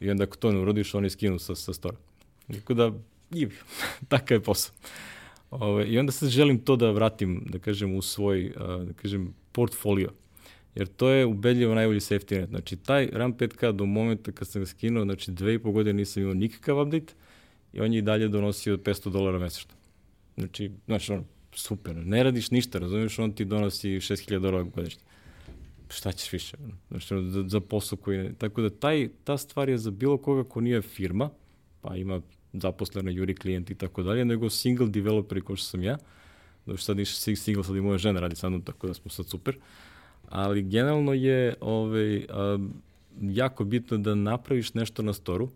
[0.00, 1.96] I onda ako to ne urodiš, oni skinu sa, sa stora.
[2.52, 2.92] Tako da,
[3.30, 3.48] i,
[4.08, 4.74] takav je posao.
[5.50, 8.52] Ove, I onda sad želim to da vratim, da kažem, u svoj,
[8.86, 10.12] da kažem, portfolio.
[10.74, 12.48] Jer to je ubedljivo najbolji safety net.
[12.48, 15.92] Znači, taj RAM 5K do momenta kad sam ga skinuo, znači dve i po godine
[15.92, 17.12] nisam imao nikakav update
[17.72, 19.74] i on je i dalje donosio 500 dolara mesečno.
[20.36, 25.02] Znači, znači, ono, super, ne radiš ništa, razumiješ, on ti donosi 6000 dolara godišnje.
[25.88, 26.56] Šta ćeš više?
[26.88, 28.32] Znači, za, za posao koji ne...
[28.38, 31.30] Tako da taj, ta stvar je za bilo koga ko nije firma,
[31.80, 32.20] pa ima
[32.52, 35.98] zaposlene juri klijenti i tako dalje, nego single developer kao što sam ja.
[36.64, 39.26] Znači sad ništa single, sad i moja žena radi sa mnom, tako da smo sad
[39.26, 39.56] super.
[40.28, 42.26] Ali generalno je ovaj,
[43.20, 45.48] jako bitno da napraviš nešto na storu.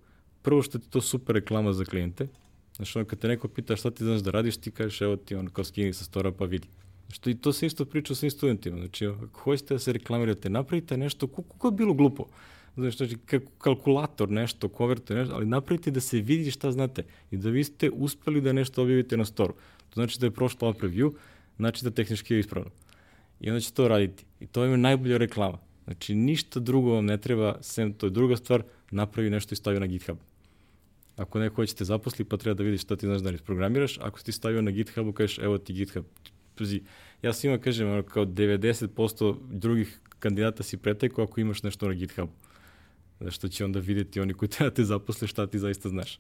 [0.43, 2.29] Prvo što ti to super reklama za klijente,
[2.77, 5.35] Znaš, ono, kad te neko pita šta ti znaš da radiš, ti kažeš, evo ti
[5.35, 6.69] on kao skini sa stora pa vidi.
[7.07, 8.79] Znači, i to se isto priča sa studentima.
[8.79, 12.27] Znači, ako hoćete da se reklamirate, napravite nešto, kako je bilo glupo.
[12.77, 13.17] Znači, znači,
[13.59, 17.91] kalkulator nešto, konvertuje nešto, ali napravite da se vidi šta znate i da vi ste
[17.91, 19.55] uspeli da nešto objavite na storu.
[19.91, 21.13] To znači da je prošlo ova preview,
[21.57, 22.71] znači da tehnički je ispravno.
[23.41, 24.25] I onda će to raditi.
[24.41, 25.59] I to je najbolja reklama.
[25.85, 29.81] Znači, ništa drugo vam ne treba, sem to je druga stvar, napravi nešto i stavi
[29.81, 30.17] na GitHub.
[31.17, 33.99] Ako neko hoće te zaposli, pa treba da vidiš šta ti znaš da ne programiraš.
[33.99, 36.05] Ako si ti stavio na GitHubu, kažeš, evo ti GitHub.
[36.55, 36.83] Pazi,
[37.23, 42.33] ja svima kažem, kao 90% drugih kandidata si pretekao ako imaš nešto na GitHubu.
[43.31, 46.19] Što će onda videti oni koji treba da te zaposle šta ti zaista znaš.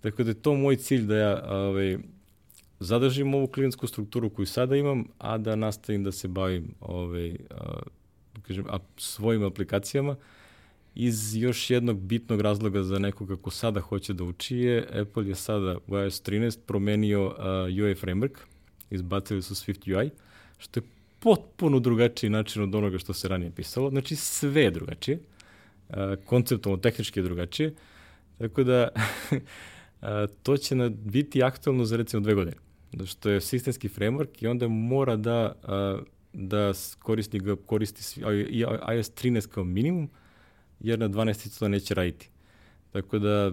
[0.00, 1.98] Tako da je to moj cilj da ja ovaj,
[2.80, 7.80] zadržim ovu klijentsku strukturu koju sada imam, a da nastavim da se bavim ovaj, a,
[8.42, 10.16] kažem, a, svojim aplikacijama
[11.00, 15.34] iz još jednog bitnog razloga za nekoga ko sada hoće da uči je Apple je
[15.34, 17.34] sada u iOS 13 promenio uh,
[17.84, 18.36] UI framework,
[18.90, 20.10] izbacili su Swift UI,
[20.58, 20.84] što je
[21.18, 23.90] potpuno drugačiji način od onoga što se ranije pisalo.
[23.90, 25.18] Znači sve je drugačije,
[25.88, 27.74] uh, konceptualno, tehnički je drugačije,
[28.38, 28.88] tako da
[29.32, 30.08] uh,
[30.42, 32.56] to će na, biti aktualno za recimo dve godine.
[32.92, 36.72] Zato što je sistemski framework i onda mora da, uh, da
[37.32, 40.10] ga koristi iOS 13 kao minimum,
[40.80, 42.28] jer na 12 to neće raditi.
[42.92, 43.52] Tako da,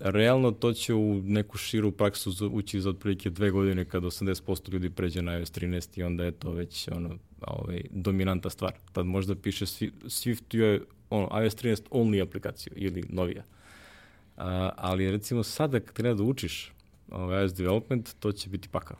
[0.00, 4.90] realno to će u neku širu praksu ući za otprilike dve godine kada 80% ljudi
[4.90, 8.72] pređe na iOS 13 i onda je to već ono, ovaj, dominanta stvar.
[8.92, 13.44] Tad možda piše Swift je ono, iOS 13 only aplikaciju ili novija.
[14.36, 16.72] A, ali recimo sada kad treba da učiš
[17.10, 18.96] ovaj, iOS development, to će biti pakao.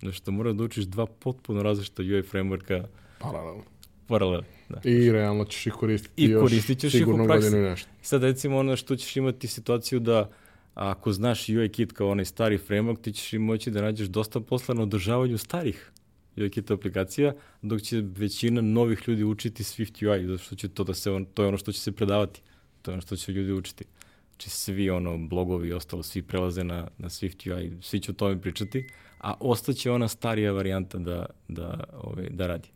[0.00, 2.84] Znači da mora da učiš dva potpuno različita UI frameworka
[3.18, 3.71] Paralelno.
[4.06, 4.44] Paraleli.
[4.68, 4.80] Da.
[4.90, 7.46] I realno ćeš ih koristiti I još koristit ćeš ih u sigurno praksi.
[7.46, 7.88] godinu i nešto.
[8.02, 10.30] Sad recimo ono što ćeš imati situaciju da
[10.74, 14.82] ako znaš UIKit kao onaj stari framework, ti ćeš moći da nađeš dosta posla na
[14.82, 15.92] održavanju starih
[16.36, 20.94] UIKit aplikacija, dok će većina novih ljudi učiti Swift UI, zato što će to da
[20.94, 22.40] se, on, to je ono što će se predavati.
[22.82, 23.84] To je ono što će ljudi učiti.
[24.30, 28.14] Znači svi ono blogovi i ostalo, svi prelaze na, na Swift UI, svi će o
[28.14, 28.86] tome pričati,
[29.18, 32.68] a ostaće ona starija varijanta da, da, ovaj, da radi.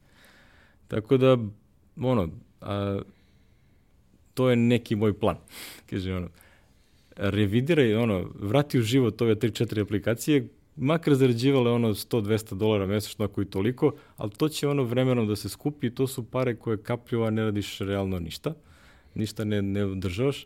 [0.88, 1.38] Tako da,
[1.96, 2.28] ono,
[2.60, 3.00] a,
[4.34, 5.36] to je neki moj plan.
[5.90, 6.28] Kaže ono,
[7.16, 13.42] revidiraj, ono, vrati u život ove 3-4 aplikacije, makar zarađivale ono 100-200 dolara mesečno ako
[13.42, 17.22] i toliko, ali to će ono vremenom da se skupi to su pare koje kaplju,
[17.22, 18.54] a ne radiš realno ništa.
[19.14, 20.44] Ništa ne, ne održavaš.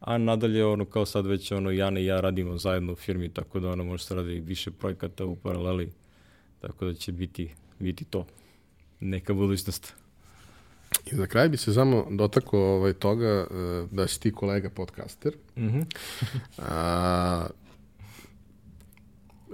[0.00, 3.60] A nadalje, ono, kao sad već, ono, Jana i ja radimo zajedno u firmi, tako
[3.60, 5.92] da, ono, može se radi više projekata u paraleli,
[6.60, 8.26] tako da će biti, biti to
[9.04, 9.94] neka budućnost.
[11.12, 13.46] I za kraj bi se samo dotakao ovaj, toga e,
[13.90, 15.36] da si ti kolega podcaster.
[15.56, 15.84] Mm -hmm.
[16.58, 17.46] A,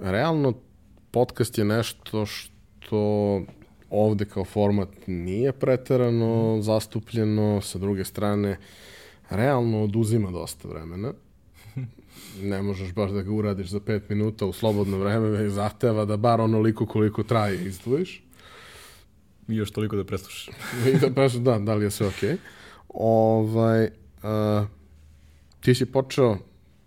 [0.01, 0.53] realno,
[1.11, 3.41] podcast je nešto što
[3.89, 8.57] ovde kao format nije preterano zastupljeno, sa druge strane,
[9.29, 11.13] realno oduzima dosta vremena.
[12.41, 16.17] Ne možeš baš da ga uradiš za pet minuta u slobodno vreme, već zahteva da
[16.17, 18.23] bar onoliko koliko traje izdvojiš.
[19.47, 20.47] I još toliko da preslušaš.
[20.87, 22.29] I da baš da, da li je sve okej.
[22.29, 22.37] Okay.
[22.89, 24.67] Ovaj, uh,
[25.59, 26.37] ti si počeo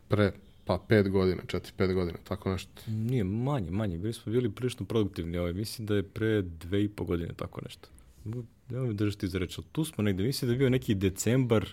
[0.09, 0.33] pre
[0.65, 2.71] pa pet godina, četiri, pet godina, tako nešto.
[2.87, 3.99] Nije, manje, manje.
[3.99, 5.39] Bili smo bili prilično produktivni.
[5.39, 5.53] Ovaj.
[5.53, 7.89] Mislim da je pre dve i po godine tako nešto.
[8.71, 10.23] Nemoj me držati za reč, ali tu smo negde.
[10.23, 11.69] Mislim da je bio neki decembar,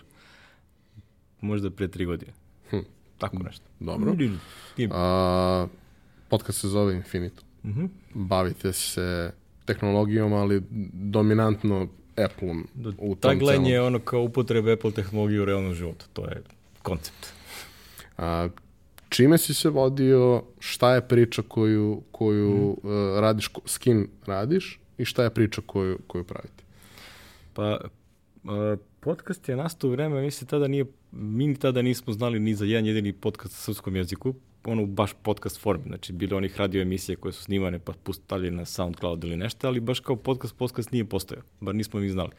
[1.40, 2.32] možda pre tri godine.
[2.70, 2.76] Hm.
[3.18, 3.64] Tako nešto.
[3.80, 4.14] Dobro.
[4.14, 4.38] Nije-
[4.78, 5.66] nije- A,
[6.28, 7.42] podcast se zove Infinito.
[7.64, 7.84] Mhm.
[8.14, 9.32] Bavite se
[9.64, 10.62] tehnologijom, ali
[10.92, 13.66] dominantno Apple-om Da, u tom Tagline celom.
[13.66, 16.06] je ono kao upotrebe Apple tehnologije u realnom životu.
[16.12, 16.42] To je
[16.82, 17.26] koncept.
[18.18, 18.48] A,
[19.08, 22.88] čime si se vodio, šta je priča koju, koju Mhm.
[22.88, 26.64] uh, radiš, s kim radiš i šta je priča koju, koju pravite?
[27.54, 27.78] Pa,
[28.44, 32.64] a, podcast je nastao u vreme, mislim, tada nije, mi tada nismo znali ni za
[32.64, 34.34] jedan jedini podcast na srpskom jeziku,
[34.64, 38.64] ono baš podcast form, znači bile onih radio emisije koje su snimane pa pustavili na
[38.64, 42.30] SoundCloud ili nešto, ali baš kao podcast, podcast nije postojao, bar nismo mi znali.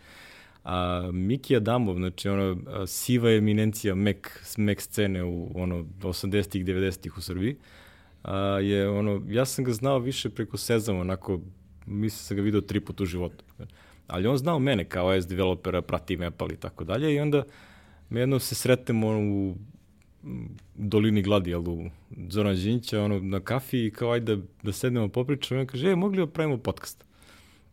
[0.64, 7.22] A Miki Adamov, znači ono, siva eminencija Mac, Mac scene u ono 80-ih, 90-ih u
[7.22, 7.56] Srbiji,
[8.24, 11.40] a, je ono, ja sam ga znao više preko Sezama, onako,
[11.86, 13.44] mislim sam ga video tri puta u životu.
[14.08, 17.44] Ali on znao mene kao S developera, pratim Apple i tako dalje i onda
[18.10, 19.56] me jednom se sretnemo u
[20.76, 21.90] dolini Gladi, jel, u
[22.30, 25.92] Zoran Đinća, ono, na kafi i kao ajde da, da sednemo popričamo i on kaže,
[25.92, 27.04] e, mogli da pravimo podcast?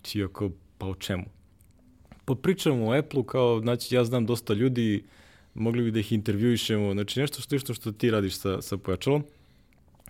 [0.02, 1.24] Či ako, pa o čemu?
[2.24, 5.05] Pa pričamo o Apple-u, kao, znači, ja znam dosta ljudi,
[5.55, 9.24] mogli bi da ih intervjuišemo, znači nešto što isto što ti radiš sa, sa pojačalom,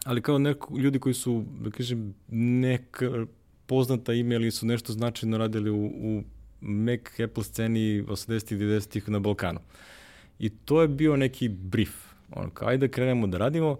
[0.05, 3.27] ali kao neko, ljudi koji su, da kažem, neka
[3.67, 6.23] poznata ime ili su nešto značajno radili u, u
[6.61, 9.61] Mac Apple sceni 80-ih, 90-ih na Balkanu.
[10.39, 12.10] I to je bio neki brief.
[12.33, 13.79] Ono, kao, ajde da krenemo da radimo,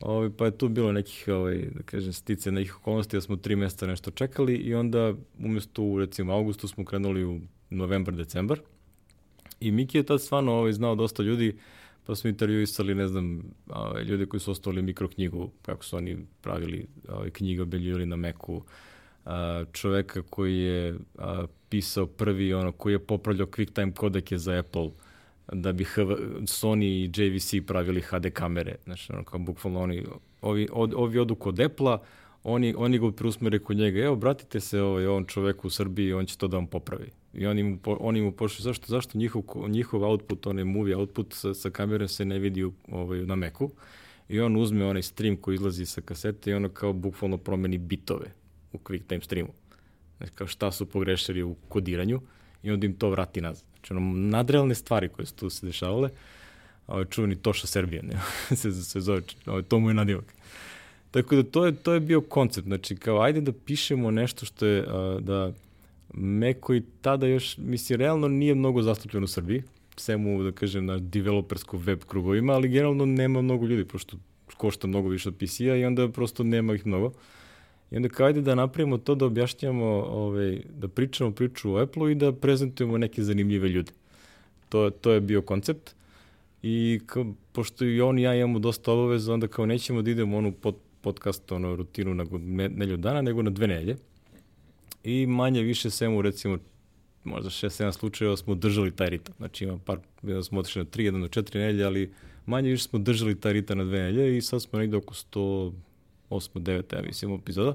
[0.00, 3.56] ovaj, pa je tu bilo nekih, ovaj, da kažem, stice nekih okolnosti, da smo tri
[3.56, 7.40] mjeseca nešto čekali i onda umjesto u, recimo, augustu smo krenuli u
[7.70, 8.60] novembar, decembar.
[9.60, 11.56] I Miki je tad stvarno ovaj, znao dosta ljudi,
[12.06, 16.86] pa smo intervjuisali, ne znam, ovaj, ljude koji su ostavili mikroknjigu, kako su oni pravili
[17.08, 18.62] ovaj, knjige obeljivali na Meku,
[19.24, 24.90] a, čoveka koji je a, pisao prvi, ono, koji je popravljao QuickTime kodeke za Apple,
[25.52, 26.10] da bi HV,
[26.46, 30.04] Sony i JVC pravili HD kamere, znači, ono, kao bukvalno oni,
[30.42, 31.98] ovi, od, ovi odu kod Apple-a,
[32.44, 36.26] oni, oni ga preusmere kod njega, evo, obratite se ovaj, ovom čoveku u Srbiji, on
[36.26, 37.10] će to da vam popravi.
[37.34, 41.54] I oni mu, oni mu pošli, zašto, zašto njihov, njihov output, onaj movie output sa,
[41.54, 43.70] sa kamerom se ne vidi u, ovaj, na Macu,
[44.28, 48.32] i on uzme onaj stream koji izlazi sa kasete i ono kao bukvalno promeni bitove
[48.72, 49.52] u QuickTime streamu.
[50.16, 52.20] Znači, kao šta su pogrešili u kodiranju
[52.62, 53.73] i onda im to vrati nazad.
[53.86, 56.08] Znači, ono, nadrealne stvari koje su tu se dešavale,
[56.86, 58.20] ovaj čuveni Toša Serbijan, ne,
[58.56, 60.34] se, se zove, ovaj, to mu je nadivak.
[61.10, 64.66] Tako da to je, to je bio koncept, znači kao ajde da pišemo nešto što
[64.66, 65.52] je, a, da
[66.14, 69.62] me koji tada još, mislim, realno nije mnogo zastupljen u Srbiji,
[69.96, 74.16] sem u, da kažem, na developersko web krugovima, ali generalno nema mnogo ljudi, pošto
[74.56, 77.12] košta mnogo više od PC-a i onda prosto nema ih mnogo.
[77.94, 82.10] I onda kao ajde da napravimo to, da objašnjamo, ovaj, da pričamo priču o Apple-u
[82.10, 83.92] i da prezentujemo neke zanimljive ljude.
[84.68, 85.94] To, to je bio koncept.
[86.62, 90.36] I kao, pošto i on i ja imamo dosta obaveza, onda kao nećemo da idemo
[90.38, 93.96] onu pod, podcast, ono, rutinu na god- ne- nedelju dana, nego na dve nedelje.
[95.04, 96.58] I manje više svemu, recimo,
[97.24, 99.34] možda 6-7 slučajeva smo držali taj ritam.
[99.36, 102.12] Znači ima par, jedan smo otišli na 3, jedan do 4 nelje, ali
[102.46, 105.14] manje više smo držali taj ritam na dve nelje i sad smo negde oko
[106.30, 107.74] 108, 9, ja mislim, epizoda.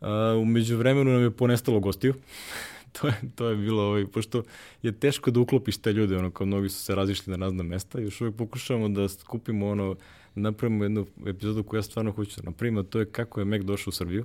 [0.00, 0.08] Uh,
[0.42, 2.14] umeđu vremenu nam je ponestalo gostiju.
[3.00, 4.42] to, je, to je bilo, ovaj, pošto
[4.82, 8.00] je teško da uklopiš te ljude, ono, kao mnogi su se razišli na razna mesta,
[8.00, 9.96] još uvijek pokušavamo da skupimo ono,
[10.34, 13.62] napravimo jednu epizodu koju ja stvarno hoću da napravim, a to je kako je Mac
[13.62, 14.24] došao u Srbiju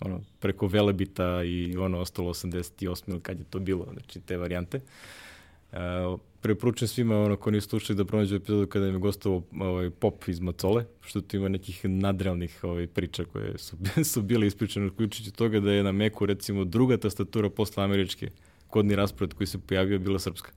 [0.00, 4.76] ono, preko Velebita i ono ostalo 88 ili kad je to bilo, znači te varijante.
[4.76, 4.82] Uh,
[6.40, 10.28] preporučujem svima ono ko nisu slušali da pronađu epizodu kada im je gostao ovaj, pop
[10.28, 13.76] iz Macole, što tu ima nekih nadrealnih ovaj, priča koje su,
[14.12, 18.30] su bile ispričane, uključujući toga da je na Meku recimo druga tastatura posle američke,
[18.66, 20.52] kodni raspored koji se pojavio bila srpska.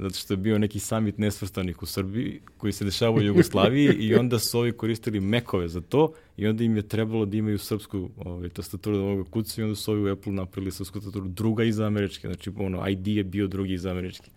[0.00, 4.14] Zato što je bio neki samit nesvrstanih u Srbiji koji se dešava u Jugoslaviji i
[4.14, 8.10] onda su ovi koristili mekove za to i onda im je trebalo da imaju srpsku
[8.16, 11.64] ovaj, tastaturu da mogu kucu i onda su ovi u Apple napravili srpsku tastaturu druga
[11.64, 14.30] iz američke, znači ono ID je bio drugi iz američke.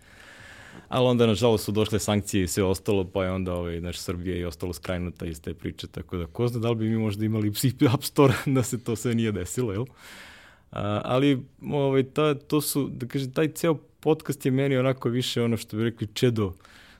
[0.88, 4.36] Ali onda, nažalost, su došle sankcije i sve ostalo, pa je onda ovaj, naš Srbija
[4.36, 7.24] i ostalo skrajnuta iz te priče, tako da ko zna da li bi mi možda
[7.24, 7.52] imali
[7.92, 9.84] App Store da se to sve nije desilo, jel?
[10.70, 11.42] A, ali
[11.72, 15.76] ovaj, ta, to su, da kažem, taj ceo podcast je meni onako više ono što
[15.76, 16.52] bi rekli čedo,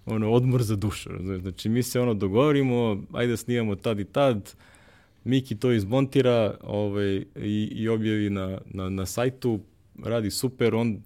[0.07, 1.11] ono, odmor za dušu.
[1.41, 4.55] Znači, mi se ono dogovorimo, ajde da snimamo tad i tad,
[5.25, 9.61] Miki to izmontira ovaj, i, i objavi na, na, na sajtu,
[10.03, 10.99] radi super, on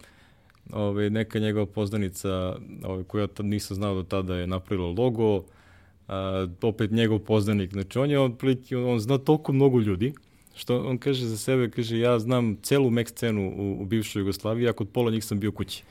[0.72, 5.44] ovaj, neka njegova poznanica ovaj, koja tad nisam znao do tada je napravila logo,
[6.08, 10.12] a, opet njegov poznanik, znači on je otprilike, on zna toliko mnogo ljudi,
[10.58, 14.68] što on kaže za sebe, kaže ja znam celu mek scenu u, u bivšoj Jugoslaviji,
[14.68, 15.82] a kod pola njih sam bio kući.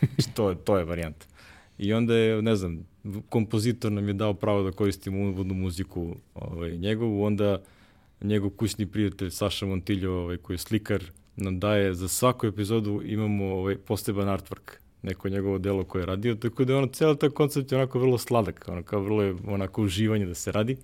[0.00, 1.26] Znači, to, je, to je varijanta.
[1.78, 2.86] I onda je, ne znam,
[3.28, 7.62] kompozitor nam je dao pravo da koristimo uvodnu muziku ovaj, njegovu, onda
[8.20, 11.04] njegov kućni prijatelj Saša Montiljo, ovaj, koji je slikar,
[11.36, 16.34] nam daje za svaku epizodu imamo ovaj, poseban artwork, neko njegovo delo koje je radio,
[16.34, 19.34] tako da je ono, cijela taj koncept je onako vrlo sladak, ono, kao vrlo je
[19.46, 20.76] onako uživanje da se radi.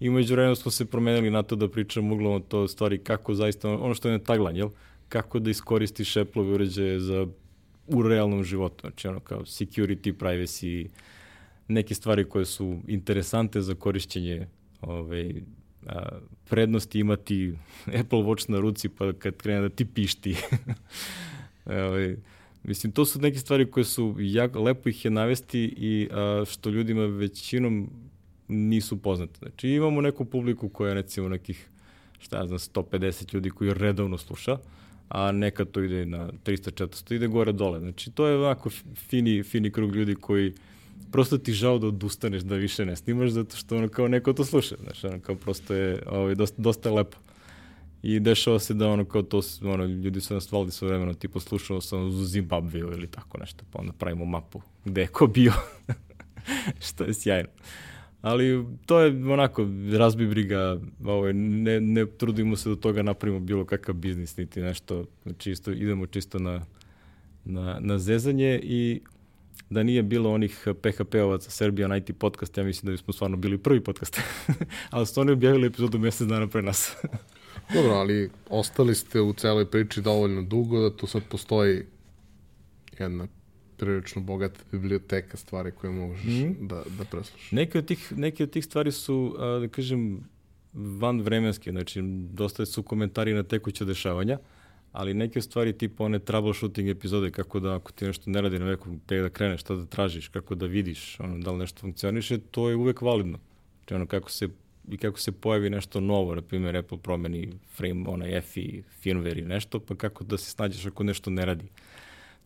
[0.00, 3.70] I umeđu vremenu smo se promenili na to da pričamo uglavnom to stvari kako zaista,
[3.70, 4.68] ono što je na taglan, jel?
[5.08, 7.26] Kako da iskoristiš Apple uređaje za
[7.86, 10.88] u realnom životu, znači ono kao security, privacy,
[11.68, 14.46] neke stvari koje su interesante za korišćenje
[14.80, 15.34] ovaj,
[15.86, 16.08] a,
[16.48, 17.52] prednosti imati
[18.00, 20.36] Apple Watch na ruci pa kad krene da ti pišti.
[21.86, 22.16] ovaj,
[22.62, 26.70] mislim, to su neke stvari koje su, jako, lepo ih je navesti i a, što
[26.70, 27.90] ljudima većinom
[28.48, 29.38] nisu poznate.
[29.38, 31.68] Znači imamo neku publiku koja je recimo nekih,
[32.18, 34.58] šta ja znam, 150 ljudi koji redovno sluša,
[35.08, 37.80] a nekad to ide na 300-400, ide gore dole.
[37.80, 40.54] Znači to je ovako fini, fini krug ljudi koji
[41.12, 44.44] prosto ti žao da odustaneš da više ne snimaš zato što ono kao neko to
[44.44, 44.76] sluša.
[44.82, 47.18] Znači ono kao prosto je ovaj, dosta, dosta lepo.
[48.02, 51.40] I dešava se da ono kao to, ono, ljudi su nas valili sve vremeno, tipa
[51.40, 55.52] slušao sam u Zimbabve ili tako nešto, pa onda pravimo mapu gde je ko bio,
[56.88, 57.48] što je sjajno.
[58.20, 59.66] Ali to je onako,
[59.98, 65.04] razbi briga, ovaj, ne, ne trudimo se do toga napravimo bilo kakav biznis, niti nešto,
[65.38, 66.66] čisto, idemo čisto na,
[67.44, 69.00] na, na zezanje i
[69.70, 73.80] da nije bilo onih PHP-ovaca Serbian IT podcast, ja mislim da bismo stvarno bili prvi
[73.80, 74.20] podcast.
[74.90, 76.96] ali su oni objavili epizodu mesec dana pre nas.
[77.74, 81.84] Dobro, ali ostali ste u celoj priči dovoljno dugo da tu sad postoji
[82.98, 83.26] jedna
[83.78, 86.66] prilično bogata biblioteka stvari koje možeš mm.
[86.66, 87.52] da, da preslušaš.
[87.52, 90.20] Neke od tih, neke od tih stvari su, a, da kažem,
[90.72, 92.02] van vremenske, znači
[92.32, 94.38] dosta su komentari na tekuće dešavanja,
[94.92, 98.66] ali neke stvari tipa one troubleshooting epizode, kako da ako ti nešto ne radi na
[98.66, 102.38] nekom, te da kreneš, šta da tražiš, kako da vidiš ono, da li nešto funkcioniše,
[102.38, 103.38] to je uvek validno.
[103.78, 104.48] Znači ono kako se
[104.90, 109.42] i kako se pojavi nešto novo, na primjer Apple promeni frame, onaj EFI, firmware i
[109.42, 111.64] nešto, pa kako da se snađeš ako nešto ne radi.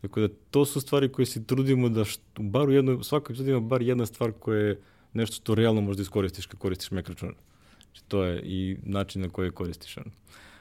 [0.02, 3.50] Tako da to su stvari koje se trudimo da što, bar u jednoj, svakoj epizodi
[3.50, 4.80] ima bar jedna stvar koja je
[5.12, 7.34] nešto što realno možda iskoristiš kad koristiš Mac računar.
[7.82, 9.96] Znači to je i način na koji koristiš.
[9.96, 10.10] Ono.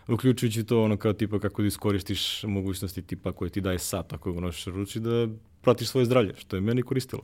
[0.08, 4.34] Uključujući to ono kao tipa kako da iskoristiš mogućnosti tipa koje ti daje sat ako
[4.34, 5.28] ga nosiš ruči da
[5.62, 7.24] pratiš svoje zdravlje, što je meni koristilo.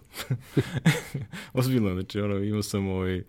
[1.53, 3.23] Ozbiljno, znači ono, imao sam ovaj,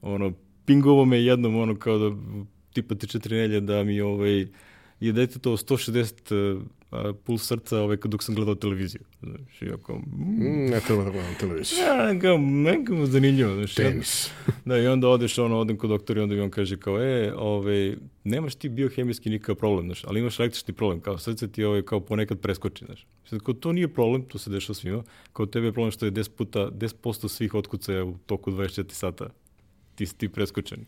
[0.00, 0.32] ono,
[0.66, 2.16] pingovo me jednom ono kao da
[2.72, 4.46] tipa te četiri nelje da mi ovaj,
[5.00, 6.62] je dete to 160
[7.24, 9.00] puls srca ovaj, dok sam gledao televiziju.
[9.22, 9.96] Znaš, ja kao...
[9.96, 11.78] Mm, ne treba da gledam televiziju.
[11.78, 12.38] Ja, kao,
[12.96, 13.54] mu zanimljivo.
[13.54, 14.30] Znaš, Tenis.
[14.64, 17.32] Da, i onda odeš, ono, odem kod doktora i onda mi on kaže kao, e,
[17.36, 21.82] ovaj, nemaš ti biohemijski nikakav problem, znaš, ali imaš električni problem, kao srce ti ovaj,
[21.82, 23.06] kao ponekad preskoči, znaš.
[23.24, 25.02] Sad, kao, to nije problem, to se dešava svima,
[25.32, 29.28] kao tebe je problem što je 10 puta, 10% svih otkucaja u toku 24 sata,
[29.94, 30.84] ti si ti preskočeni.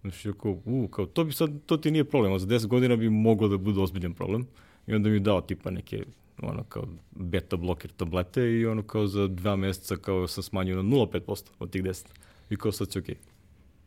[0.00, 2.96] Znaš, kao, u, kao, to bi sad, to ti nije problem, a za 10 godina
[2.96, 4.46] bi moglo da bude ozbiljan problem
[4.90, 6.04] I onda mi je dao tipa neke
[6.42, 10.96] ono kao beta bloker tablete i ono kao za dva meseca kao sam smanjio na
[10.96, 12.06] 0,5% od tih 10.
[12.50, 13.14] I kao sad si okej.
[13.14, 13.30] Okay.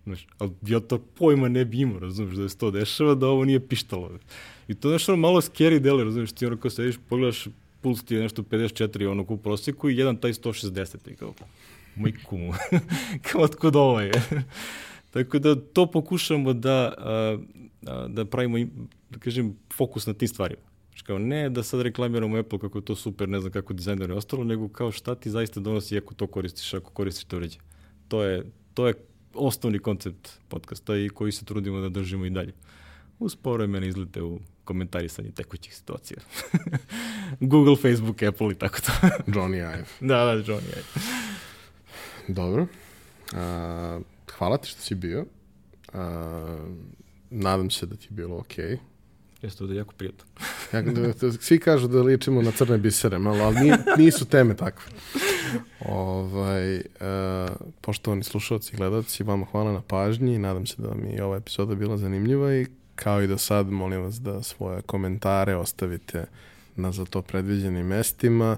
[0.04, 3.46] Znaš, ali ja to pojma ne bi imao, razumiješ, da se to dešava, da ovo
[3.46, 4.12] nije pištalo.
[4.68, 7.48] I to je nešto malo scary dele, razumiješ, ti ono kao sediš, pogledaš,
[7.82, 11.34] puls ti je nešto 54, ono u prosjeku i jedan taj 160 i kao,
[11.96, 12.54] majku mu,
[13.32, 14.12] kao otkud ovo je.
[15.12, 17.38] Tako da to pokušamo da, a,
[17.88, 18.58] a, da pravimo,
[19.10, 20.73] da kažem, fokus na tim stvarima.
[20.94, 24.10] Znači kao ne da sad reklamiramo Apple kako je to super, ne znam kako dizajner
[24.10, 27.60] je ostalo, nego kao šta ti zaista donosi ako to koristiš, ako koristiš to uređe.
[28.08, 28.44] To je,
[28.74, 28.94] to je
[29.34, 32.54] osnovni koncept podcasta i koji se trudimo da držimo i dalje.
[33.20, 36.20] Uz povremene izlete u komentarisanje tekućih situacija.
[37.52, 38.92] Google, Facebook, Apple i tako to.
[39.40, 39.86] Johnny Ive.
[40.00, 40.84] da, da, Johnny Ive.
[42.28, 42.68] Dobro.
[43.34, 44.00] A,
[44.38, 45.26] hvala ti što si bio.
[45.94, 46.66] A,
[47.30, 48.66] nadam se da ti je bilo okej.
[48.66, 48.93] Okay.
[49.44, 50.26] Jeste da je jako prijatno.
[50.74, 54.92] ja, da, da, svi kažu da ličimo na crne bisere, malo, ali nisu teme takve.
[55.86, 56.84] Ovaj, uh,
[57.82, 60.38] poštovani slušalci i gledalci, vama hvala na pažnji.
[60.38, 62.66] Nadam se da vam je ova epizoda bila zanimljiva i
[62.96, 66.26] kao i do sad, molim vas da svoje komentare ostavite
[66.76, 68.58] na za to predviđenim mestima,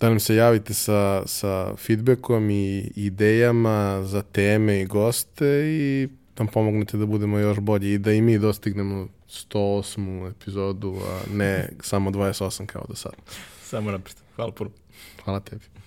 [0.00, 6.46] da nam se javite sa, sa feedbackom i idejama za teme i goste i nam
[6.46, 10.30] pomognete da budemo još bolji i da i mi dostignemo 108.
[10.30, 13.16] epizodu, a ne samo 28 kao do sada.
[13.62, 14.16] Samo napred.
[14.36, 14.70] Hvala puno.
[15.24, 15.79] Hvala tebi.